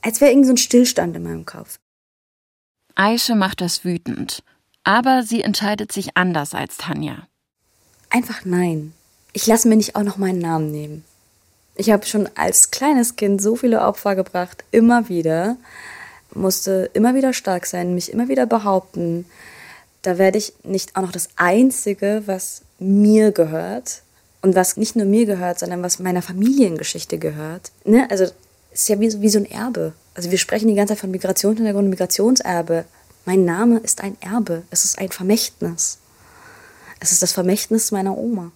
als 0.03 0.21
wäre 0.21 0.31
irgendwie 0.31 0.47
so 0.47 0.53
ein 0.53 0.59
Stillstand 0.59 1.17
in 1.17 1.23
meinem 1.23 1.47
Kopf. 1.47 1.79
Aische 2.95 3.35
macht 3.35 3.61
das 3.61 3.85
wütend, 3.85 4.43
aber 4.85 5.23
sie 5.23 5.43
entscheidet 5.43 5.93
sich 5.93 6.17
anders 6.17 6.55
als 6.55 6.77
Tanja. 6.77 7.27
Einfach 8.11 8.45
nein. 8.45 8.93
Ich 9.33 9.47
lasse 9.47 9.67
mir 9.69 9.77
nicht 9.77 9.97
auch 9.97 10.03
noch 10.03 10.17
meinen 10.17 10.39
Namen 10.39 10.71
nehmen. 10.71 11.05
Ich 11.75 11.91
habe 11.91 12.07
schon 12.07 12.29
als 12.37 12.71
kleines 12.71 13.17
Kind 13.17 13.43
so 13.43 13.57
viele 13.57 13.81
Opfer 13.81 14.15
gebracht, 14.15 14.63
immer 14.71 15.09
wieder 15.09 15.57
musste 16.37 16.91
immer 16.93 17.15
wieder 17.15 17.33
stark 17.33 17.67
sein, 17.67 17.95
mich 17.95 18.13
immer 18.13 18.29
wieder 18.29 18.47
behaupten. 18.47 19.27
Da 20.03 20.19
werde 20.19 20.39
ich 20.39 20.53
nicht 20.63 20.97
auch 20.97 21.03
noch 21.03 21.13
das 21.13 21.29
Einzige, 21.37 22.23
was 22.27 22.63
mir 22.79 23.33
gehört 23.33 24.03
und 24.43 24.55
was 24.55 24.77
nicht 24.77 24.97
nur 24.97 25.07
mir 25.07 25.27
gehört, 25.27 25.59
sondern 25.59 25.83
was 25.83 25.99
meiner 25.99 26.23
Familiengeschichte 26.23 27.19
gehört. 27.19 27.73
Ne? 27.85 28.07
Also 28.11 28.27
ist 28.75 28.89
ja 28.89 29.01
wie, 29.01 29.21
wie 29.23 29.29
so 29.29 29.39
ein 29.39 29.47
Erbe. 29.47 29.95
Also 30.15 30.31
wir 30.31 30.39
sprechen 30.39 30.69
die 30.69 30.75
ganze 30.75 30.95
Zeit 30.95 31.01
von 31.01 31.11
Migrationshintergrund 31.11 31.85
und 31.85 31.91
Migrationserbe. 31.91 32.85
Mein 33.25 33.45
Name 33.45 33.79
ist 33.79 34.03
ein 34.03 34.17
Erbe. 34.21 34.65
Es 34.71 34.85
ist 34.85 34.99
ein 34.99 35.09
Vermächtnis. 35.11 35.99
Es 37.01 37.13
ist 37.13 37.23
das 37.23 37.33
Vermächtnis 37.33 37.93
meiner 37.93 38.17
Oma. 38.17 38.53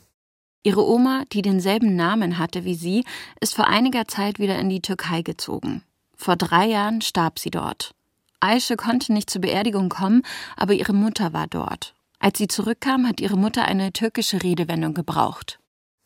Ihre 0.64 0.86
Oma, 0.86 1.24
die 1.32 1.42
denselben 1.42 1.96
Namen 1.96 2.38
hatte 2.38 2.64
wie 2.64 2.74
sie, 2.74 3.04
ist 3.40 3.54
vor 3.54 3.68
einiger 3.68 4.06
Zeit 4.08 4.38
wieder 4.38 4.58
in 4.58 4.68
die 4.68 4.82
Türkei 4.82 5.22
gezogen. 5.22 5.82
Vor 6.16 6.36
drei 6.36 6.66
Jahren 6.66 7.00
starb 7.00 7.38
sie 7.38 7.50
dort. 7.50 7.94
Aische 8.40 8.76
konnte 8.76 9.12
nicht 9.12 9.30
zur 9.30 9.40
Beerdigung 9.40 9.88
kommen, 9.88 10.22
aber 10.56 10.72
ihre 10.72 10.92
Mutter 10.92 11.32
war 11.32 11.46
dort. 11.46 11.94
Als 12.18 12.38
sie 12.38 12.48
zurückkam, 12.48 13.06
hat 13.06 13.20
ihre 13.20 13.36
Mutter 13.36 13.64
eine 13.64 13.92
türkische 13.92 14.42
Redewendung 14.42 14.94
gebraucht. 14.94 15.58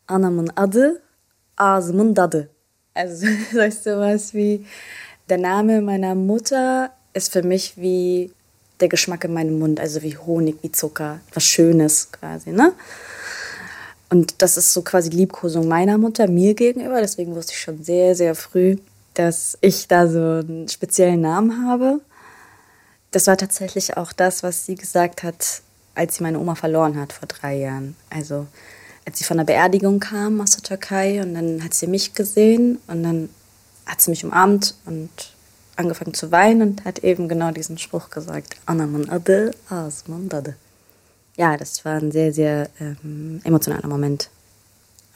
Anamın 0.07 0.49
adı, 0.55 1.01
ağzımın 1.57 2.15
dadı. 2.15 2.52
Also 2.93 3.27
das 3.51 3.59
heißt 3.59 3.83
sowas 3.83 4.33
wie, 4.33 4.65
der 5.29 5.37
Name 5.37 5.81
meiner 5.81 6.15
Mutter 6.15 6.91
ist 7.13 7.31
für 7.31 7.43
mich 7.43 7.77
wie 7.77 8.31
der 8.79 8.89
Geschmack 8.89 9.23
in 9.23 9.33
meinem 9.33 9.59
Mund, 9.59 9.79
also 9.79 10.01
wie 10.01 10.17
Honig, 10.17 10.57
wie 10.61 10.71
Zucker, 10.71 11.19
was 11.33 11.43
Schönes 11.43 12.11
quasi, 12.11 12.51
ne? 12.51 12.73
Und 14.09 14.41
das 14.41 14.57
ist 14.57 14.73
so 14.73 14.83
quasi 14.83 15.09
Liebkosung 15.09 15.67
meiner 15.67 15.97
Mutter 15.97 16.27
mir 16.27 16.53
gegenüber, 16.53 17.01
deswegen 17.01 17.35
wusste 17.35 17.53
ich 17.53 17.61
schon 17.61 17.83
sehr, 17.83 18.15
sehr 18.15 18.35
früh, 18.35 18.77
dass 19.13 19.57
ich 19.61 19.87
da 19.87 20.07
so 20.07 20.19
einen 20.19 20.67
speziellen 20.67 21.21
Namen 21.21 21.67
habe. 21.67 21.99
Das 23.11 23.27
war 23.27 23.37
tatsächlich 23.37 23.95
auch 23.97 24.11
das, 24.11 24.43
was 24.43 24.65
sie 24.65 24.75
gesagt 24.75 25.23
hat, 25.23 25.61
als 25.95 26.15
sie 26.15 26.23
meine 26.23 26.39
Oma 26.39 26.55
verloren 26.55 26.99
hat 26.99 27.13
vor 27.13 27.27
drei 27.27 27.55
Jahren. 27.57 27.95
Also 28.09 28.47
als 29.05 29.19
sie 29.19 29.25
von 29.25 29.37
der 29.37 29.43
Beerdigung 29.43 29.99
kam 29.99 30.41
aus 30.41 30.51
der 30.51 30.63
Türkei 30.63 31.21
und 31.21 31.33
dann 31.33 31.63
hat 31.63 31.73
sie 31.73 31.87
mich 31.87 32.13
gesehen 32.13 32.79
und 32.87 33.03
dann 33.03 33.29
hat 33.85 34.01
sie 34.01 34.11
mich 34.11 34.23
umarmt 34.23 34.75
und 34.85 35.09
angefangen 35.75 36.13
zu 36.13 36.31
weinen 36.31 36.61
und 36.61 36.85
hat 36.85 36.99
eben 36.99 37.27
genau 37.27 37.51
diesen 37.51 37.77
Spruch 37.77 38.09
gesagt. 38.09 38.55
Anaman 38.65 39.09
adı, 39.09 39.51
Asman. 39.69 40.29
Ja, 41.35 41.57
das 41.57 41.83
war 41.83 41.95
ein 41.95 42.11
sehr, 42.11 42.31
sehr 42.31 42.69
ähm, 42.79 43.41
emotionaler 43.43 43.87
Moment. 43.87 44.29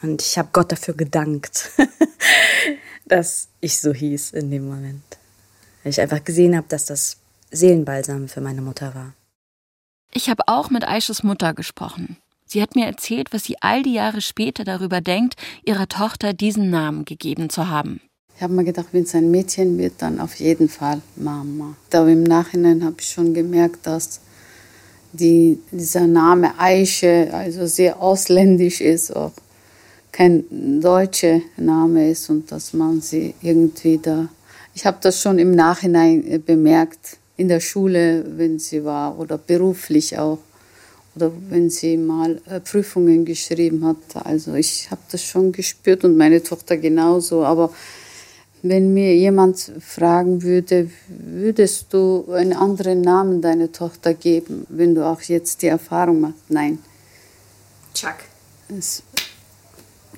Und 0.02 0.22
ich 0.22 0.36
habe 0.36 0.48
Gott 0.52 0.72
dafür 0.72 0.94
gedankt, 0.94 1.70
dass 3.06 3.48
ich 3.60 3.80
so 3.80 3.92
hieß 3.92 4.32
in 4.32 4.50
dem 4.50 4.66
Moment. 4.68 5.02
Weil 5.82 5.90
ich 5.90 6.00
einfach 6.00 6.24
gesehen 6.24 6.56
habe, 6.56 6.66
dass 6.68 6.86
das 6.86 7.18
Seelenbalsam 7.50 8.28
für 8.28 8.40
meine 8.40 8.60
Mutter 8.60 8.94
war. 8.94 9.14
Ich 10.12 10.28
habe 10.28 10.42
auch 10.46 10.70
mit 10.70 10.86
Aisches 10.86 11.22
Mutter 11.22 11.54
gesprochen. 11.54 12.16
Sie 12.48 12.62
hat 12.62 12.74
mir 12.74 12.86
erzählt, 12.86 13.28
was 13.32 13.44
sie 13.44 13.56
all 13.60 13.82
die 13.82 13.92
Jahre 13.92 14.22
später 14.22 14.64
darüber 14.64 15.02
denkt, 15.02 15.34
ihrer 15.64 15.86
Tochter 15.86 16.32
diesen 16.32 16.70
Namen 16.70 17.04
gegeben 17.04 17.50
zu 17.50 17.68
haben. 17.68 18.00
Ich 18.36 18.42
habe 18.42 18.54
mir 18.54 18.64
gedacht, 18.64 18.88
wenn 18.92 19.02
es 19.02 19.14
ein 19.14 19.30
Mädchen 19.30 19.76
wird, 19.76 19.94
dann 19.98 20.18
auf 20.18 20.36
jeden 20.36 20.68
Fall 20.68 21.02
Mama. 21.16 21.76
Aber 21.92 22.08
im 22.08 22.22
Nachhinein 22.22 22.84
habe 22.84 22.96
ich 23.00 23.08
schon 23.08 23.34
gemerkt, 23.34 23.86
dass 23.86 24.20
die, 25.12 25.58
dieser 25.72 26.06
Name 26.06 26.58
Aische 26.58 27.28
also 27.32 27.66
sehr 27.66 28.00
ausländisch 28.00 28.80
ist, 28.80 29.14
auch 29.14 29.32
kein 30.12 30.80
deutscher 30.80 31.40
Name 31.56 32.10
ist 32.10 32.30
und 32.30 32.50
dass 32.50 32.72
man 32.72 33.00
sie 33.00 33.34
irgendwie 33.42 33.98
da. 33.98 34.28
Ich 34.74 34.86
habe 34.86 34.98
das 35.00 35.20
schon 35.20 35.38
im 35.38 35.50
Nachhinein 35.50 36.26
äh, 36.26 36.38
bemerkt, 36.38 37.18
in 37.36 37.48
der 37.48 37.60
Schule, 37.60 38.24
wenn 38.36 38.58
sie 38.58 38.84
war, 38.84 39.18
oder 39.18 39.38
beruflich 39.38 40.18
auch, 40.18 40.38
oder 41.18 41.32
wenn 41.50 41.68
sie 41.68 41.96
mal 41.96 42.40
äh, 42.48 42.60
Prüfungen 42.60 43.24
geschrieben 43.24 43.84
hat. 43.84 44.24
Also 44.24 44.54
ich 44.54 44.88
habe 44.90 45.00
das 45.10 45.24
schon 45.24 45.50
gespürt 45.50 46.04
und 46.04 46.16
meine 46.16 46.42
Tochter 46.42 46.76
genauso. 46.76 47.44
Aber 47.44 47.70
wenn 48.62 48.94
mir 48.94 49.16
jemand 49.16 49.72
fragen 49.80 50.42
würde, 50.42 50.90
würdest 51.08 51.92
du 51.92 52.26
einen 52.32 52.52
anderen 52.52 53.00
Namen 53.00 53.42
deiner 53.42 53.72
Tochter 53.72 54.14
geben, 54.14 54.64
wenn 54.68 54.94
du 54.94 55.04
auch 55.04 55.20
jetzt 55.22 55.62
die 55.62 55.66
Erfahrung 55.66 56.20
machst? 56.20 56.44
Nein. 56.48 56.78
Chuck. 57.94 58.16
Es, 58.76 59.02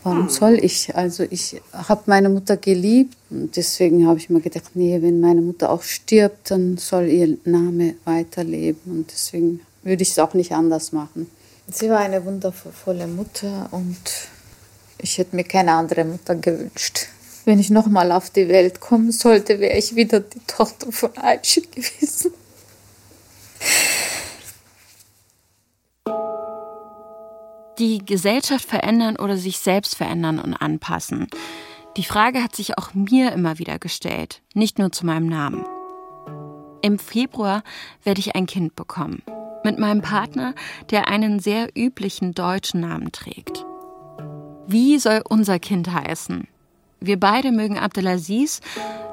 warum 0.03 0.25
hm. 0.25 0.29
soll 0.29 0.59
ich? 0.63 0.95
Also 0.95 1.25
ich 1.31 1.63
habe 1.73 2.03
meine 2.07 2.29
Mutter 2.29 2.59
geliebt 2.59 3.17
und 3.31 3.57
deswegen 3.57 4.07
habe 4.07 4.19
ich 4.19 4.29
mir 4.29 4.41
gedacht, 4.41 4.73
nee, 4.75 5.01
wenn 5.01 5.21
meine 5.21 5.41
Mutter 5.41 5.71
auch 5.71 5.83
stirbt, 5.83 6.51
dann 6.51 6.77
soll 6.77 7.07
ihr 7.07 7.39
Name 7.45 7.95
weiterleben 8.05 8.81
und 8.87 9.11
deswegen 9.11 9.61
würde 9.83 10.03
ich 10.03 10.11
es 10.11 10.19
auch 10.19 10.35
nicht 10.35 10.53
anders 10.53 10.93
machen. 10.93 11.31
Sie 11.69 11.89
war 11.89 11.99
eine 11.99 12.25
wundervolle 12.25 13.07
Mutter 13.07 13.69
und 13.71 13.99
ich 14.99 15.19
hätte 15.19 15.37
mir 15.37 15.45
keine 15.45 15.73
andere 15.73 16.05
Mutter 16.05 16.35
gewünscht 16.35 17.07
wenn 17.45 17.59
ich 17.59 17.71
nochmal 17.71 18.13
auf 18.13 18.31
die 18.31 18.49
Welt 18.49 18.81
kommen 18.81 19.13
sollte, 19.13 19.61
wäre 19.61 19.77
ich 19.77 19.97
wieder 19.97 20.21
die 20.21 20.41
Tochter 20.47 20.93
von 20.93 21.11
Aisha 21.17 21.61
gewesen. 21.71 22.33
Die 27.79 28.05
Gesellschaft 28.05 28.69
verändern 28.69 29.17
oder 29.17 29.37
sich 29.37 29.59
selbst 29.59 29.97
verändern 29.97 30.39
und 30.39 30.55
anpassen. 30.55 31.29
Die 31.97 32.05
Frage 32.05 32.43
hat 32.43 32.55
sich 32.55 32.77
auch 32.79 32.95
mir 32.95 33.33
immer 33.33 33.59
wieder 33.59 33.79
gestellt, 33.79 34.43
nicht 34.55 34.79
nur 34.79 34.93
zu 34.93 35.07
meinem 35.07 35.27
Namen. 35.27 35.65
Im 36.83 36.99
Februar 36.99 37.63
werde 38.05 38.21
ich 38.21 38.37
ein 38.37 38.47
Kind 38.47 38.77
bekommen. 38.77 39.23
Mit 39.63 39.79
meinem 39.79 40.01
Partner, 40.01 40.55
der 40.91 41.09
einen 41.09 41.39
sehr 41.39 41.69
üblichen 41.77 42.33
deutschen 42.33 42.81
Namen 42.81 43.13
trägt. 43.13 43.65
Wie 44.67 44.99
soll 44.99 45.23
unser 45.29 45.59
Kind 45.59 45.93
heißen? 45.93 46.49
Wir 47.01 47.19
beide 47.19 47.53
mögen 47.53 47.79
Abdelaziz, 47.79 48.61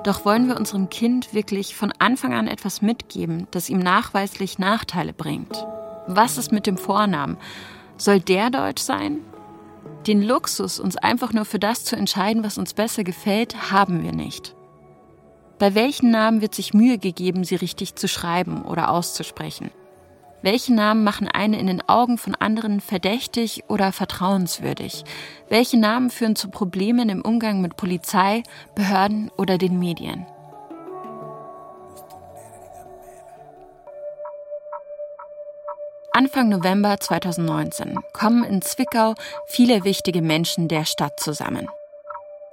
doch 0.03 0.23
wollen 0.23 0.47
wir 0.47 0.57
unserem 0.57 0.89
Kind 0.89 1.33
wirklich 1.33 1.75
von 1.75 1.91
Anfang 1.99 2.33
an 2.33 2.47
etwas 2.47 2.81
mitgeben, 2.81 3.47
das 3.51 3.69
ihm 3.69 3.79
nachweislich 3.79 4.59
Nachteile 4.59 5.13
bringt. 5.13 5.65
Was 6.07 6.37
ist 6.37 6.51
mit 6.51 6.67
dem 6.67 6.77
Vornamen? 6.77 7.37
Soll 7.97 8.19
der 8.19 8.49
deutsch 8.49 8.81
sein? 8.81 9.19
Den 10.05 10.21
Luxus, 10.21 10.79
uns 10.79 10.95
einfach 10.95 11.33
nur 11.33 11.43
für 11.43 11.59
das 11.59 11.83
zu 11.83 11.97
entscheiden, 11.97 12.43
was 12.43 12.57
uns 12.57 12.73
besser 12.73 13.03
gefällt, 13.03 13.71
haben 13.71 14.03
wir 14.03 14.13
nicht. 14.13 14.55
Bei 15.59 15.75
welchen 15.75 16.11
Namen 16.11 16.39
wird 16.39 16.55
sich 16.55 16.73
Mühe 16.73 16.99
gegeben, 16.99 17.43
sie 17.43 17.55
richtig 17.55 17.95
zu 17.95 18.07
schreiben 18.07 18.61
oder 18.61 18.91
auszusprechen? 18.91 19.71
Welche 20.43 20.73
Namen 20.73 21.03
machen 21.03 21.27
einen 21.27 21.55
in 21.55 21.67
den 21.67 21.88
Augen 21.89 22.17
von 22.17 22.35
anderen 22.35 22.79
verdächtig 22.79 23.63
oder 23.67 23.91
vertrauenswürdig? 23.91 25.03
Welche 25.49 25.77
Namen 25.77 26.11
führen 26.11 26.35
zu 26.35 26.49
Problemen 26.49 27.09
im 27.09 27.21
Umgang 27.21 27.59
mit 27.59 27.75
Polizei, 27.75 28.43
Behörden 28.75 29.31
oder 29.35 29.57
den 29.57 29.79
Medien? 29.79 30.27
Anfang 36.11 36.49
November 36.49 36.99
2019 36.99 37.99
kommen 38.11 38.43
in 38.43 38.61
Zwickau 38.61 39.13
viele 39.47 39.83
wichtige 39.83 40.21
Menschen 40.21 40.67
der 40.67 40.85
Stadt 40.85 41.19
zusammen. 41.19 41.67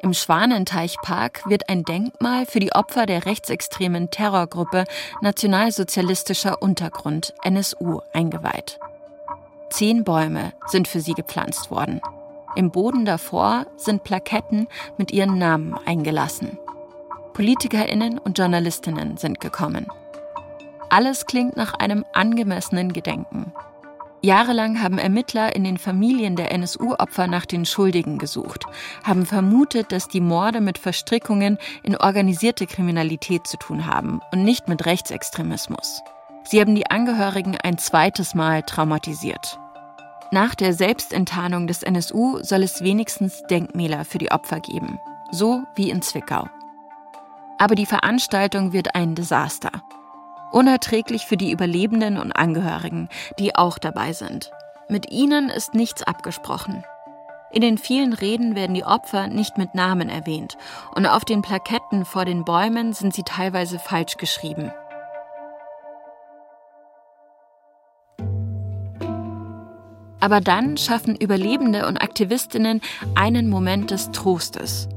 Im 0.01 0.12
Schwanenteichpark 0.12 1.49
wird 1.49 1.68
ein 1.68 1.82
Denkmal 1.82 2.47
für 2.47 2.61
die 2.61 2.72
Opfer 2.72 3.07
der 3.07 3.26
rechtsextremen 3.26 4.11
Terrorgruppe 4.11 4.84
Nationalsozialistischer 5.22 6.61
Untergrund 6.61 7.34
NSU 7.42 8.01
eingeweiht. 8.12 8.78
Zehn 9.70 10.05
Bäume 10.05 10.53
sind 10.66 10.88
für 10.88 11.01
sie 11.01 11.14
gepflanzt 11.14 11.70
worden. 11.70 12.01
Im 12.55 12.70
Boden 12.70 13.05
davor 13.05 13.66
sind 13.76 14.05
Plaketten 14.05 14.68
mit 14.99 15.11
ihren 15.11 15.38
Namen 15.38 15.74
eingelassen. 15.86 16.59
Politikerinnen 17.32 18.18
und 18.18 18.38
Journalistinnen 18.38 19.16
sind 19.16 19.40
gekommen. 19.40 19.88
Alles 20.90 21.26
klingt 21.26 21.57
nach 21.57 21.74
einem 21.74 22.05
angemessenen 22.12 22.92
Gedenken. 22.92 23.53
Jahrelang 24.25 24.83
haben 24.83 24.97
Ermittler 24.97 25.55
in 25.55 25.64
den 25.64 25.77
Familien 25.77 26.35
der 26.35 26.51
NSU-Opfer 26.51 27.27
nach 27.27 27.45
den 27.45 27.66
Schuldigen 27.66 28.16
gesucht, 28.16 28.64
haben 29.03 29.27
vermutet, 29.27 29.93
dass 29.93 30.09
die 30.09 30.22
Morde 30.22 30.62
mit 30.62 30.79
Verstrickungen 30.79 31.59
in 31.83 31.95
organisierte 31.95 32.66
Kriminalität 32.66 33.47
zu 33.47 33.59
tun 33.59 33.87
haben 33.87 34.22
und 34.33 34.43
nicht 34.43 34.66
mit 34.66 34.87
Rechtsextremismus. 34.87 36.01
Sie 36.43 36.59
haben 36.59 36.75
die 36.75 36.91
Angehörigen 36.91 37.59
ein 37.62 37.77
zweites 37.77 38.35
Mal 38.35 38.62
traumatisiert. 38.62 39.59
Nach 40.31 40.55
der 40.55 40.72
Selbstenttarnung 40.72 41.66
des 41.66 41.83
NSU 41.83 42.39
soll 42.43 42.62
es 42.62 42.83
wenigstens 42.83 43.43
Denkmäler 43.51 44.07
für 44.07 44.18
die 44.18 44.31
Opfer 44.31 44.61
geben, 44.61 44.99
so 45.33 45.64
wie 45.77 45.91
in 45.91 46.01
Zwickau. 46.01 46.49
Aber 47.59 47.75
die 47.75 47.87
Veranstaltung 47.87 48.72
wird 48.72 48.95
ein 48.95 49.14
Desaster. 49.14 49.84
Unerträglich 50.55 51.27
für 51.27 51.37
die 51.37 51.51
Überlebenden 51.51 52.17
und 52.17 52.31
Angehörigen, 52.31 53.09
die 53.41 53.57
auch 53.57 53.77
dabei 53.77 54.13
sind. 54.13 54.53
Mit 54.89 55.11
ihnen 55.11 55.49
ist 55.49 55.75
nichts 55.75 56.05
abgesprochen. 56.05 56.85
In 57.51 57.61
den 57.61 57.77
vielen 57.77 58.13
Reden 58.13 58.55
werden 58.55 58.77
die 58.77 58.85
Opfer 58.85 59.27
nicht 59.27 59.59
mit 59.59 59.75
Namen 59.75 60.09
erwähnt 60.09 60.57
und 60.95 61.07
auf 61.07 61.25
den 61.25 61.43
Plaketten 61.43 62.05
vor 62.05 62.25
den 62.25 62.45
Bäumen 62.45 62.93
sind 62.93 63.13
sie 63.13 63.25
teilweise 63.25 63.81
falsch 63.81 64.17
geschrieben. 64.17 64.71
Aber 70.21 70.41
dann 70.41 70.77
schaffen 70.77 71.17
Überlebende 71.17 71.89
und 71.89 72.01
Aktivistinnen 72.01 72.81
einen 73.17 73.49
Moment 73.49 73.91
des 73.91 74.13
Trostes. 74.13 74.89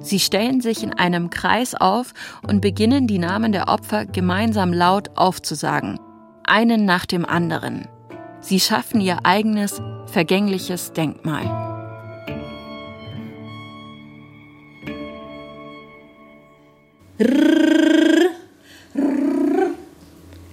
Sie 0.00 0.20
stellen 0.20 0.60
sich 0.60 0.82
in 0.82 0.92
einem 0.92 1.30
Kreis 1.30 1.74
auf 1.74 2.14
und 2.46 2.60
beginnen 2.60 3.06
die 3.06 3.18
Namen 3.18 3.52
der 3.52 3.68
Opfer 3.68 4.06
gemeinsam 4.06 4.72
laut 4.72 5.10
aufzusagen, 5.16 5.98
einen 6.44 6.84
nach 6.84 7.06
dem 7.06 7.24
anderen. 7.24 7.88
Sie 8.40 8.60
schaffen 8.60 9.00
ihr 9.00 9.18
eigenes, 9.24 9.80
vergängliches 10.06 10.92
Denkmal. 10.92 11.44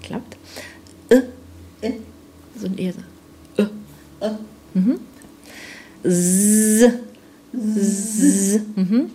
Klappt. 0.02 0.38
Äh, 1.10 1.22
äh. 1.82 1.94
So 2.56 2.66
ein 2.66 2.78
Esel. 2.80 3.04
Äh. 3.58 3.66
Mhm. 4.74 5.00
Z. 6.04 7.00
Z. 7.54 8.78
Mhm. 8.78 9.12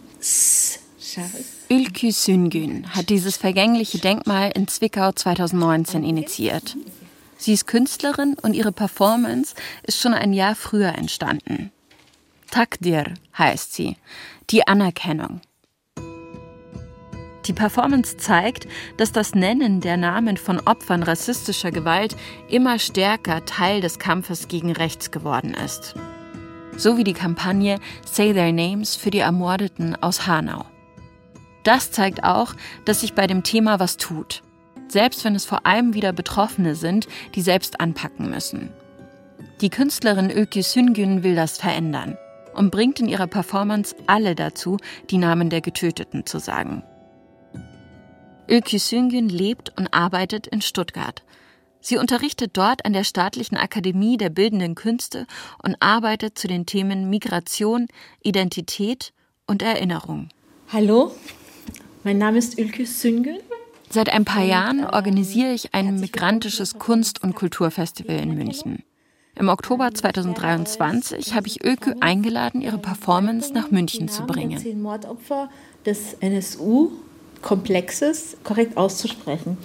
Ülkü 1.70 2.12
Süngün 2.12 2.84
hat 2.88 3.08
dieses 3.08 3.36
vergängliche 3.36 3.98
Denkmal 3.98 4.50
in 4.54 4.68
Zwickau 4.68 5.12
2019 5.12 6.04
initiiert. 6.04 6.76
Sie 7.36 7.52
ist 7.52 7.66
Künstlerin 7.66 8.36
und 8.42 8.54
ihre 8.54 8.72
Performance 8.72 9.54
ist 9.82 10.00
schon 10.00 10.14
ein 10.14 10.32
Jahr 10.32 10.54
früher 10.54 10.94
entstanden. 10.96 11.70
Takdir 12.50 13.14
heißt 13.38 13.72
sie, 13.72 13.96
die 14.50 14.66
Anerkennung. 14.66 15.40
Die 17.46 17.52
Performance 17.52 18.16
zeigt, 18.18 18.68
dass 18.96 19.12
das 19.12 19.34
Nennen 19.34 19.80
der 19.80 19.96
Namen 19.96 20.36
von 20.36 20.60
Opfern 20.60 21.02
rassistischer 21.02 21.70
Gewalt 21.70 22.14
immer 22.48 22.78
stärker 22.78 23.44
Teil 23.44 23.80
des 23.80 23.98
Kampfes 23.98 24.48
gegen 24.48 24.72
rechts 24.72 25.10
geworden 25.10 25.54
ist. 25.54 25.94
So 26.76 26.96
wie 26.96 27.04
die 27.04 27.14
Kampagne 27.14 27.78
Say 28.04 28.32
Their 28.34 28.52
Names 28.52 28.96
für 28.96 29.10
die 29.10 29.18
Ermordeten 29.18 29.96
aus 30.02 30.26
Hanau. 30.26 30.64
Das 31.70 31.92
zeigt 31.92 32.24
auch, 32.24 32.54
dass 32.84 33.02
sich 33.02 33.14
bei 33.14 33.28
dem 33.28 33.44
Thema 33.44 33.78
was 33.78 33.96
tut. 33.96 34.42
Selbst 34.88 35.24
wenn 35.24 35.36
es 35.36 35.44
vor 35.44 35.66
allem 35.66 35.94
wieder 35.94 36.12
Betroffene 36.12 36.74
sind, 36.74 37.06
die 37.36 37.42
selbst 37.42 37.78
anpacken 37.78 38.28
müssen. 38.28 38.70
Die 39.60 39.70
Künstlerin 39.70 40.32
Öki 40.32 40.62
Süngün 40.62 41.22
will 41.22 41.36
das 41.36 41.58
verändern 41.58 42.18
und 42.54 42.72
bringt 42.72 42.98
in 42.98 43.06
ihrer 43.06 43.28
Performance 43.28 43.94
alle 44.08 44.34
dazu, 44.34 44.78
die 45.10 45.18
Namen 45.18 45.48
der 45.48 45.60
Getöteten 45.60 46.26
zu 46.26 46.40
sagen. 46.40 46.82
Öki 48.48 48.80
Süngün 48.80 49.28
lebt 49.28 49.72
und 49.78 49.94
arbeitet 49.94 50.48
in 50.48 50.62
Stuttgart. 50.62 51.22
Sie 51.80 51.98
unterrichtet 51.98 52.56
dort 52.56 52.84
an 52.84 52.94
der 52.94 53.04
Staatlichen 53.04 53.56
Akademie 53.56 54.16
der 54.16 54.30
Bildenden 54.30 54.74
Künste 54.74 55.24
und 55.62 55.76
arbeitet 55.78 56.36
zu 56.36 56.48
den 56.48 56.66
Themen 56.66 57.08
Migration, 57.08 57.86
Identität 58.24 59.12
und 59.46 59.62
Erinnerung. 59.62 60.30
Hallo, 60.72 61.12
mein 62.04 62.18
Name 62.18 62.38
ist 62.38 62.58
Ülke 62.58 62.86
Süngün. 62.86 63.38
Seit 63.90 64.08
ein 64.08 64.24
paar 64.24 64.44
Jahren 64.44 64.84
organisiere 64.84 65.52
ich 65.52 65.74
ein 65.74 65.98
migrantisches 65.98 66.78
Kunst- 66.78 67.22
und 67.22 67.34
Kulturfestival 67.34 68.16
in 68.16 68.34
München. 68.34 68.84
Im 69.34 69.48
Oktober 69.48 69.92
2023 69.92 71.34
habe 71.34 71.46
ich 71.48 71.64
Ökü 71.64 71.94
eingeladen, 72.00 72.60
ihre 72.60 72.78
Performance 72.78 73.52
nach 73.52 73.70
München 73.70 74.08
zu 74.08 74.24
bringen. 74.24 74.58
Zehn 74.58 74.80
Mordopfer 74.80 75.50
des 75.84 76.14
NSU 76.20 76.90
Komplexes 77.42 78.36
korrekt 78.44 78.76
auszusprechen. 78.76 79.56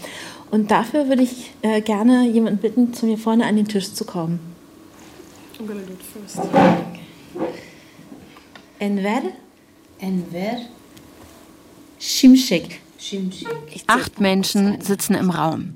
Und 0.49 0.71
dafür 0.71 1.09
würde 1.09 1.23
ich 1.23 1.51
äh, 1.61 1.81
gerne 1.81 2.27
jemanden 2.27 2.59
bitten, 2.59 2.93
zu 2.93 3.05
mir 3.05 3.17
vorne 3.17 3.45
an 3.45 3.57
den 3.57 3.67
Tisch 3.67 3.93
zu 3.93 4.05
kommen. 4.05 4.39
I'm 5.59 5.67
gonna 5.67 5.81
do 5.81 5.93
it 5.93 6.01
first. 6.01 6.39
Enver. 8.79 9.21
Enver. 9.99 10.57
Şimşek. 12.05 12.81
Acht 13.87 14.19
Menschen 14.19 14.81
sitzen 14.81 15.15
im 15.15 15.29
Raum. 15.31 15.73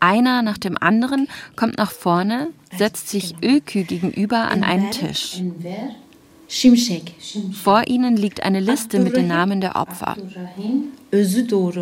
Einer 0.00 0.42
nach 0.42 0.58
dem 0.58 0.76
anderen 0.80 1.28
kommt 1.56 1.78
nach 1.78 1.90
vorne, 1.90 2.48
setzt 2.76 3.08
sich 3.08 3.34
Ökü 3.42 3.82
gegenüber 3.82 4.50
an 4.50 4.62
einen 4.62 4.90
Tisch. 4.90 5.42
Vor 7.62 7.82
ihnen 7.88 8.16
liegt 8.16 8.42
eine 8.42 8.60
Liste 8.60 9.00
mit 9.00 9.16
den 9.16 9.26
Namen 9.26 9.60
der 9.60 9.76
Opfer. 9.76 10.16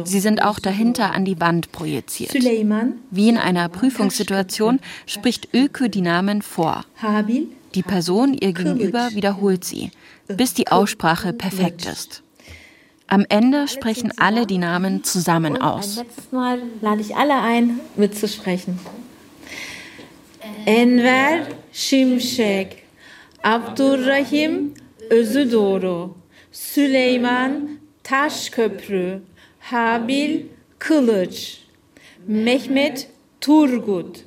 Sie 0.05 0.21
sind 0.21 0.43
auch 0.43 0.59
dahinter 0.59 1.13
an 1.13 1.25
die 1.25 1.41
Wand 1.41 1.73
projiziert. 1.73 2.33
Wie 3.11 3.29
in 3.29 3.37
einer 3.37 3.69
Prüfungssituation 3.69 4.81
spricht 5.07 5.49
Ökü 5.53 5.89
die 5.89 6.01
Namen 6.01 6.43
vor. 6.43 6.85
Die 7.75 7.83
Person 7.83 8.35
ihr 8.35 8.53
gegenüber 8.53 9.11
wiederholt 9.13 9.65
sie, 9.65 9.91
bis 10.29 10.55
die 10.55 10.69
Aussprache 10.69 11.33
perfekt 11.33 11.87
ist. 11.87 12.23
Am 13.13 13.27
Ende 13.29 13.69
sprechen 13.69 14.11
alle 14.17 14.47
die 14.47 14.57
Namen 14.57 15.05
zusammen 15.05 15.61
aus. 15.61 15.97
Letztes 15.97 16.33
Mal 16.33 16.63
lade 16.81 17.03
ich 17.03 17.15
alle 17.15 17.43
ein, 17.43 17.79
mitzusprechen. 17.95 18.79
Enver 20.65 21.47
Şimşek, 21.73 22.83
Abdurrahim 23.43 24.75
Özüdoğru, 25.11 26.15
Süleyman 26.53 27.69
Taşköprü, 28.03 29.23
Habil 29.61 30.41
Kılıç, 30.79 31.59
Mehmet 32.27 33.09
Turgut, 33.41 34.25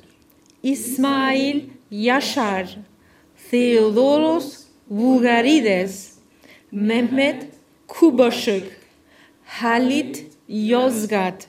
İsmail 0.62 1.62
Yaşar, 1.90 2.76
Theodoros 3.50 4.64
Vugarides, 4.90 6.12
Mehmet 6.72 7.46
Kuboschuk, 7.88 8.75
Halit 9.46 10.24
Yozgat, 10.48 11.48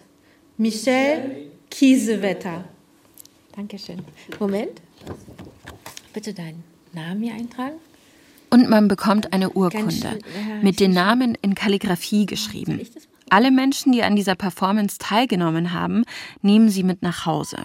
Michel 0.58 1.50
Kiesewetter. 1.70 2.66
Dankeschön. 3.56 4.00
Moment. 4.40 4.82
Bitte 6.14 6.34
deinen 6.34 6.64
Namen 6.94 7.24
hier 7.24 7.34
eintragen. 7.34 7.76
Und 8.50 8.70
man 8.70 8.88
bekommt 8.88 9.34
eine 9.34 9.50
Urkunde 9.50 10.20
mit 10.62 10.80
den 10.80 10.92
Namen 10.92 11.36
in 11.42 11.54
Kalligraphie 11.54 12.26
geschrieben. 12.26 12.82
Alle 13.30 13.52
Menschen, 13.52 13.92
die 13.92 14.04
an 14.04 14.16
dieser 14.16 14.36
Performance 14.36 14.98
teilgenommen 15.00 15.74
haben, 15.74 16.06
nehmen 16.42 16.70
sie 16.70 16.84
mit 16.84 17.02
nach 17.02 17.26
Hause. 17.26 17.58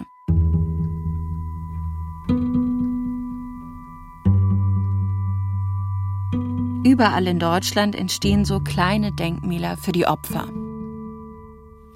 Überall 6.85 7.27
in 7.27 7.39
Deutschland 7.39 7.95
entstehen 7.95 8.43
so 8.43 8.59
kleine 8.59 9.13
Denkmäler 9.13 9.77
für 9.77 9.93
die 9.93 10.05
Opfer. 10.05 10.49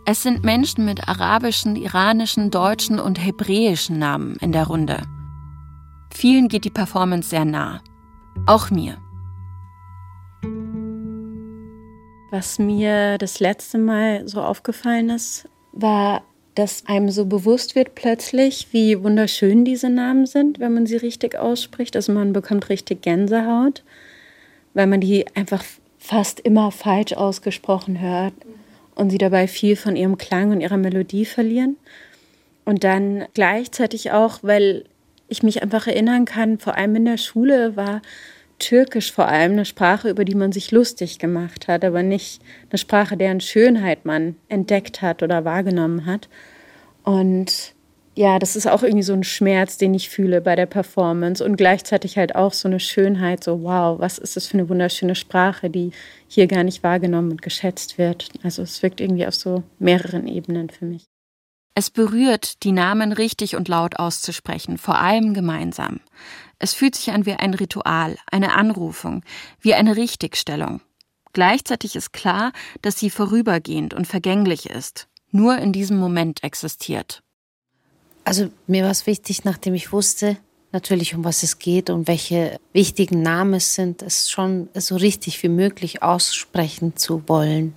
Es 0.05 0.23
sind 0.23 0.45
Menschen 0.45 0.85
mit 0.85 1.09
arabischen, 1.09 1.75
iranischen, 1.75 2.51
deutschen 2.51 2.97
und 2.97 3.21
hebräischen 3.21 3.99
Namen 3.99 4.37
in 4.37 4.53
der 4.53 4.67
Runde. 4.67 5.01
Vielen 6.13 6.47
geht 6.47 6.63
die 6.63 6.69
Performance 6.69 7.29
sehr 7.29 7.43
nah. 7.43 7.81
Auch 8.45 8.69
mir. 8.69 8.97
Was 12.31 12.57
mir 12.57 13.17
das 13.17 13.41
letzte 13.41 13.77
Mal 13.77 14.25
so 14.25 14.41
aufgefallen 14.41 15.09
ist, 15.09 15.49
war, 15.73 16.21
dass 16.55 16.85
einem 16.85 17.09
so 17.09 17.25
bewusst 17.25 17.75
wird 17.75 17.93
plötzlich, 17.93 18.69
wie 18.71 19.03
wunderschön 19.03 19.65
diese 19.65 19.89
Namen 19.89 20.25
sind, 20.25 20.59
wenn 20.59 20.73
man 20.73 20.85
sie 20.85 20.95
richtig 20.95 21.37
ausspricht. 21.37 21.97
Also 21.97 22.13
man 22.13 22.31
bekommt 22.31 22.69
richtig 22.69 23.01
Gänsehaut 23.01 23.83
weil 24.77 24.85
man 24.85 25.01
die 25.01 25.25
einfach 25.35 25.63
fast 25.97 26.39
immer 26.39 26.71
falsch 26.71 27.13
ausgesprochen 27.13 27.99
hört 27.99 28.33
und 28.93 29.09
sie 29.09 29.17
dabei 29.17 29.47
viel 29.47 29.75
von 29.75 29.95
ihrem 29.95 30.19
Klang 30.19 30.51
und 30.51 30.61
ihrer 30.61 30.77
Melodie 30.77 31.25
verlieren. 31.25 31.77
Und 32.63 32.83
dann 32.83 33.25
gleichzeitig 33.33 34.11
auch, 34.11 34.37
weil 34.43 34.85
ich 35.29 35.41
mich 35.41 35.63
einfach 35.63 35.87
erinnern 35.87 36.25
kann, 36.25 36.59
vor 36.59 36.77
allem 36.77 36.95
in 36.95 37.05
der 37.05 37.17
Schule 37.17 37.75
war 37.75 38.03
Türkisch 38.59 39.11
vor 39.11 39.27
allem 39.27 39.53
eine 39.53 39.65
Sprache, 39.65 40.11
über 40.11 40.25
die 40.25 40.35
man 40.35 40.51
sich 40.51 40.69
lustig 40.69 41.17
gemacht 41.17 41.67
hat, 41.67 41.83
aber 41.83 42.03
nicht 42.03 42.39
eine 42.69 42.77
Sprache, 42.77 43.17
deren 43.17 43.41
Schönheit 43.41 44.05
man 44.05 44.35
entdeckt 44.47 45.01
hat 45.01 45.23
oder 45.23 45.43
wahrgenommen 45.43 46.05
hat. 46.05 46.29
Und 47.03 47.73
ja, 48.17 48.39
das 48.39 48.55
ist 48.55 48.67
auch 48.67 48.81
irgendwie 48.81 49.03
so 49.03 49.13
ein 49.13 49.23
Schmerz, 49.23 49.77
den 49.77 49.93
ich 49.93 50.09
fühle 50.09 50.41
bei 50.41 50.55
der 50.55 50.65
Performance 50.65 51.45
und 51.45 51.55
gleichzeitig 51.55 52.17
halt 52.17 52.35
auch 52.35 52.51
so 52.51 52.67
eine 52.67 52.79
Schönheit, 52.79 53.43
so 53.43 53.61
wow, 53.61 53.99
was 53.99 54.17
ist 54.17 54.35
das 54.35 54.47
für 54.47 54.57
eine 54.57 54.69
wunderschöne 54.69 55.13
Sprache, 55.13 55.69
die 55.69 55.91
hier 56.27 56.47
gar 56.47 56.63
nicht 56.63 56.81
wahrgenommen 56.81 57.29
und 57.29 57.43
geschätzt 57.43 57.99
wird. 57.99 58.29
Also 58.41 58.63
es 58.63 58.81
wirkt 58.81 59.01
irgendwie 59.01 59.27
auf 59.27 59.35
so 59.35 59.61
mehreren 59.77 60.27
Ebenen 60.27 60.71
für 60.71 60.85
mich. 60.85 61.03
Es 61.75 61.91
berührt, 61.91 62.63
die 62.63 62.71
Namen 62.71 63.11
richtig 63.11 63.55
und 63.55 63.67
laut 63.67 63.99
auszusprechen, 63.99 64.79
vor 64.79 64.97
allem 64.97 65.35
gemeinsam. 65.35 65.99
Es 66.57 66.73
fühlt 66.73 66.95
sich 66.95 67.11
an 67.11 67.27
wie 67.27 67.33
ein 67.33 67.53
Ritual, 67.53 68.17
eine 68.31 68.55
Anrufung, 68.55 69.21
wie 69.61 69.75
eine 69.75 69.95
Richtigstellung. 69.95 70.81
Gleichzeitig 71.33 71.95
ist 71.95 72.13
klar, 72.13 72.51
dass 72.81 72.97
sie 72.97 73.11
vorübergehend 73.11 73.93
und 73.93 74.07
vergänglich 74.07 74.71
ist, 74.71 75.07
nur 75.29 75.59
in 75.59 75.71
diesem 75.71 75.99
Moment 75.99 76.43
existiert. 76.43 77.21
Also 78.27 78.49
mir 78.67 78.83
war 78.83 78.91
es 78.91 79.07
wichtig, 79.07 79.45
nachdem 79.45 79.73
ich 79.73 79.93
wusste, 79.93 80.35
natürlich 80.73 81.15
um 81.15 81.23
was 81.23 81.43
es 81.43 81.59
geht 81.59 81.89
und 81.89 82.09
welche 82.09 82.59
wichtigen 82.73 83.21
Namen 83.21 83.53
es 83.53 83.73
sind, 83.73 84.01
es 84.01 84.29
schon 84.29 84.67
so 84.73 84.97
richtig 84.97 85.41
wie 85.43 85.47
möglich 85.47 86.03
aussprechen 86.03 86.97
zu 86.97 87.23
wollen. 87.29 87.73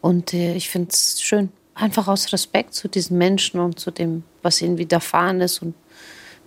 Und 0.00 0.34
äh, 0.34 0.56
ich 0.56 0.70
finde 0.70 0.88
es 0.90 1.22
schön, 1.22 1.50
einfach 1.72 2.08
aus 2.08 2.32
Respekt 2.32 2.74
zu 2.74 2.88
diesen 2.88 3.16
Menschen 3.16 3.60
und 3.60 3.78
zu 3.78 3.92
dem, 3.92 4.24
was 4.42 4.60
ihnen 4.60 4.76
widerfahren 4.76 5.40
ist 5.40 5.62
und 5.62 5.76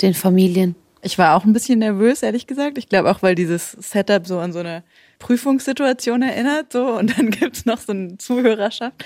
den 0.01 0.13
Familien. 0.13 0.75
Ich 1.01 1.17
war 1.17 1.37
auch 1.37 1.45
ein 1.45 1.53
bisschen 1.53 1.79
nervös, 1.79 2.23
ehrlich 2.23 2.45
gesagt. 2.45 2.77
Ich 2.77 2.89
glaube 2.89 3.09
auch, 3.09 3.21
weil 3.21 3.35
dieses 3.35 3.71
Setup 3.71 4.27
so 4.27 4.39
an 4.39 4.51
so 4.51 4.59
eine 4.59 4.83
Prüfungssituation 5.19 6.23
erinnert. 6.23 6.73
So. 6.73 6.85
Und 6.97 7.17
dann 7.17 7.29
gibt 7.31 7.55
es 7.55 7.65
noch 7.65 7.79
so 7.79 7.93
eine 7.93 8.17
Zuhörerschaft. 8.17 9.05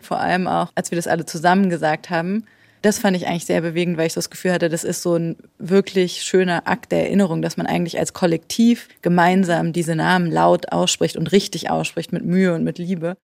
Vor 0.00 0.20
allem 0.20 0.46
auch, 0.46 0.72
als 0.74 0.90
wir 0.90 0.96
das 0.96 1.06
alle 1.06 1.26
zusammen 1.26 1.68
gesagt 1.68 2.08
haben, 2.08 2.46
das 2.82 2.98
fand 2.98 3.16
ich 3.16 3.26
eigentlich 3.26 3.46
sehr 3.46 3.60
bewegend, 3.60 3.96
weil 3.96 4.08
ich 4.08 4.12
so 4.12 4.18
das 4.18 4.30
Gefühl 4.30 4.52
hatte, 4.52 4.68
das 4.68 4.84
ist 4.84 5.02
so 5.02 5.16
ein 5.16 5.36
wirklich 5.58 6.22
schöner 6.22 6.66
Akt 6.66 6.92
der 6.92 7.04
Erinnerung, 7.04 7.40
dass 7.40 7.56
man 7.56 7.66
eigentlich 7.66 7.98
als 7.98 8.12
Kollektiv 8.12 8.88
gemeinsam 9.00 9.72
diese 9.72 9.94
Namen 9.94 10.30
laut 10.30 10.72
ausspricht 10.72 11.16
und 11.16 11.32
richtig 11.32 11.70
ausspricht 11.70 12.12
mit 12.12 12.24
Mühe 12.24 12.54
und 12.54 12.64
mit 12.64 12.78
Liebe. 12.78 13.16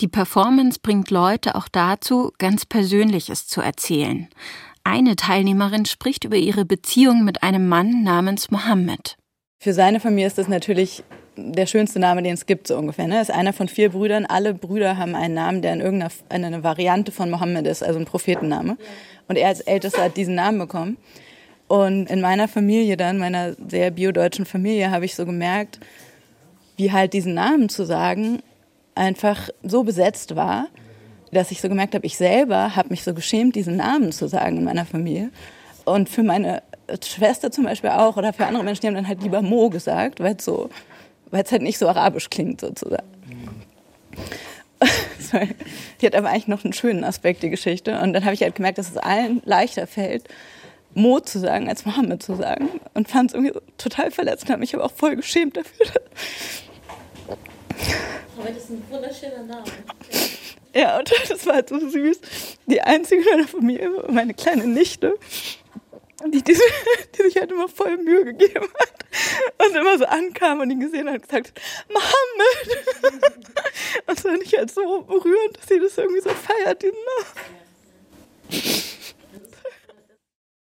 Die 0.00 0.08
Performance 0.08 0.80
bringt 0.82 1.10
Leute 1.10 1.54
auch 1.54 1.68
dazu, 1.68 2.32
ganz 2.38 2.66
Persönliches 2.66 3.46
zu 3.46 3.60
erzählen. 3.60 4.28
Eine 4.84 5.16
Teilnehmerin 5.16 5.86
spricht 5.86 6.24
über 6.24 6.36
ihre 6.36 6.64
Beziehung 6.64 7.24
mit 7.24 7.42
einem 7.42 7.68
Mann 7.68 8.02
namens 8.02 8.50
Mohammed. 8.50 9.16
Für 9.60 9.74
seine 9.74 10.00
Familie 10.00 10.28
ist 10.28 10.38
das 10.38 10.48
natürlich 10.48 11.02
der 11.38 11.66
schönste 11.66 11.98
Name, 11.98 12.22
den 12.22 12.34
es 12.34 12.46
gibt, 12.46 12.66
so 12.66 12.76
ungefähr. 12.76 13.06
Ne? 13.06 13.20
Ist 13.20 13.30
einer 13.30 13.52
von 13.52 13.68
vier 13.68 13.90
Brüdern. 13.90 14.26
Alle 14.26 14.54
Brüder 14.54 14.96
haben 14.96 15.14
einen 15.14 15.34
Namen, 15.34 15.62
der 15.62 15.72
in 15.72 15.80
irgendeiner 15.80 16.10
eine 16.28 16.64
Variante 16.64 17.12
von 17.12 17.30
Mohammed 17.30 17.66
ist, 17.66 17.82
also 17.82 17.98
ein 17.98 18.04
Prophetenname. 18.04 18.76
Und 19.28 19.36
er 19.36 19.48
als 19.48 19.60
Ältester 19.60 20.04
hat 20.04 20.16
diesen 20.16 20.34
Namen 20.34 20.58
bekommen. 20.58 20.96
Und 21.68 22.10
in 22.10 22.20
meiner 22.20 22.48
Familie 22.48 22.96
dann, 22.96 23.18
meiner 23.18 23.54
sehr 23.68 23.90
biodeutschen 23.90 24.46
Familie, 24.46 24.90
habe 24.90 25.04
ich 25.04 25.14
so 25.14 25.26
gemerkt, 25.26 25.78
wie 26.76 26.92
halt 26.92 27.12
diesen 27.12 27.34
Namen 27.34 27.68
zu 27.68 27.84
sagen 27.84 28.42
einfach 28.94 29.48
so 29.62 29.84
besetzt 29.84 30.34
war, 30.34 30.68
dass 31.30 31.50
ich 31.50 31.60
so 31.60 31.68
gemerkt 31.68 31.94
habe, 31.94 32.06
ich 32.06 32.16
selber 32.16 32.74
habe 32.74 32.88
mich 32.88 33.04
so 33.04 33.14
geschämt, 33.14 33.54
diesen 33.54 33.76
Namen 33.76 34.12
zu 34.12 34.28
sagen 34.28 34.56
in 34.56 34.64
meiner 34.64 34.86
Familie. 34.86 35.30
Und 35.84 36.08
für 36.08 36.22
meine 36.22 36.62
Schwester 37.04 37.50
zum 37.50 37.64
Beispiel 37.64 37.90
auch 37.90 38.16
oder 38.16 38.32
für 38.32 38.46
andere 38.46 38.64
Menschen, 38.64 38.80
die 38.80 38.86
haben 38.88 38.94
dann 38.94 39.08
halt 39.08 39.22
lieber 39.22 39.42
Mo 39.42 39.68
gesagt, 39.68 40.20
weil 40.20 40.36
es 40.36 40.44
so 40.44 40.70
weil 41.30 41.42
es 41.42 41.52
halt 41.52 41.62
nicht 41.62 41.78
so 41.78 41.88
arabisch 41.88 42.30
klingt 42.30 42.60
sozusagen. 42.60 43.06
die 46.00 46.06
hat 46.06 46.14
aber 46.14 46.28
eigentlich 46.28 46.48
noch 46.48 46.64
einen 46.64 46.72
schönen 46.72 47.04
Aspekt, 47.04 47.42
die 47.42 47.50
Geschichte. 47.50 47.98
Und 48.00 48.12
dann 48.12 48.24
habe 48.24 48.34
ich 48.34 48.42
halt 48.42 48.54
gemerkt, 48.54 48.78
dass 48.78 48.90
es 48.90 48.96
allen 48.96 49.42
leichter 49.44 49.86
fällt, 49.86 50.24
Mo 50.94 51.20
zu 51.20 51.38
sagen, 51.38 51.68
als 51.68 51.84
Mohammed 51.84 52.22
zu 52.22 52.34
sagen. 52.36 52.68
Und 52.94 53.08
fand 53.08 53.30
es 53.30 53.34
irgendwie 53.34 53.54
so 53.54 53.60
total 53.76 54.10
verletzt 54.10 54.44
und 54.44 54.50
habe 54.50 54.60
mich 54.60 54.74
aber 54.74 54.84
auch 54.84 54.92
voll 54.92 55.16
geschämt 55.16 55.56
dafür. 55.56 55.86
Aber 58.38 58.48
das 58.48 58.64
ist 58.64 58.70
ein 58.70 58.82
wunderschöner 58.90 59.42
Name. 59.42 59.64
Ja, 60.74 60.98
und 60.98 61.10
das 61.28 61.46
war 61.46 61.56
halt 61.56 61.68
so 61.68 61.78
süß. 61.88 62.20
Die 62.66 62.80
einzige 62.80 63.22
in 63.22 63.28
meiner 63.36 63.48
Familie, 63.48 63.90
meine 64.10 64.34
kleine 64.34 64.66
Nichte, 64.66 65.14
die, 66.26 66.42
die, 66.42 66.54
die 67.16 67.22
sich 67.22 67.36
halt 67.36 67.50
immer 67.52 67.68
voll 67.68 67.96
Mühe 67.98 68.24
gegeben 68.24 68.68
hat 68.80 69.66
und 69.66 69.76
immer 69.76 69.98
so 69.98 70.04
ankam 70.06 70.60
und 70.60 70.70
ihn 70.70 70.80
gesehen 70.80 71.06
hat 71.08 71.14
und 71.14 71.28
gesagt, 71.28 71.60
Mohammed. 71.88 72.86
Und 74.06 74.20
so, 74.20 74.28
und 74.28 74.42
ich 74.42 74.56
halt 74.56 74.70
so 74.70 74.80
rührend, 74.80 75.56
dass 75.56 75.68
sie 75.68 75.80
das 75.80 75.96
irgendwie 75.96 76.20
so 76.20 76.30
feiert, 76.30 76.82
diesen 76.82 76.96
Namen. 76.96 77.48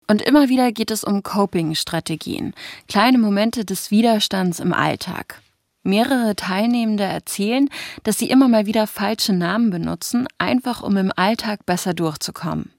Und 0.08 0.22
immer 0.22 0.48
wieder 0.48 0.72
geht 0.72 0.90
es 0.90 1.04
um 1.04 1.22
Coping-Strategien, 1.22 2.54
kleine 2.86 3.18
Momente 3.18 3.64
des 3.64 3.90
Widerstands 3.90 4.60
im 4.60 4.72
Alltag. 4.72 5.40
Mehrere 5.84 6.36
Teilnehmende 6.36 7.04
erzählen, 7.04 7.68
dass 8.04 8.18
sie 8.18 8.28
immer 8.28 8.46
mal 8.46 8.66
wieder 8.66 8.86
falsche 8.86 9.32
Namen 9.32 9.70
benutzen, 9.70 10.28
einfach 10.38 10.82
um 10.82 10.96
im 10.96 11.12
Alltag 11.16 11.66
besser 11.66 11.94
durchzukommen. 11.94 12.70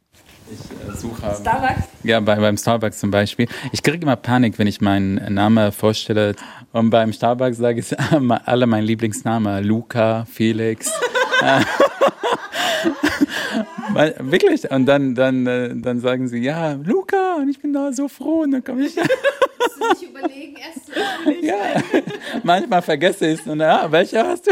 Ich 0.52 0.94
äh, 0.94 0.98
suche. 0.98 1.36
Starbucks? 1.40 1.88
Ja, 2.04 2.20
bei, 2.20 2.36
beim 2.36 2.58
Starbucks 2.58 3.00
zum 3.00 3.12
Beispiel. 3.12 3.48
Ich 3.72 3.84
kriege 3.84 4.04
immer 4.04 4.16
Panik, 4.16 4.60
wenn 4.60 4.68
ich 4.68 4.82
meinen 4.82 5.34
Namen 5.34 5.72
vorstelle. 5.72 6.36
Und 6.72 6.90
beim 6.90 7.14
Starbucks 7.14 7.58
sage 7.58 7.80
ich 7.80 7.96
alle 8.46 8.68
mein 8.68 8.84
Lieblingsname: 8.84 9.62
Luca, 9.62 10.26
Felix. 10.32 10.92
Wirklich? 14.20 14.70
Und 14.70 14.86
dann, 14.86 15.16
dann, 15.16 15.48
äh, 15.48 15.76
dann 15.76 16.00
sagen 16.00 16.28
sie, 16.28 16.40
ja, 16.40 16.74
Luca, 16.74 17.36
und 17.36 17.50
ich 17.50 17.60
bin 17.60 17.74
da 17.74 17.92
so 17.94 18.08
froh. 18.08 18.42
Und 18.42 18.52
dann 18.52 18.64
komme 18.64 18.86
ich. 18.86 18.96
Musst 18.96 20.02
du 20.02 20.06
überlegen, 20.10 20.56
erst 20.56 20.92
Ja, 21.42 21.82
manchmal 22.44 22.82
vergesse 22.82 23.28
ich 23.28 23.40
es. 23.40 23.48
Und 23.48 23.60
ja, 23.60 23.92
welche 23.92 24.26
hast 24.26 24.48
du? 24.48 24.52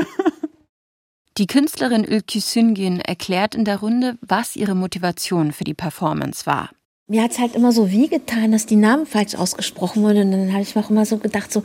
Die 1.41 1.47
Künstlerin 1.47 2.03
Ülkü 2.03 2.39
Süngün 2.39 2.99
erklärt 2.99 3.55
in 3.55 3.65
der 3.65 3.79
Runde, 3.79 4.15
was 4.21 4.55
ihre 4.55 4.75
Motivation 4.75 5.53
für 5.53 5.63
die 5.63 5.73
Performance 5.73 6.45
war. 6.45 6.69
Mir 7.07 7.23
hat 7.23 7.31
es 7.31 7.39
halt 7.39 7.55
immer 7.55 7.71
so 7.71 7.89
wie 7.89 8.09
getan, 8.09 8.51
dass 8.51 8.67
die 8.67 8.75
Namen 8.75 9.07
falsch 9.07 9.33
ausgesprochen 9.33 10.03
wurden. 10.03 10.31
Und 10.31 10.31
dann 10.33 10.53
habe 10.53 10.61
ich 10.61 10.75
mir 10.75 10.85
auch 10.85 10.91
immer 10.91 11.03
so 11.03 11.17
gedacht, 11.17 11.51
so, 11.51 11.63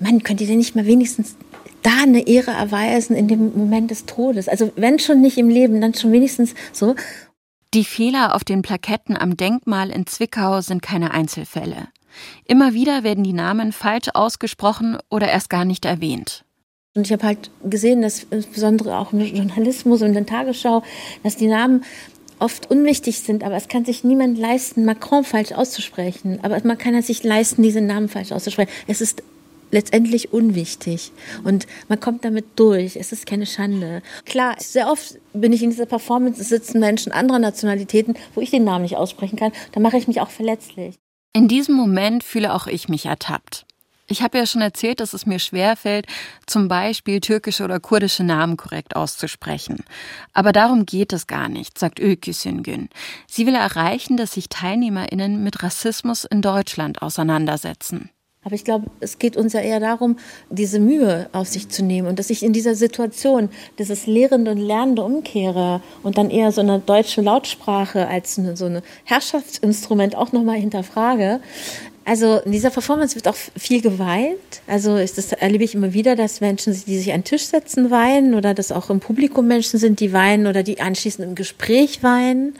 Mann, 0.00 0.22
könnt 0.22 0.40
ihr 0.40 0.46
denn 0.46 0.56
nicht 0.56 0.74
mal 0.74 0.86
wenigstens 0.86 1.36
da 1.82 1.90
eine 2.04 2.26
Ehre 2.26 2.52
erweisen 2.52 3.14
in 3.14 3.28
dem 3.28 3.54
Moment 3.54 3.90
des 3.90 4.06
Todes? 4.06 4.48
Also 4.48 4.72
wenn 4.76 4.98
schon 4.98 5.20
nicht 5.20 5.36
im 5.36 5.50
Leben, 5.50 5.82
dann 5.82 5.92
schon 5.92 6.12
wenigstens 6.12 6.54
so. 6.72 6.94
Die 7.74 7.84
Fehler 7.84 8.34
auf 8.34 8.44
den 8.44 8.62
Plaketten 8.62 9.14
am 9.14 9.36
Denkmal 9.36 9.90
in 9.90 10.06
Zwickau 10.06 10.62
sind 10.62 10.80
keine 10.80 11.10
Einzelfälle. 11.10 11.88
Immer 12.46 12.72
wieder 12.72 13.02
werden 13.02 13.24
die 13.24 13.34
Namen 13.34 13.72
falsch 13.72 14.08
ausgesprochen 14.14 14.96
oder 15.10 15.28
erst 15.28 15.50
gar 15.50 15.66
nicht 15.66 15.84
erwähnt. 15.84 16.46
Und 16.98 17.06
ich 17.06 17.12
habe 17.12 17.24
halt 17.24 17.52
gesehen, 17.62 18.02
dass 18.02 18.26
insbesondere 18.28 18.98
auch 18.98 19.12
im 19.12 19.20
Journalismus 19.20 20.02
und 20.02 20.08
in 20.08 20.14
der 20.14 20.26
Tagesschau, 20.26 20.82
dass 21.22 21.36
die 21.36 21.46
Namen 21.46 21.84
oft 22.40 22.72
unwichtig 22.72 23.20
sind, 23.20 23.44
aber 23.44 23.54
es 23.54 23.68
kann 23.68 23.84
sich 23.84 24.02
niemand 24.02 24.36
leisten, 24.36 24.84
Macron 24.84 25.22
falsch 25.22 25.52
auszusprechen. 25.52 26.40
Aber 26.42 26.60
man 26.64 26.76
kann 26.76 26.96
es 26.96 27.06
sich 27.06 27.22
leisten, 27.22 27.62
diesen 27.62 27.86
Namen 27.86 28.08
falsch 28.08 28.32
auszusprechen. 28.32 28.72
Es 28.88 29.00
ist 29.00 29.22
letztendlich 29.70 30.32
unwichtig 30.32 31.12
und 31.44 31.68
man 31.88 32.00
kommt 32.00 32.24
damit 32.24 32.46
durch. 32.56 32.96
Es 32.96 33.12
ist 33.12 33.26
keine 33.26 33.46
Schande. 33.46 34.02
Klar, 34.26 34.56
sehr 34.58 34.90
oft 34.90 35.20
bin 35.32 35.52
ich 35.52 35.62
in 35.62 35.70
dieser 35.70 35.86
Performance, 35.86 36.40
es 36.40 36.48
sitzen 36.48 36.80
Menschen 36.80 37.12
anderer 37.12 37.38
Nationalitäten, 37.38 38.16
wo 38.34 38.40
ich 38.40 38.50
den 38.50 38.64
Namen 38.64 38.82
nicht 38.82 38.96
aussprechen 38.96 39.38
kann. 39.38 39.52
Da 39.70 39.78
mache 39.78 39.98
ich 39.98 40.08
mich 40.08 40.20
auch 40.20 40.30
verletzlich. 40.30 40.96
In 41.32 41.46
diesem 41.46 41.76
Moment 41.76 42.24
fühle 42.24 42.52
auch 42.52 42.66
ich 42.66 42.88
mich 42.88 43.06
ertappt. 43.06 43.67
Ich 44.10 44.22
habe 44.22 44.38
ja 44.38 44.46
schon 44.46 44.62
erzählt, 44.62 45.00
dass 45.00 45.12
es 45.12 45.26
mir 45.26 45.38
schwerfällt, 45.38 46.06
zum 46.46 46.66
Beispiel 46.66 47.20
türkische 47.20 47.62
oder 47.62 47.78
kurdische 47.78 48.24
Namen 48.24 48.56
korrekt 48.56 48.96
auszusprechen. 48.96 49.84
Aber 50.32 50.52
darum 50.52 50.86
geht 50.86 51.12
es 51.12 51.26
gar 51.26 51.50
nicht, 51.50 51.78
sagt 51.78 52.00
Ülkü 52.00 52.32
Süngün. 52.32 52.88
Sie 53.26 53.46
will 53.46 53.54
erreichen, 53.54 54.16
dass 54.16 54.32
sich 54.32 54.48
TeilnehmerInnen 54.48 55.44
mit 55.44 55.62
Rassismus 55.62 56.24
in 56.24 56.40
Deutschland 56.40 57.02
auseinandersetzen. 57.02 58.10
Aber 58.44 58.54
ich 58.54 58.64
glaube, 58.64 58.86
es 59.00 59.18
geht 59.18 59.36
uns 59.36 59.52
ja 59.52 59.60
eher 59.60 59.78
darum, 59.78 60.16
diese 60.48 60.80
Mühe 60.80 61.28
auf 61.32 61.48
sich 61.48 61.68
zu 61.68 61.84
nehmen 61.84 62.08
und 62.08 62.18
dass 62.18 62.30
ich 62.30 62.42
in 62.42 62.54
dieser 62.54 62.74
Situation 62.74 63.50
dieses 63.78 64.06
Lehrende 64.06 64.52
und 64.52 64.56
Lernende 64.56 65.02
umkehre 65.02 65.82
und 66.02 66.16
dann 66.16 66.30
eher 66.30 66.50
so 66.50 66.62
eine 66.62 66.78
deutsche 66.78 67.20
Lautsprache 67.20 68.08
als 68.08 68.38
eine, 68.38 68.56
so 68.56 68.64
ein 68.64 68.80
Herrschaftsinstrument 69.04 70.16
auch 70.16 70.32
nochmal 70.32 70.56
hinterfrage. 70.56 71.40
Also 72.08 72.38
in 72.38 72.52
dieser 72.52 72.70
Performance 72.70 73.16
wird 73.16 73.28
auch 73.28 73.36
viel 73.54 73.82
geweint. 73.82 74.62
Also 74.66 74.96
ist 74.96 75.18
das 75.18 75.30
erlebe 75.32 75.62
ich 75.62 75.74
immer 75.74 75.92
wieder, 75.92 76.16
dass 76.16 76.40
Menschen, 76.40 76.72
die 76.86 76.96
sich 76.96 77.12
an 77.12 77.20
den 77.20 77.24
Tisch 77.24 77.44
setzen, 77.44 77.90
weinen 77.90 78.34
oder 78.34 78.54
dass 78.54 78.72
auch 78.72 78.88
im 78.88 78.98
Publikum 78.98 79.46
Menschen 79.46 79.78
sind, 79.78 80.00
die 80.00 80.14
weinen 80.14 80.46
oder 80.46 80.62
die 80.62 80.80
anschließend 80.80 81.28
im 81.28 81.34
Gespräch 81.34 82.02
weinen. 82.02 82.54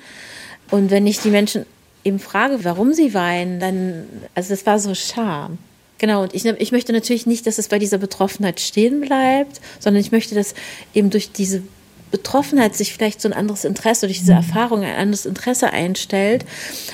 Und 0.70 0.90
wenn 0.90 1.06
ich 1.06 1.20
die 1.20 1.30
Menschen 1.30 1.64
eben 2.04 2.18
frage, 2.18 2.62
warum 2.64 2.92
sie 2.92 3.14
weinen, 3.14 3.58
dann, 3.58 4.04
also 4.34 4.50
das 4.50 4.66
war 4.66 4.78
so 4.78 4.94
Scham. 4.94 5.56
Genau, 5.96 6.24
und 6.24 6.34
ich, 6.34 6.44
ich 6.44 6.70
möchte 6.70 6.92
natürlich 6.92 7.24
nicht, 7.24 7.46
dass 7.46 7.56
es 7.56 7.68
bei 7.68 7.78
dieser 7.78 7.96
Betroffenheit 7.96 8.60
stehen 8.60 9.00
bleibt, 9.00 9.62
sondern 9.80 10.02
ich 10.02 10.12
möchte, 10.12 10.34
dass 10.34 10.52
eben 10.92 11.08
durch 11.08 11.32
diese 11.32 11.62
Betroffenheit 12.10 12.74
sich 12.74 12.92
vielleicht 12.92 13.20
so 13.20 13.28
ein 13.28 13.34
anderes 13.34 13.64
Interesse, 13.64 14.06
durch 14.06 14.18
diese 14.18 14.32
Erfahrung 14.32 14.82
ein 14.82 14.96
anderes 14.96 15.26
Interesse 15.26 15.70
einstellt, 15.70 16.44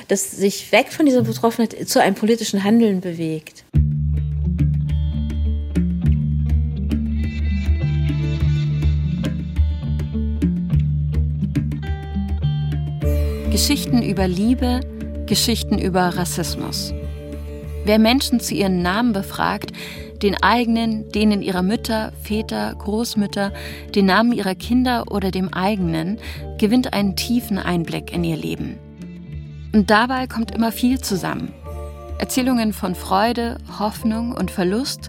das 0.08 0.30
sich 0.30 0.72
weg 0.72 0.92
von 0.92 1.06
dieser 1.06 1.22
Betroffenheit 1.22 1.88
zu 1.88 2.00
einem 2.00 2.14
politischen 2.14 2.62
Handeln 2.64 3.00
bewegt. 3.00 3.64
Geschichten 13.50 14.02
über 14.02 14.26
Liebe, 14.26 14.80
Geschichten 15.26 15.78
über 15.78 16.08
Rassismus. 16.16 16.92
Wer 17.84 17.98
Menschen 17.98 18.40
zu 18.40 18.52
ihren 18.52 18.82
Namen 18.82 19.12
befragt, 19.12 19.70
den 20.24 20.42
eigenen, 20.42 21.10
denen 21.12 21.42
ihrer 21.42 21.62
Mütter, 21.62 22.12
Väter, 22.22 22.74
Großmütter, 22.74 23.52
den 23.94 24.06
Namen 24.06 24.32
ihrer 24.32 24.54
Kinder 24.54 25.04
oder 25.12 25.30
dem 25.30 25.52
eigenen, 25.52 26.18
gewinnt 26.58 26.94
einen 26.94 27.14
tiefen 27.14 27.58
Einblick 27.58 28.10
in 28.10 28.24
ihr 28.24 28.36
Leben. 28.36 28.78
Und 29.74 29.90
dabei 29.90 30.26
kommt 30.26 30.50
immer 30.50 30.72
viel 30.72 30.98
zusammen. 30.98 31.52
Erzählungen 32.18 32.72
von 32.72 32.94
Freude, 32.94 33.58
Hoffnung 33.78 34.32
und 34.32 34.50
Verlust, 34.50 35.08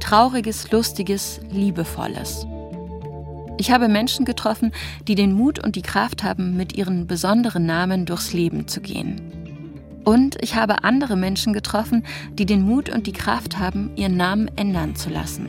trauriges, 0.00 0.70
lustiges, 0.70 1.40
liebevolles. 1.50 2.46
Ich 3.58 3.70
habe 3.70 3.88
Menschen 3.88 4.24
getroffen, 4.24 4.72
die 5.06 5.14
den 5.14 5.34
Mut 5.34 5.62
und 5.62 5.76
die 5.76 5.82
Kraft 5.82 6.24
haben, 6.24 6.56
mit 6.56 6.74
ihren 6.74 7.06
besonderen 7.06 7.66
Namen 7.66 8.06
durchs 8.06 8.32
Leben 8.32 8.66
zu 8.66 8.80
gehen. 8.80 9.43
Und 10.04 10.36
ich 10.42 10.54
habe 10.54 10.84
andere 10.84 11.16
Menschen 11.16 11.52
getroffen, 11.52 12.04
die 12.32 12.46
den 12.46 12.62
Mut 12.62 12.90
und 12.90 13.06
die 13.06 13.12
Kraft 13.12 13.58
haben, 13.58 13.90
ihren 13.96 14.16
Namen 14.16 14.50
ändern 14.56 14.96
zu 14.96 15.08
lassen. 15.08 15.48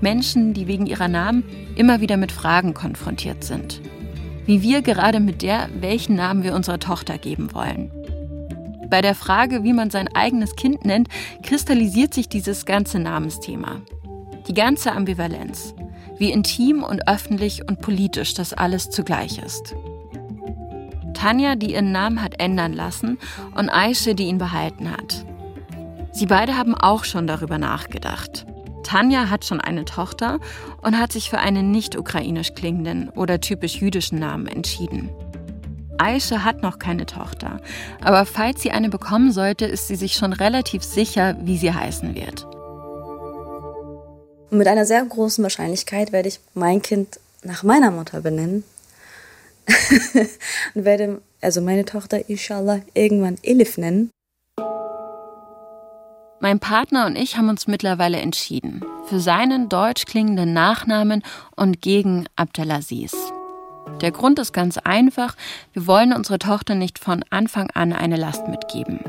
Menschen, 0.00 0.52
die 0.52 0.66
wegen 0.68 0.86
ihrer 0.86 1.08
Namen 1.08 1.44
immer 1.76 2.00
wieder 2.00 2.18
mit 2.18 2.30
Fragen 2.30 2.74
konfrontiert 2.74 3.42
sind. 3.42 3.80
Wie 4.44 4.60
wir 4.60 4.82
gerade 4.82 5.18
mit 5.18 5.40
der, 5.40 5.70
welchen 5.80 6.14
Namen 6.14 6.42
wir 6.42 6.54
unserer 6.54 6.78
Tochter 6.78 7.16
geben 7.16 7.54
wollen. 7.54 7.90
Bei 8.90 9.00
der 9.00 9.14
Frage, 9.14 9.64
wie 9.64 9.72
man 9.72 9.88
sein 9.88 10.08
eigenes 10.14 10.56
Kind 10.56 10.84
nennt, 10.84 11.08
kristallisiert 11.42 12.12
sich 12.12 12.28
dieses 12.28 12.66
ganze 12.66 12.98
Namensthema. 12.98 13.80
Die 14.46 14.54
ganze 14.54 14.92
Ambivalenz. 14.92 15.74
Wie 16.18 16.30
intim 16.30 16.82
und 16.82 17.08
öffentlich 17.08 17.66
und 17.66 17.80
politisch 17.80 18.34
das 18.34 18.52
alles 18.52 18.90
zugleich 18.90 19.38
ist. 19.38 19.74
Tanja, 21.14 21.54
die 21.54 21.72
ihren 21.72 21.92
Namen 21.92 22.22
hat 22.22 22.40
ändern 22.40 22.72
lassen, 22.72 23.18
und 23.54 23.70
Aische, 23.70 24.14
die 24.14 24.24
ihn 24.24 24.38
behalten 24.38 24.90
hat. 24.90 25.24
Sie 26.12 26.26
beide 26.26 26.56
haben 26.56 26.74
auch 26.74 27.04
schon 27.04 27.26
darüber 27.26 27.58
nachgedacht. 27.58 28.46
Tanja 28.84 29.30
hat 29.30 29.44
schon 29.44 29.60
eine 29.60 29.84
Tochter 29.84 30.38
und 30.82 30.98
hat 30.98 31.12
sich 31.12 31.30
für 31.30 31.38
einen 31.38 31.70
nicht 31.70 31.96
ukrainisch 31.96 32.54
klingenden 32.54 33.08
oder 33.08 33.40
typisch 33.40 33.80
jüdischen 33.80 34.18
Namen 34.18 34.46
entschieden. 34.46 35.10
Aische 35.98 36.44
hat 36.44 36.62
noch 36.62 36.78
keine 36.78 37.06
Tochter, 37.06 37.60
aber 38.02 38.26
falls 38.26 38.62
sie 38.62 38.70
eine 38.70 38.90
bekommen 38.90 39.32
sollte, 39.32 39.64
ist 39.64 39.88
sie 39.88 39.96
sich 39.96 40.14
schon 40.14 40.32
relativ 40.32 40.82
sicher, 40.82 41.36
wie 41.40 41.56
sie 41.56 41.72
heißen 41.72 42.14
wird. 42.14 42.46
Mit 44.50 44.68
einer 44.68 44.84
sehr 44.84 45.04
großen 45.04 45.42
Wahrscheinlichkeit 45.42 46.12
werde 46.12 46.28
ich 46.28 46.40
mein 46.54 46.82
Kind 46.82 47.18
nach 47.42 47.62
meiner 47.62 47.90
Mutter 47.90 48.20
benennen, 48.20 48.64
und 50.74 50.84
werde 50.84 51.22
also 51.40 51.60
meine 51.60 51.84
Tochter 51.84 52.28
inshallah 52.28 52.80
irgendwann 52.94 53.38
Elif 53.42 53.78
nennen. 53.78 54.10
Mein 56.40 56.60
Partner 56.60 57.06
und 57.06 57.16
ich 57.16 57.36
haben 57.36 57.48
uns 57.48 57.66
mittlerweile 57.66 58.18
entschieden 58.18 58.84
für 59.06 59.20
seinen 59.20 59.68
deutsch 59.68 60.04
klingenden 60.04 60.52
Nachnamen 60.52 61.22
und 61.56 61.80
gegen 61.80 62.26
Abdelaziz. 62.36 63.14
Der 64.00 64.10
Grund 64.10 64.38
ist 64.38 64.52
ganz 64.52 64.78
einfach, 64.78 65.36
wir 65.72 65.86
wollen 65.86 66.12
unserer 66.12 66.38
Tochter 66.38 66.74
nicht 66.74 66.98
von 66.98 67.24
Anfang 67.30 67.70
an 67.72 67.92
eine 67.92 68.16
Last 68.16 68.46
mitgeben. 68.48 69.00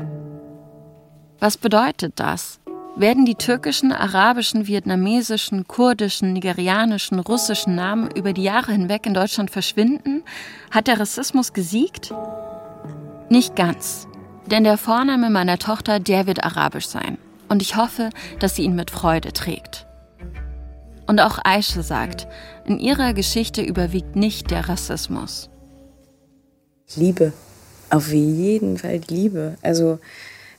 Was 1.38 1.58
bedeutet 1.58 2.14
das? 2.16 2.60
Werden 2.98 3.26
die 3.26 3.34
türkischen, 3.34 3.92
arabischen, 3.92 4.66
vietnamesischen, 4.66 5.68
kurdischen, 5.68 6.32
nigerianischen, 6.32 7.18
russischen 7.18 7.74
Namen 7.74 8.10
über 8.10 8.32
die 8.32 8.42
Jahre 8.42 8.72
hinweg 8.72 9.04
in 9.04 9.12
Deutschland 9.12 9.50
verschwinden? 9.50 10.24
Hat 10.70 10.86
der 10.86 10.98
Rassismus 10.98 11.52
gesiegt? 11.52 12.14
Nicht 13.28 13.54
ganz. 13.54 14.08
Denn 14.50 14.64
der 14.64 14.78
Vorname 14.78 15.28
meiner 15.28 15.58
Tochter, 15.58 16.00
der 16.00 16.26
wird 16.26 16.42
arabisch 16.42 16.86
sein. 16.86 17.18
Und 17.50 17.60
ich 17.60 17.76
hoffe, 17.76 18.08
dass 18.38 18.56
sie 18.56 18.62
ihn 18.62 18.74
mit 18.74 18.90
Freude 18.90 19.34
trägt. 19.34 19.86
Und 21.06 21.20
auch 21.20 21.38
Aische 21.44 21.82
sagt, 21.82 22.26
in 22.64 22.78
ihrer 22.78 23.12
Geschichte 23.12 23.60
überwiegt 23.60 24.16
nicht 24.16 24.50
der 24.50 24.70
Rassismus. 24.70 25.50
Liebe. 26.94 27.34
Auf 27.90 28.10
jeden 28.10 28.78
Fall 28.78 29.02
Liebe. 29.08 29.58
Also 29.60 29.98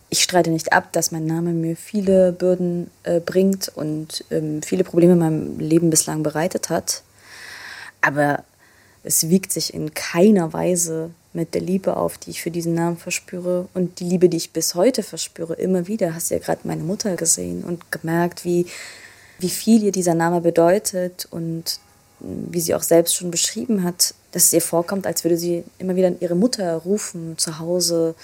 ich 0.10 0.24
streite 0.24 0.50
nicht 0.50 0.72
ab, 0.72 0.94
dass 0.94 1.12
mein 1.12 1.26
Name 1.26 1.52
mir 1.52 1.76
viele 1.76 2.32
Bürden 2.32 2.90
äh, 3.04 3.20
bringt 3.20 3.70
und 3.70 4.24
ähm, 4.32 4.62
viele 4.62 4.84
Probleme 4.84 5.14
in 5.14 5.20
meinem 5.20 5.60
Leben 5.60 5.90
bislang 5.90 6.24
bereitet 6.24 6.70
hat. 6.70 7.04
Aber 8.02 8.44
es 9.04 9.30
wiegt 9.30 9.52
sich 9.52 9.74
in 9.74 9.94
keiner 9.94 10.54
Weise 10.54 11.12
mit 11.34 11.54
der 11.54 11.62
Liebe 11.62 11.98
auf, 11.98 12.18
die 12.18 12.32
ich 12.32 12.42
für 12.42 12.52
diesen 12.52 12.74
Namen 12.74 12.98
verspüre 12.98 13.68
und 13.74 14.00
die 14.00 14.06
Liebe, 14.06 14.30
die 14.30 14.38
ich 14.38 14.52
bis 14.52 14.76
heute 14.76 15.04
verspüre, 15.04 15.54
immer 15.56 15.88
wieder. 15.88 16.16
Hast 16.16 16.32
du 16.32 16.36
ja 16.36 16.40
gerade 16.40 16.62
meine 16.64 16.84
Mutter 16.84 17.16
gesehen 17.16 17.64
und 17.64 17.92
gemerkt, 17.92 18.46
wie, 18.46 18.66
wie 19.40 19.50
viel 19.50 19.84
ihr 19.84 19.92
dieser 19.92 20.16
Name 20.16 20.42
bedeutet 20.42 21.28
und 21.30 21.80
wie 22.20 22.62
sie 22.62 22.74
auch 22.74 22.82
selbst 22.82 23.16
schon 23.16 23.30
beschrieben 23.30 23.84
hat, 23.84 24.16
dass 24.32 24.46
es 24.46 24.54
ihr 24.54 24.62
vorkommt, 24.62 25.06
als 25.06 25.24
würde 25.24 25.38
sie 25.38 25.64
immer 25.78 25.96
wieder 25.96 26.12
ihre 26.20 26.36
Mutter 26.36 26.76
rufen 26.78 27.38
zu 27.38 27.60
Hause 27.60 28.16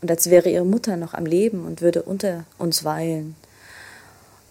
und 0.00 0.10
als 0.10 0.30
wäre 0.30 0.48
ihre 0.48 0.64
Mutter 0.64 0.96
noch 0.96 1.14
am 1.14 1.26
Leben 1.26 1.66
und 1.66 1.80
würde 1.80 2.02
unter 2.02 2.44
uns 2.58 2.84
weilen. 2.84 3.34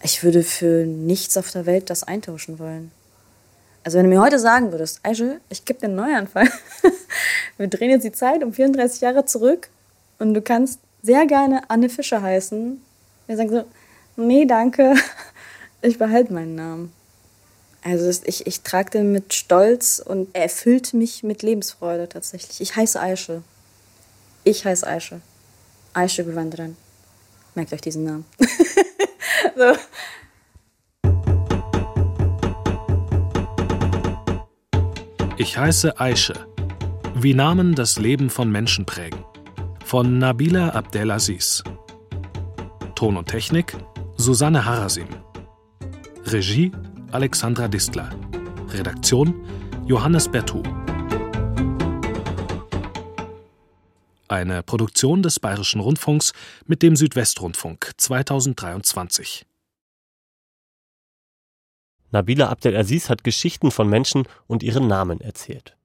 Ich 0.04 0.24
würde 0.24 0.44
für 0.44 0.86
nichts 0.86 1.38
auf 1.38 1.52
der 1.52 1.66
Welt 1.66 1.90
das 1.90 2.04
eintauschen 2.04 2.60
wollen. 2.60 2.92
Also 3.84 3.98
wenn 3.98 4.06
du 4.06 4.10
mir 4.10 4.22
heute 4.22 4.38
sagen 4.38 4.72
würdest, 4.72 5.00
Aische, 5.04 5.40
ich 5.50 5.64
gebe 5.64 5.80
dir 5.80 5.86
einen 5.86 5.96
Neuanfall, 5.96 6.50
wir 7.58 7.68
drehen 7.68 7.90
jetzt 7.90 8.04
die 8.04 8.12
Zeit 8.12 8.44
um 8.44 8.54
34 8.54 9.02
Jahre 9.02 9.26
zurück 9.26 9.70
und 10.20 10.34
du 10.34 10.42
kannst 10.42 10.80
sehr 11.02 11.26
gerne 11.26 11.62
Anne 11.70 11.90
Fischer 11.90 12.22
heißen, 12.22 12.82
wir 13.28 13.38
sagen 13.38 13.50
so, 13.50 13.64
nee, 14.18 14.46
danke, 14.46 14.96
ich 15.82 15.98
behalte 15.98 16.34
meinen 16.34 16.56
Namen. 16.56 16.94
Also 17.84 18.10
ich, 18.26 18.46
ich 18.46 18.62
trage 18.62 18.90
den 18.90 19.14
mit 19.14 19.34
Stolz 19.34 20.02
und 20.04 20.28
er 20.34 20.44
erfüllt 20.44 20.94
mich 20.94 21.24
mit 21.24 21.42
Lebensfreude 21.42 22.10
tatsächlich. 22.10 22.60
Ich 22.60 22.76
heiße 22.76 23.00
Aische. 23.00 23.44
Ich 24.44 24.66
heiße 24.66 24.86
Aische. 24.86 25.22
Aische 25.98 26.24
Gewandran. 26.24 26.78
Merkt 27.56 27.74
euch 27.74 27.82
diesen 27.82 28.04
Namen. 28.04 28.26
so. 29.56 29.74
Ich 35.38 35.58
heiße 35.58 36.00
Aische. 36.00 36.36
Wie 37.16 37.34
Namen 37.34 37.74
das 37.74 37.98
Leben 37.98 38.30
von 38.30 38.52
Menschen 38.52 38.86
prägen. 38.86 39.26
Von 39.86 40.20
Nabila 40.20 40.70
Abdelaziz. 40.70 41.64
Ton 42.94 43.18
und 43.18 43.28
Technik 43.28 43.76
Susanne 44.18 44.66
Harasim. 44.66 45.08
Regie 46.26 46.72
Alexandra 47.12 47.68
Distler. 47.68 48.12
Redaktion 48.70 49.34
Johannes 49.88 50.30
Bertou. 50.30 50.62
Eine 54.30 54.62
Produktion 54.62 55.24
des 55.24 55.40
Bayerischen 55.40 55.80
Rundfunks 55.80 56.34
mit 56.66 56.84
dem 56.84 56.98
Südwestrundfunk 56.98 57.92
2023. 57.96 59.46
Nabila 62.12 62.50
Abdelaziz 62.50 63.10
hat 63.10 63.24
Geschichten 63.24 63.72
von 63.72 63.90
Menschen 63.90 64.28
und 64.46 64.64
ihren 64.64 64.88
Namen 64.88 65.22
erzählt. 65.22 65.78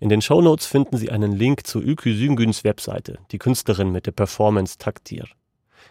In 0.00 0.08
den 0.08 0.22
Shownotes 0.22 0.66
finden 0.66 0.96
Sie 0.96 1.10
einen 1.10 1.32
Link 1.32 1.66
zu 1.66 1.82
Ülkü 1.82 2.14
Süngüns 2.14 2.64
Webseite, 2.64 3.18
die 3.32 3.38
Künstlerin 3.38 3.92
mit 3.92 4.06
der 4.06 4.12
Performance 4.12 4.78
Taktir. 4.78 5.26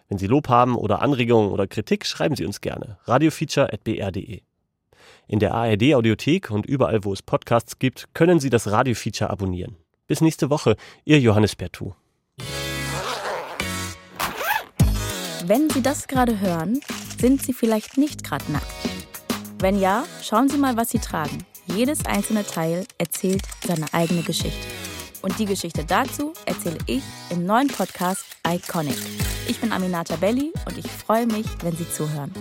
Wenn 0.09 0.17
Sie 0.17 0.27
Lob 0.27 0.49
haben 0.49 0.75
oder 0.75 1.01
Anregungen 1.01 1.51
oder 1.51 1.67
Kritik, 1.67 2.07
schreiben 2.07 2.35
Sie 2.35 2.45
uns 2.45 2.61
gerne. 2.61 2.97
radiofeature.br.de 3.05 4.41
in 5.27 5.39
der 5.39 5.53
ARD 5.53 5.93
Audiothek 5.95 6.51
und 6.51 6.65
überall, 6.65 7.03
wo 7.05 7.13
es 7.13 7.21
Podcasts 7.21 7.79
gibt, 7.79 8.13
können 8.13 8.39
Sie 8.39 8.49
das 8.49 8.69
Radio-Feature 8.69 9.29
abonnieren. 9.29 9.77
Bis 10.07 10.19
nächste 10.19 10.49
Woche, 10.49 10.75
Ihr 11.05 11.19
Johannes 11.19 11.55
Bertou. 11.55 11.95
Wenn 15.45 15.69
Sie 15.69 15.81
das 15.81 16.07
gerade 16.07 16.39
hören, 16.39 16.81
sind 17.17 17.41
Sie 17.41 17.53
vielleicht 17.53 17.97
nicht 17.97 18.23
gerade 18.23 18.51
nackt. 18.51 18.65
Wenn 19.59 19.79
ja, 19.79 20.03
schauen 20.21 20.49
Sie 20.49 20.57
mal, 20.57 20.75
was 20.75 20.89
Sie 20.89 20.99
tragen. 20.99 21.45
Jedes 21.67 22.05
einzelne 22.05 22.45
Teil 22.45 22.85
erzählt 22.97 23.43
seine 23.65 23.93
eigene 23.93 24.23
Geschichte. 24.23 24.67
Und 25.21 25.39
die 25.39 25.45
Geschichte 25.45 25.85
dazu 25.85 26.33
erzähle 26.45 26.79
ich 26.85 27.03
im 27.29 27.45
neuen 27.45 27.69
Podcast 27.69 28.25
Iconic. 28.45 28.97
Ich 29.47 29.61
bin 29.61 29.71
Aminata 29.71 30.17
Belli 30.17 30.51
und 30.65 30.77
ich 30.77 30.87
freue 30.87 31.25
mich, 31.25 31.45
wenn 31.61 31.75
Sie 31.77 31.89
zuhören. 31.89 32.33